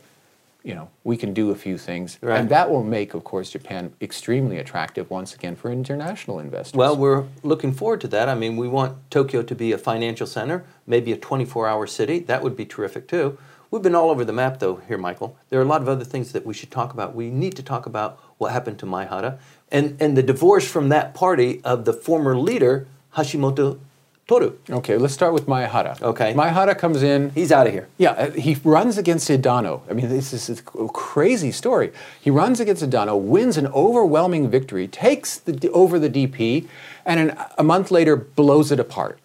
you 0.67 0.75
know, 0.75 0.91
we 1.05 1.17
can 1.17 1.33
do 1.33 1.53
a 1.53 1.55
few 1.55 1.79
things. 1.79 2.19
Right. 2.21 2.41
And 2.41 2.49
that 2.49 2.69
will 2.69 2.83
make, 2.83 3.15
of 3.15 3.23
course, 3.23 3.51
Japan 3.51 3.93
extremely 4.01 4.59
attractive 4.59 5.09
once 5.09 5.33
again 5.33 5.55
for 5.55 5.71
international 5.71 6.41
investors. 6.41 6.77
Well, 6.77 6.97
we're 6.97 7.25
looking 7.45 7.73
forward 7.73 8.01
to 8.01 8.09
that. 8.09 8.29
I 8.29 8.35
mean, 8.35 8.57
we 8.57 8.67
want 8.67 9.09
Tokyo 9.09 9.43
to 9.43 9.55
be 9.55 9.71
a 9.71 9.79
financial 9.79 10.27
center, 10.27 10.65
maybe 10.85 11.13
a 11.13 11.17
24 11.17 11.69
hour 11.69 11.87
city. 11.87 12.19
That 12.19 12.43
would 12.43 12.57
be 12.57 12.67
terrific 12.67 13.07
too. 13.07 13.39
We've 13.71 13.81
been 13.81 13.95
all 13.95 14.11
over 14.11 14.25
the 14.25 14.33
map 14.33 14.59
though 14.59 14.77
here, 14.89 14.99
Michael. 14.99 15.39
There 15.51 15.61
are 15.61 15.63
a 15.63 15.69
lot 15.69 15.83
of 15.83 15.89
other 15.89 16.05
things 16.05 16.33
that 16.33 16.45
we 16.45 16.53
should 16.53 16.73
talk 16.73 16.93
about. 16.93 17.15
We 17.15 17.31
need 17.31 17.55
to 17.55 17.63
talk 17.63 17.87
about 17.87 18.19
what 18.39 18.51
happened 18.51 18.81
to 18.81 18.87
Maehara 18.87 19.39
and, 19.71 19.97
and 20.01 20.17
the 20.17 20.23
divorce 20.23 20.69
from 20.69 20.89
that 20.89 21.15
party 21.15 21.61
of 21.63 21.85
the 21.85 21.93
former 21.93 22.37
leader, 22.37 22.89
Hashimoto 23.15 23.79
Toru. 24.27 24.55
Okay, 24.69 24.99
let's 24.99 25.15
start 25.15 25.33
with 25.33 25.47
Maehara. 25.47 26.03
Okay. 26.03 26.35
Maehara 26.35 26.77
comes 26.77 27.05
in. 27.05 27.31
He's 27.31 27.53
out 27.53 27.69
of 27.69 27.73
here. 27.73 27.87
Yeah, 27.97 28.11
uh, 28.11 28.31
he 28.33 28.57
runs 28.65 28.99
against 28.99 29.29
Edano. 29.29 29.83
I 29.89 29.93
mean, 29.93 30.09
this 30.09 30.33
is 30.33 30.49
a 30.51 30.89
crazy 30.89 31.53
story. 31.53 31.93
He 32.21 32.31
runs 32.31 32.59
against 32.59 32.83
Edano, 32.83 33.21
wins 33.21 33.57
an 33.57 33.69
overwhelming 33.69 34.51
victory, 34.51 34.89
takes 34.89 35.39
the, 35.39 35.71
over 35.71 36.01
the 36.01 36.11
DP, 36.11 36.67
and 37.05 37.21
an, 37.21 37.39
a 37.57 37.63
month 37.63 37.93
later 37.93 38.17
blows 38.17 38.73
it 38.73 38.81
apart. 38.81 39.21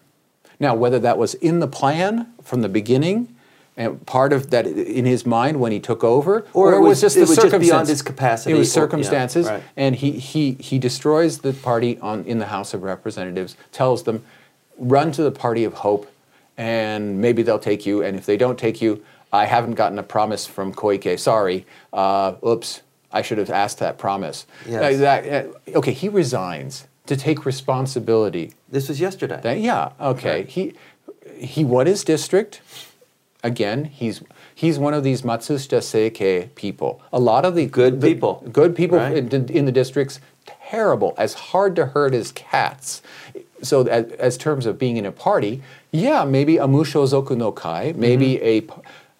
Now, 0.60 0.76
whether 0.76 1.00
that 1.00 1.18
was 1.18 1.34
in 1.34 1.58
the 1.58 1.66
plan 1.66 2.32
from 2.40 2.62
the 2.62 2.68
beginning, 2.68 3.34
and 3.76 4.06
part 4.06 4.32
of 4.32 4.50
that 4.50 4.68
in 4.68 5.04
his 5.04 5.26
mind 5.26 5.58
when 5.58 5.72
he 5.72 5.80
took 5.80 6.04
over, 6.04 6.46
or, 6.52 6.74
or 6.74 6.76
it 6.76 6.80
was, 6.80 7.00
just 7.00 7.16
it 7.16 7.20
the 7.20 7.26
was 7.26 7.34
circumstances. 7.34 7.58
just 7.58 7.70
beyond 7.70 7.88
his 7.88 8.02
capacity. 8.02 8.54
It 8.54 8.58
was 8.58 8.76
or- 8.76 8.80
yeah, 8.80 8.84
circumstances, 8.84 9.46
right. 9.48 9.62
and 9.76 9.96
he, 9.96 10.12
he, 10.12 10.52
he 10.52 10.78
destroys 10.78 11.38
the 11.38 11.52
party 11.52 11.98
on, 11.98 12.24
in 12.24 12.38
the 12.38 12.46
House 12.46 12.72
of 12.72 12.84
Representatives, 12.84 13.56
tells 13.72 14.04
them, 14.04 14.22
run 14.78 15.12
to 15.12 15.22
the 15.22 15.30
party 15.30 15.64
of 15.64 15.74
hope, 15.74 16.10
and 16.56 17.20
maybe 17.20 17.42
they'll 17.42 17.58
take 17.58 17.86
you, 17.86 18.02
and 18.02 18.16
if 18.16 18.26
they 18.26 18.36
don't 18.36 18.58
take 18.58 18.80
you, 18.82 19.02
I 19.32 19.46
haven't 19.46 19.74
gotten 19.74 19.98
a 19.98 20.02
promise 20.02 20.46
from 20.46 20.74
Koike, 20.74 21.18
sorry, 21.18 21.64
uh, 21.92 22.34
oops, 22.46 22.82
I 23.12 23.22
should 23.22 23.38
have 23.38 23.50
asked 23.50 23.78
that 23.78 23.98
promise. 23.98 24.46
Yes. 24.66 24.96
Uh, 24.96 24.98
that- 24.98 25.46
uh, 25.74 25.78
okay, 25.78 25.92
he 25.92 26.08
resigns 26.08 26.86
to 27.06 27.16
take 27.16 27.44
responsibility. 27.46 28.52
This 28.70 28.88
was 28.88 29.00
yesterday. 29.00 29.40
That- 29.42 29.58
yeah, 29.60 29.92
okay. 30.00 30.34
Right. 30.40 30.48
He, 30.48 30.74
he 31.36 31.64
won 31.64 31.86
his 31.86 32.04
district. 32.04 32.60
Again, 33.44 33.86
he's 33.86 34.22
he's 34.54 34.78
one 34.78 34.94
of 34.94 35.02
these 35.02 35.22
Matsushita 35.22 35.78
Seikei 35.80 36.54
people. 36.54 37.02
A 37.12 37.18
lot 37.18 37.44
of 37.44 37.54
the 37.56 37.66
Good 37.66 38.00
the- 38.00 38.06
people. 38.14 38.46
good 38.52 38.76
people 38.76 38.98
Right. 38.98 39.16
in, 39.16 39.48
in 39.48 39.64
the 39.64 39.72
districts, 39.72 40.20
terrible, 40.46 41.14
as 41.18 41.34
hard 41.34 41.74
to 41.76 41.86
herd 41.86 42.14
as 42.14 42.30
cats. 42.32 43.02
So, 43.62 43.86
as, 43.86 44.06
as 44.12 44.36
terms 44.36 44.66
of 44.66 44.78
being 44.78 44.96
in 44.96 45.06
a 45.06 45.12
party, 45.12 45.62
yeah, 45.92 46.24
maybe 46.24 46.56
a 46.58 46.66
Mushozoku 46.66 47.36
no 47.36 47.52
Kai, 47.52 47.94
maybe 47.96 48.34
Mm-hmm. 48.34 48.44
a 48.44 48.60
p- 48.62 48.72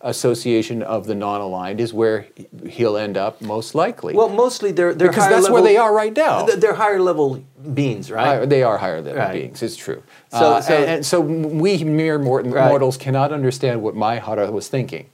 association 0.04 0.82
of 0.82 1.06
the 1.06 1.14
non-aligned 1.14 1.80
is 1.80 1.94
where 1.94 2.26
he'll 2.68 2.96
end 2.96 3.16
up 3.16 3.40
most 3.40 3.72
likely. 3.76 4.14
Well, 4.14 4.28
mostly 4.28 4.72
they're, 4.72 4.94
they're 4.94 5.08
Because 5.08 5.24
higher 5.24 5.34
that's 5.34 5.48
where 5.48 5.62
they 5.62 5.76
are 5.76 5.94
right 5.94 6.14
now. 6.16 6.44
They're 6.44 6.74
higher 6.74 6.98
level 7.00 7.44
beings, 7.72 8.10
right? 8.10 8.38
Uh, 8.42 8.46
they 8.46 8.64
are 8.64 8.78
higher 8.78 9.00
level 9.00 9.20
Right. 9.22 9.32
beings. 9.42 9.62
It's 9.62 9.76
true. 9.76 10.02
So- 10.32 10.36
Uh, 10.54 10.60
so- 10.60 10.74
and, 10.74 10.84
and 10.90 11.06
so 11.06 11.20
we 11.20 11.84
mere 11.84 12.18
mort- 12.18 12.46
Right. 12.46 12.68
mortals 12.68 12.96
cannot 12.96 13.32
understand 13.32 13.80
what 13.80 13.94
Maehara 13.94 14.50
was 14.50 14.66
thinking. 14.66 15.06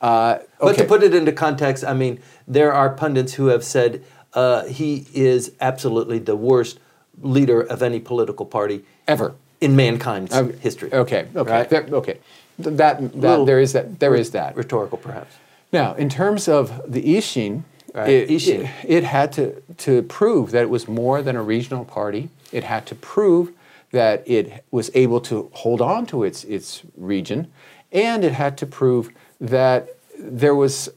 Uh, 0.00 0.38
But 0.58 0.78
to 0.78 0.84
put 0.84 1.02
it 1.02 1.14
into 1.14 1.32
context, 1.32 1.84
I 1.84 1.92
mean, 1.92 2.18
there 2.48 2.72
are 2.72 2.88
pundits 2.88 3.34
who 3.34 3.48
have 3.48 3.62
said 3.62 4.02
uh, 4.32 4.64
he 4.64 5.06
is 5.12 5.52
absolutely 5.60 6.18
the 6.18 6.36
worst 6.36 6.78
leader 7.22 7.60
of 7.60 7.82
any 7.82 8.00
political 8.00 8.46
party 8.46 8.82
ever 9.06 9.34
in 9.60 9.76
mankind's 9.76 10.32
Uh, 10.34 10.44
history. 10.60 10.92
Okay. 10.92 11.26
Okay. 11.34 11.50
Right? 11.50 11.68
There, 11.68 11.86
okay. 11.92 12.18
Th- 12.62 12.76
That, 12.76 13.12
there 13.46 13.60
is 13.60 13.72
that 13.72 13.98
there 14.00 14.14
is 14.14 14.30
that. 14.30 14.56
Rhetorical, 14.56 14.98
perhaps. 14.98 15.34
Now, 15.72 15.94
in 15.94 16.08
terms 16.08 16.48
of 16.48 16.80
the 16.92 17.02
Ishin, 17.16 17.62
Right, 17.94 18.08
it, 18.08 18.28
Ishin. 18.30 18.68
It, 18.84 18.90
it 18.98 19.04
had 19.04 19.32
to, 19.32 19.60
to 19.78 20.02
prove 20.02 20.52
that 20.52 20.62
it 20.62 20.70
was 20.70 20.86
more 20.86 21.22
than 21.22 21.36
a 21.36 21.42
regional 21.42 21.84
party. 21.84 22.28
It 22.52 22.64
had 22.64 22.86
to 22.86 22.94
prove 22.94 23.50
that 23.90 24.22
it 24.28 24.64
was 24.70 24.90
able 24.94 25.20
to 25.22 25.50
hold 25.52 25.80
on 25.80 26.06
to 26.06 26.22
its, 26.22 26.44
its 26.44 26.82
region, 26.96 27.48
and 27.92 28.24
it 28.24 28.32
had 28.32 28.56
to 28.58 28.66
prove 28.66 29.10
that 29.40 29.88
there 30.18 30.54
was 30.54 30.88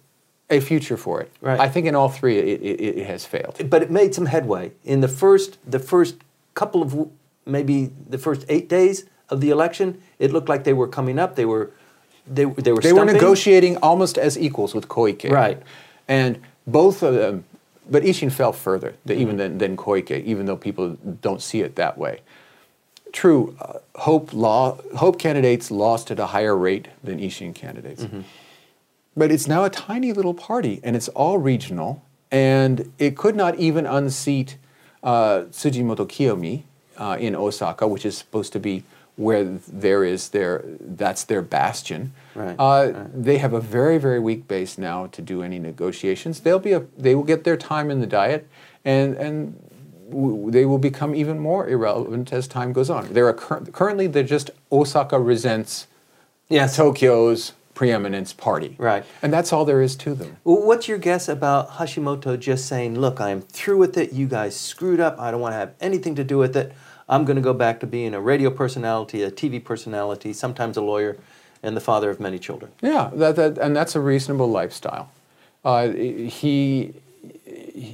a 0.49 0.59
future 0.59 0.97
for 0.97 1.21
it. 1.21 1.31
Right. 1.41 1.59
I 1.59 1.69
think 1.69 1.85
in 1.87 1.95
all 1.95 2.09
three, 2.09 2.37
it, 2.37 2.61
it, 2.61 2.99
it 2.99 3.05
has 3.05 3.25
failed. 3.25 3.69
But 3.69 3.81
it 3.81 3.91
made 3.91 4.13
some 4.13 4.25
headway 4.25 4.71
in 4.83 5.01
the 5.01 5.07
first 5.07 5.57
the 5.69 5.79
first 5.79 6.15
couple 6.53 6.81
of 6.81 7.09
maybe 7.45 7.91
the 8.09 8.17
first 8.17 8.45
eight 8.49 8.69
days 8.69 9.05
of 9.29 9.41
the 9.41 9.49
election. 9.49 10.01
It 10.19 10.31
looked 10.31 10.49
like 10.49 10.63
they 10.63 10.73
were 10.73 10.87
coming 10.87 11.19
up. 11.19 11.35
They 11.35 11.45
were 11.45 11.71
they 12.27 12.45
they 12.45 12.71
were 12.71 12.81
They 12.81 12.93
were 12.93 13.05
negotiating 13.05 13.77
almost 13.77 14.17
as 14.17 14.37
equals 14.37 14.73
with 14.73 14.87
Koike. 14.87 15.29
Right. 15.29 15.61
And 16.07 16.41
both 16.67 17.03
of 17.03 17.15
them, 17.15 17.45
but 17.89 18.03
Ishin 18.03 18.31
fell 18.31 18.53
further 18.53 18.95
th- 19.07 19.19
even 19.19 19.37
than, 19.37 19.57
than 19.57 19.77
Koike, 19.77 20.23
even 20.23 20.45
though 20.45 20.57
people 20.57 20.97
don't 21.21 21.41
see 21.41 21.61
it 21.61 21.75
that 21.75 21.97
way. 21.97 22.21
True, 23.11 23.55
uh, 23.61 23.79
Hope, 23.95 24.33
law, 24.33 24.79
Hope 24.95 25.19
candidates 25.19 25.69
lost 25.69 26.09
at 26.09 26.19
a 26.19 26.27
higher 26.27 26.57
rate 26.57 26.87
than 27.03 27.19
Ishin 27.19 27.53
candidates. 27.53 28.05
But 29.15 29.31
it's 29.31 29.47
now 29.47 29.63
a 29.63 29.69
tiny 29.69 30.11
little 30.13 30.33
party, 30.33 30.79
and 30.83 30.95
it's 30.95 31.07
all 31.09 31.37
regional, 31.37 32.03
and 32.31 32.91
it 32.97 33.15
could 33.15 33.35
not 33.35 33.55
even 33.59 33.85
unseat 33.85 34.57
uh, 35.03 35.41
Tsujimoto 35.51 36.07
Kiyomi 36.07 36.63
uh, 36.97 37.17
in 37.19 37.35
Osaka, 37.35 37.87
which 37.87 38.05
is 38.05 38.17
supposed 38.17 38.53
to 38.53 38.59
be 38.59 38.83
where 39.15 39.43
there 39.67 40.03
is 40.03 40.29
their 40.29 40.63
that's 40.79 41.23
their 41.25 41.43
bastion. 41.43 42.11
Right, 42.33 42.55
Uh, 42.57 43.05
They 43.13 43.37
have 43.37 43.53
a 43.53 43.59
very 43.61 43.99
very 43.99 44.19
weak 44.19 44.47
base 44.47 44.79
now 44.79 45.05
to 45.07 45.21
do 45.21 45.43
any 45.43 45.59
negotiations. 45.59 46.39
They'll 46.39 46.57
be 46.57 46.73
a, 46.73 46.79
they 46.97 47.13
will 47.13 47.23
get 47.23 47.43
their 47.43 47.57
time 47.57 47.91
in 47.91 47.99
the 47.99 48.07
diet, 48.07 48.47
and 48.83 49.15
and 49.15 49.59
they 50.51 50.65
will 50.65 50.79
become 50.79 51.13
even 51.13 51.37
more 51.39 51.67
irrelevant 51.69 52.33
as 52.33 52.47
time 52.47 52.73
goes 52.73 52.89
on. 52.89 53.13
They're 53.13 53.31
cur- 53.33 53.61
currently 53.71 54.07
they're 54.07 54.23
just 54.23 54.49
Osaka 54.71 55.19
resents 55.19 55.85
Yes. 56.49 56.75
Tokyo's 56.75 57.53
preeminence 57.83 58.31
party. 58.31 58.75
Right. 58.77 59.03
And 59.21 59.33
that's 59.33 59.51
all 59.51 59.65
there 59.65 59.81
is 59.81 59.97
to 59.97 60.13
them. 60.13 60.37
What's 60.43 60.87
your 60.87 60.97
guess 60.97 61.27
about 61.27 61.71
Hashimoto 61.71 62.39
just 62.39 62.65
saying, 62.65 62.97
"Look, 62.97 63.19
I 63.19 63.29
am 63.29 63.41
through 63.41 63.77
with 63.77 63.97
it. 63.97 64.13
You 64.13 64.25
guys 64.25 64.55
screwed 64.55 65.01
up. 65.01 65.19
I 65.19 65.31
don't 65.31 65.41
want 65.41 65.51
to 65.51 65.57
have 65.57 65.73
anything 65.81 66.15
to 66.15 66.23
do 66.23 66.37
with 66.37 66.55
it. 66.55 66.71
I'm 67.09 67.25
going 67.25 67.35
to 67.35 67.41
go 67.41 67.53
back 67.53 67.81
to 67.81 67.87
being 67.87 68.13
a 68.13 68.21
radio 68.21 68.49
personality, 68.49 69.21
a 69.21 69.29
TV 69.29 69.61
personality, 69.61 70.31
sometimes 70.31 70.77
a 70.77 70.81
lawyer, 70.81 71.17
and 71.61 71.75
the 71.75 71.81
father 71.81 72.09
of 72.09 72.21
many 72.21 72.39
children." 72.39 72.71
Yeah, 72.81 73.11
that, 73.15 73.35
that, 73.35 73.57
and 73.57 73.75
that's 73.75 73.95
a 73.95 73.99
reasonable 73.99 74.49
lifestyle. 74.49 75.11
Uh, 75.65 75.89
he, 75.89 76.93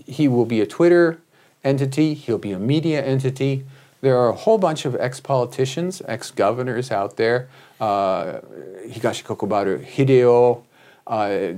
he 0.08 0.28
will 0.28 0.46
be 0.46 0.62
a 0.62 0.68
Twitter 0.68 1.20
entity, 1.64 2.14
he'll 2.14 2.38
be 2.38 2.52
a 2.52 2.60
media 2.60 3.04
entity. 3.04 3.66
There 4.02 4.18
are 4.18 4.30
a 4.30 4.34
whole 4.36 4.58
bunch 4.58 4.86
of 4.86 4.96
ex 4.96 5.20
politicians, 5.20 6.02
ex 6.08 6.32
governors 6.32 6.92
out 6.92 7.18
there. 7.18 7.48
Uh, 7.82 8.40
Higashi 8.88 9.24
Kokubaru 9.24 9.86
Hideo, 9.86 10.64
uh, 11.08 11.54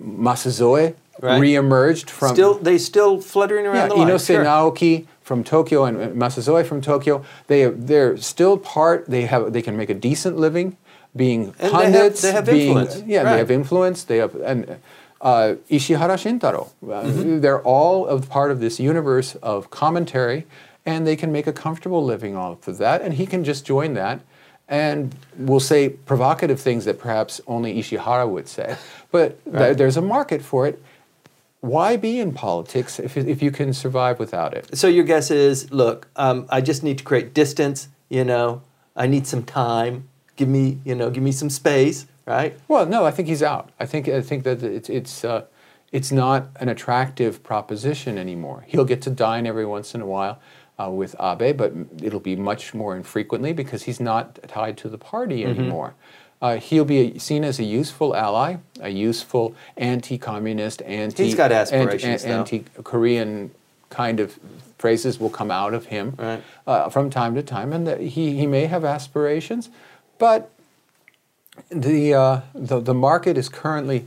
Masuzoe 0.00 0.94
Right. 1.20 1.40
reemerged 1.40 2.08
from. 2.10 2.34
Still, 2.34 2.54
they 2.54 2.78
still 2.78 3.20
fluttering 3.20 3.66
around 3.66 3.76
Yeah, 3.76 3.86
the 3.88 3.94
line. 3.96 4.08
Inose 4.08 4.26
Sure. 4.26 4.44
Naoki 4.44 5.04
from 5.22 5.44
Tokyo 5.44 5.84
and 5.84 6.16
Masuzoe 6.16 6.64
from 6.64 6.80
Tokyo. 6.80 7.22
They 7.46 7.66
they're 7.66 8.16
still 8.16 8.56
part. 8.56 9.04
They 9.08 9.22
have 9.22 9.52
they 9.52 9.62
can 9.62 9.76
make 9.76 9.90
a 9.90 9.94
decent 9.94 10.38
living 10.38 10.76
being 11.14 11.40
And 11.42 11.54
they 11.58 11.66
have- 11.68 11.82
pundits. 11.92 12.22
they 12.22 12.32
have 12.32 12.46
being, 12.46 12.68
influence. 12.78 13.02
Yeah, 13.06 13.22
Right. 13.22 13.32
they 13.32 13.38
have 13.38 13.50
influence. 13.50 14.04
They 14.04 14.16
have 14.18 14.34
and 14.36 14.76
uh, 15.20 15.54
Ishihara 15.70 16.16
Shintaro. 16.16 16.68
Uh, 16.82 17.02
Mm-hmm. 17.04 17.40
They're 17.40 17.60
all 17.62 18.06
of 18.06 18.28
part 18.28 18.50
of 18.50 18.58
this 18.60 18.80
universe 18.80 19.36
of 19.42 19.70
commentary, 19.70 20.46
and 20.84 21.06
they 21.06 21.16
can 21.16 21.30
make 21.32 21.46
a 21.46 21.52
comfortable 21.52 22.04
living 22.04 22.36
off 22.36 22.66
of 22.66 22.78
that. 22.78 23.02
And 23.02 23.14
he 23.14 23.26
can 23.26 23.44
just 23.44 23.64
join 23.64 23.94
that. 23.94 24.20
And 24.68 25.14
will 25.36 25.60
say 25.60 25.90
provocative 25.90 26.60
things 26.60 26.84
that 26.86 26.98
perhaps 26.98 27.40
only 27.46 27.74
Ishihara 27.74 28.28
would 28.28 28.48
say, 28.48 28.76
but 29.10 29.38
th- 29.44 29.76
there's 29.76 29.96
a 29.96 30.02
market 30.02 30.40
for 30.40 30.66
it. 30.66 30.82
Why 31.60 31.96
be 31.96 32.18
in 32.18 32.32
politics 32.32 32.98
if, 32.98 33.16
if 33.16 33.42
you 33.42 33.50
can 33.50 33.72
survive 33.74 34.18
without 34.18 34.54
it? 34.54 34.76
So 34.76 34.88
your 34.88 35.04
guess 35.04 35.30
is, 35.30 35.70
look, 35.72 36.08
um, 36.16 36.46
I 36.48 36.60
just 36.60 36.82
need 36.82 36.98
to 36.98 37.04
create 37.04 37.34
distance. 37.34 37.88
You 38.08 38.24
know, 38.24 38.62
I 38.96 39.06
need 39.06 39.26
some 39.26 39.42
time. 39.42 40.08
Give 40.36 40.48
me, 40.48 40.78
you 40.84 40.94
know, 40.94 41.10
give 41.10 41.22
me 41.22 41.32
some 41.32 41.50
space, 41.50 42.06
right? 42.26 42.58
Well, 42.66 42.86
no, 42.86 43.04
I 43.04 43.10
think 43.10 43.28
he's 43.28 43.42
out. 43.42 43.70
I 43.78 43.86
think 43.86 44.08
I 44.08 44.22
think 44.22 44.44
that 44.44 44.62
it's 44.62 44.88
it's 44.88 45.24
uh, 45.24 45.44
it's 45.92 46.10
not 46.10 46.48
an 46.56 46.68
attractive 46.68 47.42
proposition 47.42 48.16
anymore. 48.16 48.64
He'll 48.66 48.86
get 48.86 49.02
to 49.02 49.10
dine 49.10 49.46
every 49.46 49.66
once 49.66 49.94
in 49.94 50.00
a 50.00 50.06
while 50.06 50.40
uh, 50.82 50.90
with 50.90 51.14
Abe, 51.20 51.56
but 51.56 51.72
it'll 52.02 52.20
be 52.20 52.36
much 52.36 52.74
more 52.74 52.96
infrequently 52.96 53.52
because 53.52 53.84
he's 53.84 54.00
not 54.00 54.38
tied 54.48 54.76
to 54.78 54.88
the 54.88 54.98
party 54.98 55.44
anymore. 55.44 55.94
Uh, 56.40 56.56
he'll 56.56 56.84
be 56.84 56.98
a, 57.16 57.18
seen 57.20 57.44
as 57.44 57.60
a 57.60 57.64
useful 57.64 58.16
ally, 58.16 58.56
a 58.80 58.88
useful 58.88 59.54
anti-communist, 59.76 60.82
anti 60.82 61.24
He's 61.24 61.34
got 61.36 61.52
aspirations, 61.52 62.24
though. 62.24 62.30
anti-Korean 62.40 63.52
kind 63.90 64.18
of 64.18 64.38
phrases 64.78 65.20
will 65.20 65.30
come 65.30 65.50
out 65.50 65.74
of 65.74 65.86
him 65.86 66.14
Right. 66.18 66.42
uh, 66.66 66.88
from 66.88 67.10
time 67.10 67.34
to 67.36 67.42
time, 67.42 67.72
and 67.72 67.86
that 67.86 68.00
he 68.00 68.36
he 68.36 68.46
may 68.46 68.66
have 68.66 68.84
aspirations, 68.84 69.70
but 70.18 70.50
the, 71.70 72.14
uh, 72.14 72.40
the, 72.54 72.80
the 72.80 72.94
market 72.94 73.36
is 73.36 73.48
currently 73.48 74.06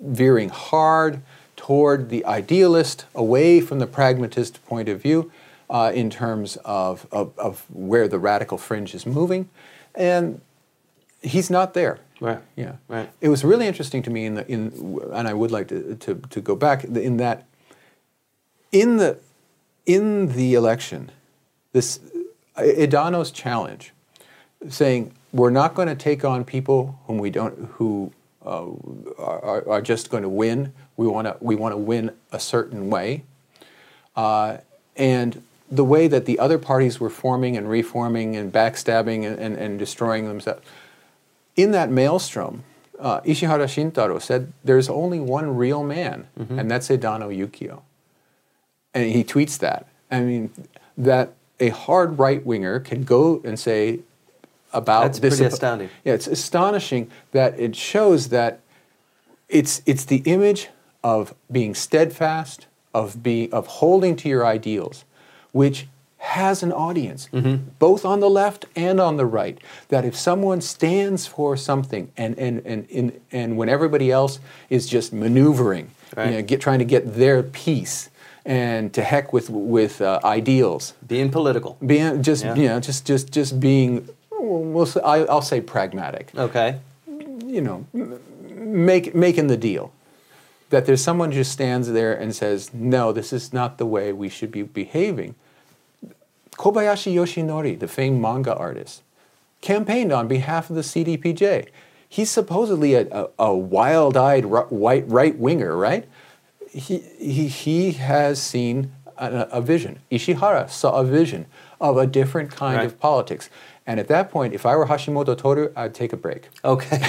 veering 0.00 0.48
hard 0.50 1.22
toward 1.56 2.10
the 2.10 2.26
idealist, 2.26 3.06
away 3.14 3.60
from 3.60 3.78
the 3.78 3.86
pragmatist 3.86 4.64
point 4.66 4.88
of 4.88 5.00
view 5.00 5.30
uh, 5.72 5.90
in 5.94 6.10
terms 6.10 6.56
of, 6.66 7.06
of, 7.10 7.36
of, 7.38 7.64
where 7.72 8.06
the 8.06 8.18
radical 8.18 8.58
fringe 8.58 8.94
is 8.94 9.06
moving. 9.06 9.48
And 9.94 10.42
he's 11.22 11.50
not 11.50 11.72
there. 11.72 11.98
Right. 12.20 12.40
Yeah. 12.56 12.74
Right. 12.88 13.10
It 13.22 13.30
was 13.30 13.42
really 13.42 13.66
interesting 13.66 14.02
to 14.02 14.10
me 14.10 14.26
in 14.26 14.34
the 14.34 14.46
in, 14.46 15.00
and 15.12 15.26
I 15.26 15.32
would 15.32 15.50
like 15.50 15.68
to, 15.68 15.96
to, 15.96 16.14
to 16.14 16.40
go 16.40 16.54
back 16.54 16.84
in 16.84 17.16
that 17.16 17.46
in 18.70 18.98
the 18.98 19.18
in 19.86 20.34
the 20.34 20.54
election, 20.54 21.10
this 21.72 21.98
Edano's 22.56 23.32
challenge, 23.32 23.92
saying 24.68 25.12
we're 25.32 25.50
not 25.50 25.74
going 25.74 25.88
to 25.88 25.96
take 25.96 26.24
on 26.24 26.44
people 26.44 27.00
whom 27.06 27.18
we 27.18 27.30
don't 27.30 27.70
who 27.72 28.12
uh, 28.46 28.66
are, 29.18 29.68
are, 29.68 29.82
just 29.82 30.10
going 30.10 30.22
to 30.22 30.28
win. 30.28 30.72
We 30.96 31.08
want 31.08 31.26
to 31.26 31.36
we 31.40 31.56
want 31.56 31.72
to 31.72 31.78
win 31.78 32.12
a 32.30 32.38
certain 32.38 32.88
way, 32.88 33.24
uh, 34.14 34.58
and 34.96 35.42
the 35.72 35.84
way 35.84 36.06
that 36.06 36.26
the 36.26 36.38
other 36.38 36.58
parties 36.58 37.00
were 37.00 37.08
forming 37.08 37.56
and 37.56 37.68
reforming 37.68 38.36
and 38.36 38.52
backstabbing 38.52 39.26
and, 39.26 39.38
and, 39.38 39.56
and 39.56 39.78
destroying 39.78 40.28
themselves. 40.28 40.60
In 41.56 41.70
that 41.72 41.90
maelstrom, 41.90 42.64
uh, 43.00 43.22
Ishihara 43.22 43.64
Shintaro 43.64 44.20
said, 44.20 44.52
"There's 44.62 44.88
only 44.88 45.18
one 45.18 45.56
real 45.56 45.82
man, 45.82 46.28
mm-hmm. 46.38 46.58
and 46.58 46.70
that's 46.70 46.88
Edano 46.88 47.34
Yukio." 47.34 47.82
And 48.94 49.10
he 49.10 49.24
tweets 49.24 49.58
that. 49.58 49.88
I 50.10 50.20
mean, 50.20 50.52
that 50.98 51.32
a 51.58 51.70
hard 51.70 52.18
right 52.18 52.44
winger 52.44 52.78
can 52.78 53.04
go 53.04 53.40
and 53.44 53.58
say 53.58 54.00
about 54.72 55.02
That's 55.04 55.18
this. 55.20 55.36
pretty 55.38 55.52
astounding. 55.52 55.90
Yeah, 56.04 56.14
it's 56.14 56.26
astonishing 56.26 57.10
that 57.32 57.58
it 57.58 57.74
shows 57.74 58.28
that 58.28 58.60
it's 59.48 59.82
it's 59.86 60.04
the 60.04 60.22
image 60.26 60.68
of 61.02 61.34
being 61.50 61.74
steadfast, 61.74 62.66
of 62.94 63.22
being 63.22 63.52
of 63.52 63.66
holding 63.66 64.16
to 64.16 64.28
your 64.28 64.46
ideals, 64.46 65.04
which 65.52 65.86
has 66.22 66.62
an 66.62 66.72
audience, 66.72 67.28
mm-hmm. 67.32 67.68
both 67.80 68.04
on 68.04 68.20
the 68.20 68.30
left 68.30 68.64
and 68.76 69.00
on 69.00 69.16
the 69.16 69.26
right. 69.26 69.58
That 69.88 70.04
if 70.04 70.16
someone 70.16 70.60
stands 70.60 71.26
for 71.26 71.56
something, 71.56 72.12
and 72.16 72.38
and 72.38 72.64
and 72.64 72.88
and, 72.90 73.20
and 73.32 73.56
when 73.56 73.68
everybody 73.68 74.10
else 74.10 74.38
is 74.70 74.86
just 74.86 75.12
maneuvering, 75.12 75.90
right. 76.16 76.30
you 76.30 76.36
know, 76.36 76.42
get, 76.42 76.60
trying 76.60 76.78
to 76.78 76.84
get 76.84 77.14
their 77.14 77.42
piece, 77.42 78.08
and 78.44 78.94
to 78.94 79.02
heck 79.02 79.32
with 79.32 79.50
with 79.50 80.00
uh, 80.00 80.20
ideals. 80.24 80.94
Being 81.06 81.30
political. 81.30 81.76
Being 81.84 82.22
just 82.22 82.44
yeah. 82.44 82.54
you 82.54 82.68
know 82.68 82.80
just 82.80 83.04
just 83.04 83.32
just 83.32 83.58
being 83.58 84.08
we'll 84.30 84.88
I, 85.04 85.22
will 85.22 85.42
say 85.42 85.60
pragmatic. 85.60 86.30
Okay. 86.36 86.78
You 87.06 87.60
know, 87.60 87.86
make 87.92 89.14
making 89.14 89.48
the 89.48 89.56
deal 89.56 89.92
that 90.70 90.86
there's 90.86 91.02
someone 91.02 91.32
who 91.32 91.38
just 91.38 91.52
stands 91.52 91.90
there 91.90 92.14
and 92.14 92.34
says, 92.34 92.72
"No, 92.72 93.12
this 93.12 93.32
is 93.32 93.52
not 93.52 93.78
the 93.78 93.86
way 93.86 94.12
we 94.12 94.28
should 94.28 94.52
be 94.52 94.62
behaving." 94.62 95.34
Kobayashi 96.52 97.14
Yoshinori, 97.14 97.78
the 97.78 97.88
famed 97.88 98.20
manga 98.20 98.54
artist, 98.54 99.02
campaigned 99.60 100.12
on 100.12 100.28
behalf 100.28 100.70
of 100.70 100.76
the 100.76 100.82
CDPJ. 100.82 101.68
He's 102.08 102.30
supposedly 102.30 102.94
a, 102.94 103.06
a, 103.10 103.28
a 103.38 103.54
wild-eyed 103.54 104.44
right, 104.44 105.08
right 105.08 105.38
winger, 105.38 105.76
right? 105.76 106.06
he, 106.72 106.98
he, 106.98 107.48
he 107.48 107.92
has 107.92 108.42
seen 108.42 108.92
a, 109.18 109.48
a, 109.52 109.60
vision. 109.60 110.00
Ishihara 110.10 110.70
saw 110.70 111.00
a 111.00 111.04
vision 111.04 111.46
of 111.80 111.98
a 111.98 112.06
different 112.06 112.50
kind 112.50 112.78
right. 112.78 112.86
of 112.86 112.98
politics. 112.98 113.50
And 113.86 114.00
at 114.00 114.08
that 114.08 114.30
point, 114.30 114.54
if 114.54 114.64
I 114.64 114.74
were 114.76 114.86
Hashimoto 114.86 115.36
Toru, 115.36 115.70
I'd 115.76 115.94
take 115.94 116.12
a 116.12 116.16
break. 116.16 116.48
Okay. 116.64 116.98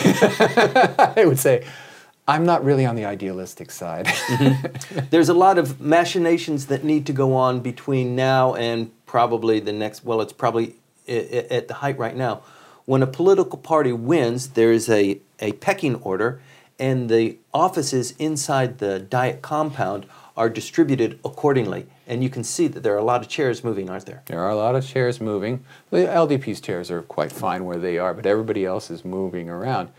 I 1.16 1.24
would 1.26 1.40
say, 1.40 1.66
I'm 2.28 2.46
not 2.46 2.64
really 2.64 2.86
on 2.86 2.96
the 2.96 3.06
idealistic 3.06 3.70
side. 3.72 4.06
mm-hmm. 4.06 5.00
There's 5.10 5.30
a 5.30 5.34
lot 5.34 5.58
of 5.58 5.82
machinations 5.82 6.68
that 6.68 6.84
need 6.84 7.06
to 7.08 7.14
go 7.14 7.36
on 7.36 7.60
between 7.60 8.16
now 8.16 8.56
and 8.56 8.92
probably 9.06 9.60
the 9.60 9.74
next, 9.74 10.06
well, 10.06 10.22
it's 10.22 10.34
probably 10.34 10.76
at 11.08 11.68
the 11.68 11.76
height 11.76 11.98
right 11.98 12.16
now. 12.16 12.42
When 12.86 13.04
a 13.04 13.08
political 13.08 13.58
party 13.58 13.92
wins, 13.92 14.50
there's 14.50 14.90
a, 14.90 15.20
a 15.40 15.54
pecking 15.54 15.96
order 15.96 16.42
and 16.80 17.10
the 17.10 17.38
offices 17.54 18.14
inside 18.20 18.80
the 18.80 19.00
Diet 19.00 19.42
compound 19.42 20.06
are 20.36 20.50
distributed 20.50 21.20
accordingly. 21.24 21.86
And 22.08 22.24
you 22.24 22.30
can 22.30 22.44
see 22.44 22.68
that 22.68 22.82
there 22.84 22.94
are 22.94 22.98
a 22.98 23.04
lot 23.04 23.22
of 23.22 23.28
chairs 23.28 23.64
moving, 23.64 23.90
aren't 23.90 24.06
there? 24.06 24.24
There 24.26 24.40
are 24.40 24.50
a 24.50 24.56
lot 24.56 24.76
of 24.76 24.86
chairs 24.86 25.22
moving. 25.22 25.64
The 25.92 25.98
LDP's 25.98 26.60
chairs 26.60 26.90
are 26.90 27.02
quite 27.02 27.32
fine 27.32 27.66
where 27.66 27.78
they 27.78 27.98
are, 27.98 28.14
but 28.14 28.26
everybody 28.26 28.66
else 28.66 28.90
is 28.90 29.06
moving 29.06 29.50
around. 29.50 29.90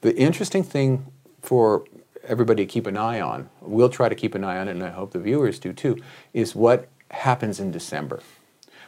The 0.00 0.16
interesting 0.16 0.62
thing 0.62 1.06
for 1.42 1.84
everybody 2.24 2.64
to 2.64 2.72
keep 2.72 2.86
an 2.86 2.96
eye 2.96 3.20
on, 3.20 3.50
we'll 3.60 3.88
try 3.88 4.08
to 4.08 4.14
keep 4.14 4.34
an 4.34 4.44
eye 4.44 4.58
on 4.58 4.68
it, 4.68 4.72
and 4.72 4.82
I 4.82 4.90
hope 4.90 5.12
the 5.12 5.18
viewers 5.18 5.58
do 5.58 5.72
too, 5.72 5.98
is 6.32 6.54
what 6.54 6.88
happens 7.10 7.60
in 7.60 7.70
December. 7.70 8.22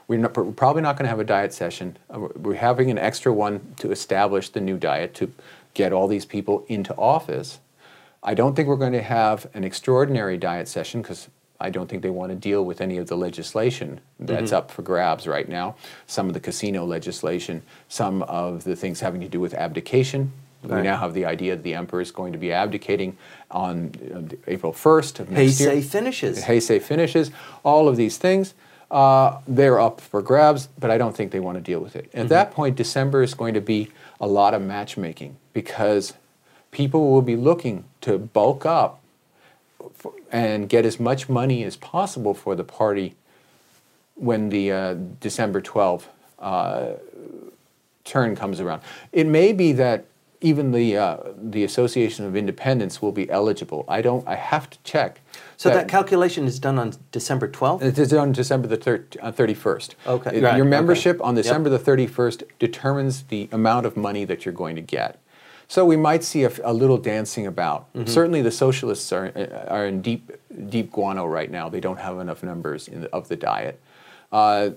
We're, 0.07 0.21
not, 0.21 0.37
we're 0.37 0.53
probably 0.53 0.83
not 0.83 0.97
going 0.97 1.05
to 1.05 1.11
have 1.11 1.21
a 1.21 1.25
diet 1.25 1.53
session. 1.53 1.97
Uh, 2.11 2.29
we're 2.37 2.55
having 2.55 2.91
an 2.91 2.99
extra 2.99 3.33
one 3.33 3.75
to 3.79 3.91
establish 3.91 4.51
the 4.51 4.61
new 4.61 4.79
diet, 4.79 5.15
to 5.15 5.33
get 5.73 5.93
all 5.93 6.09
these 6.09 6.25
people 6.25 6.65
into 6.69 6.95
office. 6.97 7.59
I 8.23 8.35
don't 8.35 8.55
think 8.55 8.69
we're 8.69 8.77
going 8.77 8.93
to 8.93 9.03
have 9.03 9.47
an 9.55 9.65
extraordinary 9.65 10.39
diet 10.39 10.69
session 10.69 11.03
because 11.03 11.29
I 11.61 11.71
don't 11.71 11.89
think 11.89 12.03
they 12.03 12.11
want 12.11 12.31
to 12.31 12.37
deal 12.37 12.65
with 12.65 12.81
any 12.81 12.99
of 12.99 13.07
the 13.07 13.17
legislation 13.17 14.01
that's 14.19 14.47
mm-hmm. 14.47 14.57
up 14.57 14.71
for 14.71 14.83
grabs 14.83 15.27
right 15.27 15.49
now. 15.49 15.77
Some 16.07 16.29
of 16.29 16.35
the 16.35 16.41
casino 16.41 16.85
legislation, 16.85 17.63
some 17.89 18.23
of 18.25 18.65
the 18.65 18.77
things 18.77 19.01
having 19.01 19.21
to 19.21 19.29
do 19.29 19.41
with 19.41 19.55
abdication. 19.55 20.33
Right. 20.65 20.79
We 20.79 20.83
now 20.83 20.97
have 20.97 21.15
the 21.15 21.25
idea 21.25 21.57
that 21.57 21.63
the 21.63 21.75
emperor 21.75 22.01
is 22.01 22.11
going 22.11 22.33
to 22.33 22.39
be 22.39 22.53
abdicating 22.53 23.17
on 23.51 23.93
uh, 24.15 24.37
April 24.47 24.73
1st 24.73 25.21
of 25.21 25.31
next 25.31 25.61
Heisei 25.61 25.75
year. 25.75 25.83
finishes. 25.83 26.45
Heisei 26.45 26.81
finishes. 26.81 27.31
All 27.63 27.89
of 27.89 27.97
these 27.97 28.17
things, 28.17 28.55
uh, 28.91 29.41
they're 29.47 29.81
up 29.81 30.01
for 30.01 30.23
grabs, 30.23 30.69
but 30.79 30.91
I 30.91 30.99
don't 30.99 31.17
think 31.17 31.33
they 31.33 31.41
want 31.41 31.57
to 31.57 31.63
deal 31.63 31.81
with 31.81 31.97
it. 31.97 32.07
At 32.07 32.13
mm-hmm. 32.13 32.29
that 32.29 32.51
point, 32.53 32.77
December 32.77 33.23
is 33.23 33.35
going 33.35 33.55
to 33.55 33.61
be 33.61 33.91
a 34.21 34.27
lot 34.27 34.55
of 34.55 34.63
matchmaking 34.63 35.37
because 35.53 36.15
people 36.71 37.11
will 37.11 37.23
be 37.23 37.37
looking 37.37 37.85
to 38.03 38.19
bulk 38.19 38.67
up 38.67 39.01
and 40.31 40.69
get 40.69 40.85
as 40.85 40.99
much 40.99 41.29
money 41.29 41.63
as 41.63 41.77
possible 41.77 42.35
for 42.35 42.55
the 42.55 42.65
party 42.65 43.15
when 44.15 44.49
the 44.49 44.73
uh, 44.73 44.95
December 45.21 45.61
12th 45.61 46.05
uh, 46.39 46.93
turn 48.05 48.37
comes 48.37 48.61
around. 48.61 48.83
It 49.13 49.27
may 49.27 49.53
be 49.53 49.73
that 49.73 50.05
even 50.41 50.73
the 50.73 50.97
uh, 50.97 51.17
the 51.37 51.65
Association 51.65 52.25
of 52.27 52.37
Independents 52.37 53.01
will 53.01 53.13
be 53.13 53.29
eligible. 53.31 53.85
I 53.89 54.03
don't. 54.03 54.27
I 54.27 54.35
have 54.35 54.69
to 54.71 54.79
check. 54.85 55.21
So 55.57 55.69
that, 55.69 55.75
that 55.75 55.89
calculation 55.89 56.47
is 56.47 56.59
done 56.59 56.79
on 56.79 56.95
December 57.13 57.49
12th? 57.49 57.83
It 57.83 57.99
is 57.99 58.13
on 58.13 58.33
December 58.33 58.69
the 58.69 58.77
thir- 58.77 59.07
uh, 59.23 59.33
31st. 59.33 59.95
Okay. 60.07 60.37
It, 60.39 60.43
right. 60.43 60.57
Your 60.57 60.67
membership 60.67 61.17
okay. 61.17 61.29
on 61.29 61.35
December 61.37 61.71
yep. 61.71 61.83
the 61.83 61.91
31st 61.91 62.43
determines 62.59 63.23
the 63.25 63.49
amount 63.53 63.87
of 63.87 63.97
money 63.97 64.25
that 64.25 64.45
you're 64.45 64.55
going 64.55 64.77
to 64.77 64.83
get. 64.83 65.21
So 65.69 65.85
we 65.85 65.97
might 65.97 66.23
see 66.23 66.45
a, 66.45 66.53
a 66.63 66.73
little 66.73 66.99
dancing 66.99 67.47
about. 67.47 67.93
Mm-hmm. 67.95 68.09
Certainly, 68.09 68.43
the 68.43 68.51
socialists 68.51 69.13
are, 69.13 69.33
uh, 69.35 69.73
are 69.73 69.87
in 69.87 70.03
deep, 70.03 70.31
deep 70.69 70.93
guano 70.93 71.25
right 71.25 71.51
now. 71.51 71.69
They 71.69 71.81
don't 71.81 72.01
have 72.01 72.19
enough 72.19 72.43
numbers 72.43 72.87
the, 72.87 73.09
of 73.15 73.29
the 73.29 73.37
diet. 73.37 73.81
Uh, 74.31 74.71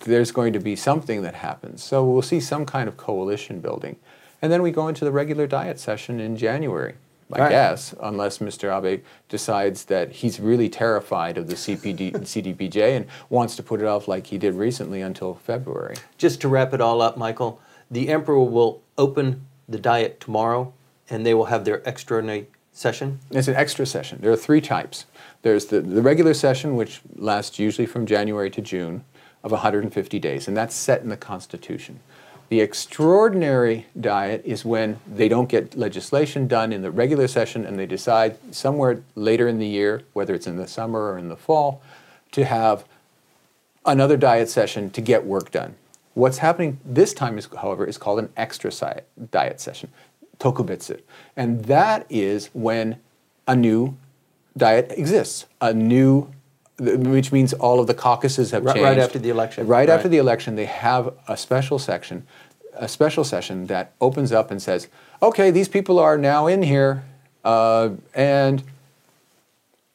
there's 0.00 0.30
going 0.30 0.52
to 0.52 0.60
be 0.60 0.76
something 0.76 1.22
that 1.22 1.34
happens. 1.34 1.82
So 1.82 2.04
we'll 2.04 2.22
see 2.22 2.40
some 2.40 2.66
kind 2.66 2.88
of 2.88 2.96
coalition 2.96 3.60
building. 3.60 3.96
And 4.42 4.52
then 4.52 4.60
we 4.60 4.72
go 4.72 4.88
into 4.88 5.04
the 5.04 5.12
regular 5.12 5.46
diet 5.46 5.78
session 5.78 6.18
in 6.18 6.36
January, 6.36 6.94
I 7.32 7.38
right. 7.38 7.50
guess, 7.50 7.94
unless 8.02 8.38
Mr. 8.38 8.76
Abe 8.76 9.02
decides 9.28 9.84
that 9.84 10.10
he's 10.10 10.40
really 10.40 10.68
terrified 10.68 11.38
of 11.38 11.46
the 11.46 11.54
CPD, 11.54 12.12
CDPJ 12.12 12.96
and 12.96 13.06
wants 13.30 13.54
to 13.56 13.62
put 13.62 13.80
it 13.80 13.86
off 13.86 14.08
like 14.08 14.26
he 14.26 14.38
did 14.38 14.54
recently 14.54 15.00
until 15.00 15.34
February. 15.34 15.94
Just 16.18 16.40
to 16.40 16.48
wrap 16.48 16.74
it 16.74 16.80
all 16.80 17.00
up, 17.00 17.16
Michael, 17.16 17.60
the 17.88 18.08
emperor 18.08 18.40
will 18.40 18.82
open 18.98 19.46
the 19.68 19.78
diet 19.78 20.20
tomorrow 20.20 20.74
and 21.08 21.24
they 21.24 21.34
will 21.34 21.46
have 21.46 21.64
their 21.64 21.82
extraordinary 21.86 22.48
session? 22.72 23.20
It's 23.30 23.48
an 23.48 23.54
extra 23.54 23.86
session. 23.86 24.18
There 24.20 24.32
are 24.32 24.36
three 24.36 24.60
types. 24.60 25.06
There's 25.42 25.66
the, 25.66 25.80
the 25.80 26.02
regular 26.02 26.34
session, 26.34 26.76
which 26.76 27.00
lasts 27.14 27.58
usually 27.58 27.86
from 27.86 28.06
January 28.06 28.50
to 28.50 28.60
June 28.60 29.04
of 29.44 29.52
150 29.52 30.18
days, 30.18 30.48
and 30.48 30.56
that's 30.56 30.74
set 30.74 31.02
in 31.02 31.08
the 31.08 31.16
Constitution. 31.16 32.00
The 32.52 32.60
extraordinary 32.60 33.86
diet 33.98 34.42
is 34.44 34.62
when 34.62 35.00
they 35.10 35.26
don't 35.26 35.48
get 35.48 35.74
legislation 35.74 36.46
done 36.46 36.70
in 36.70 36.82
the 36.82 36.90
regular 36.90 37.26
session 37.26 37.64
and 37.64 37.78
they 37.78 37.86
decide 37.86 38.36
somewhere 38.54 39.02
later 39.14 39.48
in 39.48 39.58
the 39.58 39.66
year, 39.66 40.02
whether 40.12 40.34
it's 40.34 40.46
in 40.46 40.58
the 40.58 40.68
summer 40.68 41.00
or 41.12 41.16
in 41.16 41.30
the 41.30 41.36
fall, 41.38 41.80
to 42.32 42.44
have 42.44 42.84
another 43.86 44.18
diet 44.18 44.50
session 44.50 44.90
to 44.90 45.00
get 45.00 45.24
work 45.24 45.50
done. 45.50 45.76
What's 46.12 46.36
happening 46.36 46.78
this 46.84 47.14
time, 47.14 47.38
is, 47.38 47.48
however, 47.58 47.86
is 47.86 47.96
called 47.96 48.18
an 48.18 48.28
extra 48.36 48.70
diet 49.30 49.58
session, 49.58 49.90
tokubetsu. 50.38 51.00
And 51.34 51.64
that 51.64 52.04
is 52.10 52.50
when 52.52 52.98
a 53.48 53.56
new 53.56 53.96
diet 54.58 54.92
exists, 54.98 55.46
a 55.62 55.72
new 55.72 56.30
which 56.78 57.32
means 57.32 57.52
all 57.52 57.80
of 57.80 57.86
the 57.86 57.94
caucuses 57.94 58.50
have 58.50 58.64
right, 58.64 58.74
changed. 58.74 58.84
Right 58.84 58.98
after 58.98 59.18
the 59.18 59.28
election. 59.28 59.66
Right, 59.66 59.80
right, 59.80 59.90
after 59.90 60.08
the 60.08 60.18
election, 60.18 60.56
they 60.56 60.66
have 60.66 61.12
a 61.28 61.36
special 61.36 61.78
section, 61.78 62.26
a 62.74 62.88
special 62.88 63.24
session 63.24 63.66
that 63.66 63.92
opens 64.00 64.32
up 64.32 64.50
and 64.50 64.60
says, 64.60 64.88
okay, 65.22 65.50
these 65.50 65.68
people 65.68 65.98
are 65.98 66.18
now 66.18 66.46
in 66.46 66.62
here. 66.62 67.04
Uh, 67.44 67.90
and 68.14 68.62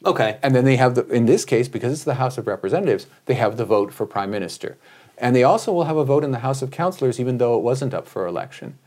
okay. 0.05 0.37
And 0.43 0.55
then 0.55 0.65
they 0.65 0.75
have 0.75 0.95
the 0.95 1.07
in 1.07 1.25
this 1.25 1.45
case 1.45 1.67
because 1.67 1.91
it's 1.91 2.03
the 2.03 2.15
House 2.15 2.37
of 2.37 2.47
Representatives, 2.47 3.07
they 3.25 3.35
have 3.35 3.57
the 3.57 3.65
vote 3.65 3.93
for 3.93 4.05
prime 4.05 4.31
minister. 4.31 4.77
And 5.17 5.35
they 5.35 5.43
also 5.43 5.73
will 5.73 5.85
have 5.85 5.97
a 5.97 6.05
vote 6.05 6.23
in 6.23 6.31
the 6.31 6.39
House 6.39 6.61
of 6.61 6.71
Councilors 6.71 7.19
even 7.19 7.37
though 7.37 7.57
it 7.57 7.63
wasn't 7.63 7.93
up 7.93 8.07
for 8.07 8.27
election. 8.27 8.77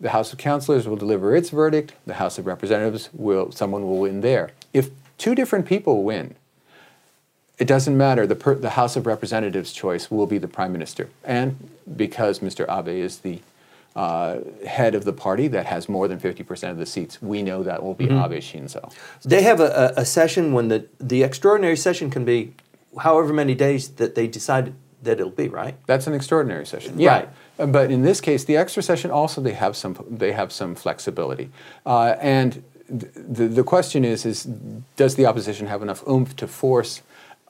The 0.00 0.10
House 0.10 0.32
of 0.32 0.38
Councilors 0.38 0.88
will 0.88 0.96
deliver 0.96 1.36
its 1.36 1.50
verdict, 1.50 1.94
the 2.06 2.14
House 2.14 2.38
of 2.38 2.46
Representatives 2.46 3.10
will 3.12 3.52
someone 3.52 3.82
will 3.82 3.98
win 3.98 4.22
there. 4.22 4.52
If 4.72 4.90
two 5.18 5.34
different 5.34 5.66
people 5.66 6.02
win, 6.02 6.34
it 7.58 7.66
doesn't 7.66 7.96
matter. 7.96 8.26
The, 8.26 8.34
per, 8.34 8.54
the 8.54 8.70
House 8.70 8.96
of 8.96 9.06
Representatives' 9.06 9.72
choice 9.72 10.10
will 10.10 10.26
be 10.26 10.38
the 10.38 10.48
prime 10.48 10.72
minister. 10.72 11.08
And 11.22 11.70
because 11.96 12.40
Mr. 12.40 12.66
Abe 12.68 12.88
is 12.88 13.18
the 13.18 13.40
uh, 13.94 14.40
head 14.66 14.94
of 14.94 15.04
the 15.04 15.12
party 15.12 15.46
that 15.48 15.66
has 15.66 15.88
more 15.88 16.08
than 16.08 16.18
50% 16.18 16.70
of 16.70 16.78
the 16.78 16.86
seats, 16.86 17.22
we 17.22 17.42
know 17.42 17.62
that 17.62 17.82
will 17.82 17.94
be 17.94 18.06
mm-hmm. 18.06 18.32
Abe 18.32 18.42
Shinzo. 18.42 18.92
They 19.22 19.42
have 19.42 19.60
a, 19.60 19.92
a, 19.96 20.04
session 20.04 20.52
when 20.52 20.66
the, 20.66 20.86
the 20.98 21.22
extraordinary 21.22 21.76
session 21.76 22.10
can 22.10 22.24
be 22.24 22.54
however 22.98 23.32
many 23.32 23.54
days 23.54 23.90
that 23.90 24.16
they 24.16 24.26
decide 24.26 24.74
that 25.04 25.20
it'll 25.20 25.30
be, 25.30 25.48
right? 25.48 25.76
That's 25.86 26.08
an 26.08 26.14
extraordinary 26.14 26.66
session. 26.66 26.98
Yeah. 26.98 27.12
Right. 27.12 27.28
Uh, 27.58 27.66
but 27.66 27.92
in 27.92 28.02
this 28.02 28.20
case, 28.20 28.44
the 28.44 28.56
extra 28.56 28.82
session 28.82 29.10
also 29.10 29.40
they 29.40 29.52
have 29.52 29.76
some 29.76 29.96
they 30.10 30.32
have 30.32 30.50
some 30.50 30.74
flexibility, 30.74 31.50
uh, 31.86 32.16
and 32.20 32.64
the, 32.88 33.46
the 33.46 33.62
question 33.62 34.04
is 34.04 34.26
is 34.26 34.44
does 34.96 35.14
the 35.14 35.26
opposition 35.26 35.68
have 35.68 35.82
enough 35.82 36.06
oomph 36.08 36.34
to 36.36 36.48
force 36.48 37.02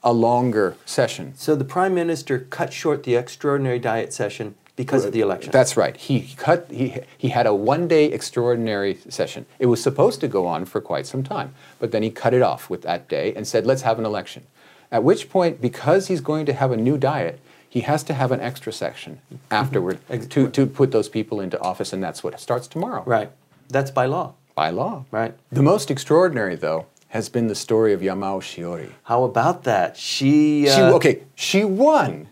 a 0.05 0.13
longer 0.13 0.77
session. 0.85 1.33
So 1.37 1.57
the 1.57 1.65
prime 1.65 1.95
minister 1.95 2.39
cut 2.39 2.73
short 2.73 3.03
the 3.03 3.17
extraordinary 3.17 3.79
diet 3.81 4.13
session 4.13 4.55
because 4.77 5.05
of 5.05 5.13
the 5.13 5.21
election. 5.21 5.51
That's 5.51 5.77
right. 5.77 5.97
He 5.97 6.35
cut. 6.37 6.71
He 6.71 6.99
he 7.17 7.29
had 7.29 7.47
a 7.47 7.55
one-day 7.55 8.07
extraordinary 8.07 8.99
session. 9.09 9.47
It 9.59 9.67
was 9.67 9.83
supposed 9.83 10.21
to 10.21 10.29
go 10.29 10.47
on 10.47 10.65
for 10.65 10.81
quite 10.81 11.07
some 11.07 11.23
time, 11.23 11.55
but 11.79 11.91
then 11.91 12.03
he 12.03 12.11
cut 12.11 12.35
it 12.35 12.43
off 12.43 12.69
with 12.69 12.83
that 12.83 13.09
day 13.09 13.33
and 13.35 13.47
said, 13.47 13.67
"Let's 13.67 13.83
have 13.83 13.99
an 13.99 14.05
election." 14.05 14.45
At 14.93 15.03
which 15.03 15.29
point, 15.29 15.61
because 15.61 16.09
he's 16.09 16.21
going 16.21 16.47
to 16.47 16.53
have 16.53 16.71
a 16.71 16.77
new 16.77 16.97
diet, 16.99 17.41
he 17.69 17.81
has 17.81 18.05
to 18.05 18.15
have 18.15 18.31
an 18.31 18.41
extra 18.41 18.73
session 18.73 19.21
afterward 19.51 19.99
to, 20.31 20.49
to 20.51 20.67
put 20.67 20.93
those 20.93 21.09
people 21.09 21.41
into 21.41 21.61
office, 21.61 21.93
and 21.93 22.03
that's 22.03 22.23
what 22.23 22.39
starts 22.39 22.69
tomorrow. 22.69 23.03
Right. 23.05 23.31
That's 23.69 23.91
by 23.91 24.07
law. 24.07 24.35
By 24.55 24.71
law. 24.71 25.05
Right. 25.11 25.35
The 25.51 25.63
most 25.63 25.91
extraordinary, 25.91 26.55
though, 26.55 26.87
has 27.15 27.29
been 27.29 27.47
the 27.47 27.55
story 27.55 27.93
of 27.93 28.01
Yamao 28.01 28.41
Shiori. 28.41 28.91
How 29.05 29.23
about 29.23 29.63
that? 29.63 29.97
She, 29.97 30.69
uh... 30.69 30.75
she 30.75 30.83
okay, 30.83 31.23
she 31.37 31.65
won, 31.65 32.27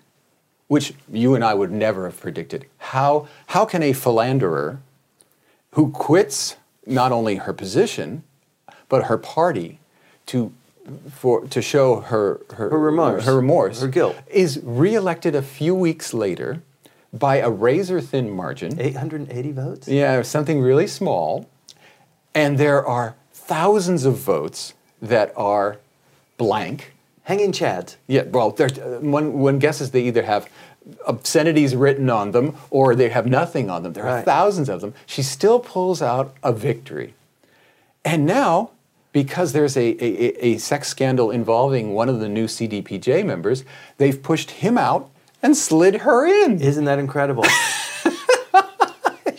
which 0.67 0.93
you 1.11 1.37
and 1.37 1.45
I 1.45 1.55
would 1.55 1.71
never 1.71 2.05
have 2.07 2.21
predicted. 2.21 2.67
How 2.79 3.29
how 3.47 3.65
can 3.65 3.85
a 3.85 3.93
philanderer 3.93 4.81
who 5.75 5.93
quits 5.93 6.57
not 6.85 7.13
only 7.13 7.37
her 7.37 7.53
position 7.53 8.25
but 8.89 9.05
her 9.05 9.17
party 9.17 9.79
to 10.27 10.53
for 11.13 11.47
to 11.47 11.63
show 11.63 12.01
her 12.01 12.41
her, 12.51 12.71
her 12.71 12.79
remorse, 12.79 13.25
her 13.25 13.37
remorse, 13.37 13.81
her 13.81 13.87
guilt, 13.87 14.17
is 14.27 14.59
reelected 14.65 15.37
a 15.37 15.43
few 15.43 15.77
weeks 15.77 16.13
later 16.13 16.61
by 17.13 17.37
a 17.37 17.49
razor 17.49 18.01
thin 18.01 18.29
margin, 18.29 18.81
880 18.81 19.53
votes. 19.53 19.87
Yeah, 19.87 20.23
something 20.23 20.61
really 20.61 20.89
small, 20.89 21.49
and 22.35 22.59
there 22.59 22.85
are 22.85 23.15
thousands 23.45 24.05
of 24.05 24.17
votes 24.17 24.75
that 25.01 25.33
are 25.37 25.79
blank. 26.37 26.93
Hanging 27.25 27.53
chads. 27.53 27.97
Yeah, 28.09 28.23
well, 28.23 28.55
uh, 28.59 28.69
one, 29.01 29.35
one 29.35 29.59
guesses 29.59 29.93
they 29.93 30.03
either 30.03 30.23
have 30.23 30.49
obscenities 31.07 31.77
written 31.77 32.11
on 32.11 32.33
them 32.33 32.57
or 32.71 32.95
they 32.95 33.11
have 33.11 33.27
nothing 33.27 33.71
on 33.71 33.83
them. 33.83 33.93
There 33.93 34.05
right. 34.05 34.19
are 34.19 34.23
thousands 34.23 34.69
of 34.69 34.81
them. 34.81 34.95
She 35.07 35.23
still 35.23 35.61
pulls 35.61 36.03
out 36.03 36.35
a 36.43 36.53
victory. 36.53 37.15
And 38.05 38.27
now, 38.27 38.71
because 39.13 39.53
there's 39.53 39.77
a, 39.77 40.05
a, 40.05 40.55
a 40.55 40.59
sex 40.59 40.89
scandal 40.89 41.31
involving 41.31 41.93
one 41.93 42.09
of 42.09 42.19
the 42.19 42.29
new 42.29 42.47
CDPJ 42.47 43.25
members, 43.25 43.65
they've 43.99 44.21
pushed 44.21 44.51
him 44.51 44.77
out 44.77 45.09
and 45.43 45.57
slid 45.57 45.97
her 45.97 46.27
in. 46.27 46.61
Isn't 46.61 46.87
that 46.87 46.99
incredible? 46.99 47.45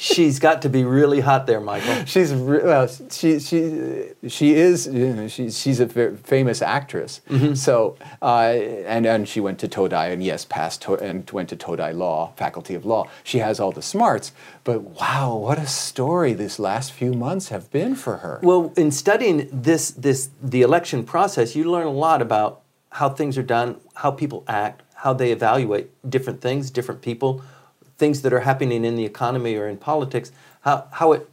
she's 0.03 0.37
got 0.37 0.61
to 0.61 0.69
be 0.69 0.83
really 0.83 1.21
hot 1.21 1.47
there, 1.47 1.61
Michael. 1.61 2.05
She's 2.05 2.33
well, 2.33 2.87
she 3.09 3.39
she 3.39 4.09
she 4.27 4.53
is 4.53 4.87
you 4.87 5.13
know, 5.13 5.27
she, 5.27 5.49
she's 5.49 5.79
a 5.79 5.87
famous 5.87 6.61
actress. 6.61 7.21
Mm-hmm. 7.29 7.53
So 7.53 7.95
uh, 8.21 8.53
and 8.85 9.05
and 9.05 9.27
she 9.27 9.39
went 9.39 9.59
to 9.59 9.67
Todai 9.67 10.11
and 10.11 10.23
yes, 10.23 10.45
passed 10.45 10.81
to, 10.83 10.95
and 10.95 11.29
went 11.31 11.49
to 11.49 11.55
Todai 11.55 11.95
Law, 11.95 12.33
Faculty 12.35 12.75
of 12.75 12.85
Law. 12.85 13.07
She 13.23 13.39
has 13.39 13.59
all 13.59 13.71
the 13.71 13.81
smarts. 13.81 14.33
But 14.63 14.81
wow, 14.81 15.35
what 15.35 15.57
a 15.57 15.67
story 15.67 16.33
these 16.33 16.59
last 16.59 16.91
few 16.91 17.13
months 17.13 17.49
have 17.49 17.71
been 17.71 17.95
for 17.95 18.17
her. 18.17 18.39
Well, 18.43 18.73
in 18.75 18.91
studying 18.91 19.49
this 19.51 19.91
this 19.91 20.29
the 20.41 20.61
election 20.61 21.05
process, 21.05 21.55
you 21.55 21.69
learn 21.71 21.87
a 21.87 21.91
lot 21.91 22.21
about 22.21 22.61
how 22.91 23.09
things 23.09 23.37
are 23.37 23.43
done, 23.43 23.77
how 23.95 24.11
people 24.11 24.43
act, 24.47 24.83
how 24.95 25.13
they 25.13 25.31
evaluate 25.31 25.89
different 26.07 26.41
things, 26.41 26.69
different 26.69 27.01
people 27.01 27.41
things 27.97 28.21
that 28.21 28.33
are 28.33 28.41
happening 28.41 28.85
in 28.85 28.95
the 28.95 29.05
economy 29.05 29.55
or 29.55 29.67
in 29.67 29.77
politics, 29.77 30.31
how, 30.61 30.87
how 30.91 31.11
it, 31.13 31.29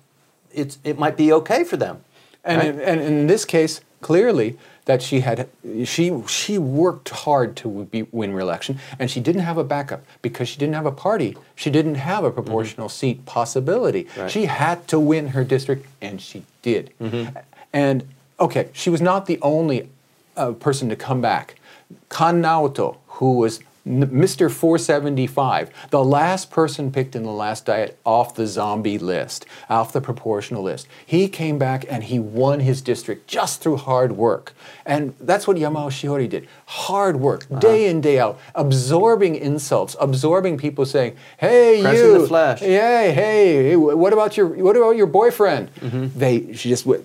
it's, 0.53 0.79
it 0.85 0.99
might 0.99 1.17
be 1.17 1.33
okay 1.33 1.65
for 1.65 1.77
them. 1.77 2.05
And, 2.45 2.59
right? 2.59 2.75
in, 2.75 2.81
and 2.81 3.01
in 3.01 3.27
this 3.27 3.45
case, 3.45 3.81
clearly, 4.01 4.57
that 4.91 5.03
she 5.03 5.21
had 5.21 5.49
she 5.85 6.21
she 6.27 6.59
worked 6.59 7.11
hard 7.11 7.55
to 7.57 7.85
be, 7.93 8.03
win 8.11 8.33
re-election 8.33 8.81
and 8.99 9.09
she 9.09 9.21
didn't 9.21 9.43
have 9.43 9.59
a 9.59 9.63
backup 9.63 10.03
because 10.21 10.49
she 10.49 10.59
didn't 10.59 10.75
have 10.75 10.87
a 10.87 10.97
party 11.07 11.37
she 11.55 11.71
didn't 11.71 11.97
have 11.97 12.25
a 12.25 12.31
proportional 12.31 12.89
mm-hmm. 12.89 13.07
seat 13.07 13.25
possibility 13.25 14.09
right. 14.17 14.31
she 14.31 14.47
had 14.47 14.89
to 14.89 14.99
win 14.99 15.29
her 15.29 15.45
district 15.45 15.87
and 16.01 16.21
she 16.21 16.43
did 16.63 16.91
mm-hmm. 17.01 17.39
and 17.73 18.03
okay 18.41 18.69
she 18.73 18.91
was 18.91 19.01
not 19.01 19.27
the 19.27 19.39
only 19.43 19.89
uh, 20.37 20.51
person 20.53 20.89
to 20.89 20.97
come 20.97 21.21
back 21.21 21.55
kan 22.09 22.43
naoto 22.43 22.97
who 23.19 23.35
was 23.35 23.61
Mr. 23.87 24.51
475, 24.51 25.71
the 25.91 26.05
last 26.05 26.51
person 26.51 26.93
picked 26.93 27.17
in 27.17 27.23
the 27.23 27.31
last 27.31 27.65
diet 27.65 27.99
off 28.05 28.35
the 28.35 28.47
zombie 28.47 28.99
list, 28.99 29.47
off 29.71 29.93
the 29.93 30.01
proportional 30.01 30.63
list. 30.63 30.87
He 31.05 31.29
came 31.29 31.59
back 31.59 31.87
and 31.89 32.05
he 32.05 32.19
won 32.19 32.61
his 32.61 32.83
district 32.83 33.27
just 33.27 33.63
through 33.63 33.79
hard 33.79 34.13
work. 34.13 34.53
And 34.85 35.15
that's 35.21 35.47
what 35.47 35.57
Yamao 35.57 35.89
Shiori 35.89 36.29
did. 36.29 36.47
Hard 36.67 37.17
work, 37.17 37.47
uh-huh. 37.51 37.61
day 37.61 37.89
in, 37.89 38.01
day 38.01 38.19
out, 38.19 38.39
absorbing 38.55 39.35
insults, 39.35 39.97
absorbing 39.99 40.59
people 40.59 40.85
saying, 40.85 41.17
hey, 41.39 41.81
Pressing 41.83 42.07
you. 42.07 42.21
the 42.21 42.29
flesh. 42.29 42.61
Yeah, 42.63 43.11
hey, 43.11 43.77
what 43.77 44.13
about 44.13 44.37
your, 44.37 44.47
what 44.47 44.77
about 44.77 44.97
your 44.97 45.07
boyfriend? 45.07 45.75
Mm-hmm. 45.77 46.19
They, 46.19 46.53
she 46.53 46.69
just 46.69 46.85
went, 46.85 47.05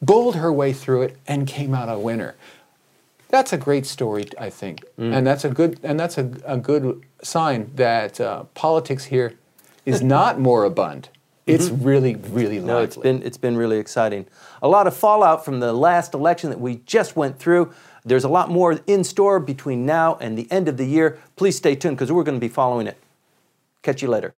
bowled 0.00 0.36
her 0.36 0.52
way 0.52 0.72
through 0.72 1.02
it 1.02 1.16
and 1.26 1.46
came 1.46 1.74
out 1.74 1.88
a 1.88 1.98
winner. 1.98 2.34
That's 3.34 3.52
a 3.52 3.58
great 3.58 3.84
story, 3.84 4.26
I 4.38 4.48
think, 4.48 4.84
mm. 4.96 5.12
and 5.12 5.26
that's 5.26 5.44
a 5.44 5.48
good 5.48 5.80
and 5.82 5.98
that's 5.98 6.18
a, 6.18 6.30
a 6.46 6.56
good 6.56 7.02
sign 7.20 7.68
that 7.74 8.20
uh, 8.20 8.44
politics 8.54 9.06
here 9.06 9.34
is 9.84 10.02
not 10.02 10.38
moribund. 10.38 11.08
It's 11.44 11.68
mm-hmm. 11.68 11.84
really, 11.84 12.14
really 12.14 12.60
lively. 12.60 12.72
No, 12.72 12.78
it's 12.78 12.96
been 12.96 13.22
it's 13.24 13.36
been 13.36 13.56
really 13.56 13.78
exciting. 13.78 14.26
A 14.62 14.68
lot 14.68 14.86
of 14.86 14.96
fallout 14.96 15.44
from 15.44 15.58
the 15.58 15.72
last 15.72 16.14
election 16.14 16.48
that 16.50 16.60
we 16.60 16.76
just 16.86 17.16
went 17.16 17.40
through. 17.40 17.74
There's 18.04 18.22
a 18.22 18.28
lot 18.28 18.50
more 18.50 18.78
in 18.86 19.02
store 19.02 19.40
between 19.40 19.84
now 19.84 20.16
and 20.20 20.38
the 20.38 20.46
end 20.52 20.68
of 20.68 20.76
the 20.76 20.86
year. 20.86 21.18
Please 21.34 21.56
stay 21.56 21.74
tuned 21.74 21.96
because 21.96 22.12
we're 22.12 22.22
going 22.22 22.36
to 22.36 22.46
be 22.48 22.54
following 22.62 22.86
it. 22.86 22.98
Catch 23.82 24.00
you 24.00 24.06
later. 24.06 24.32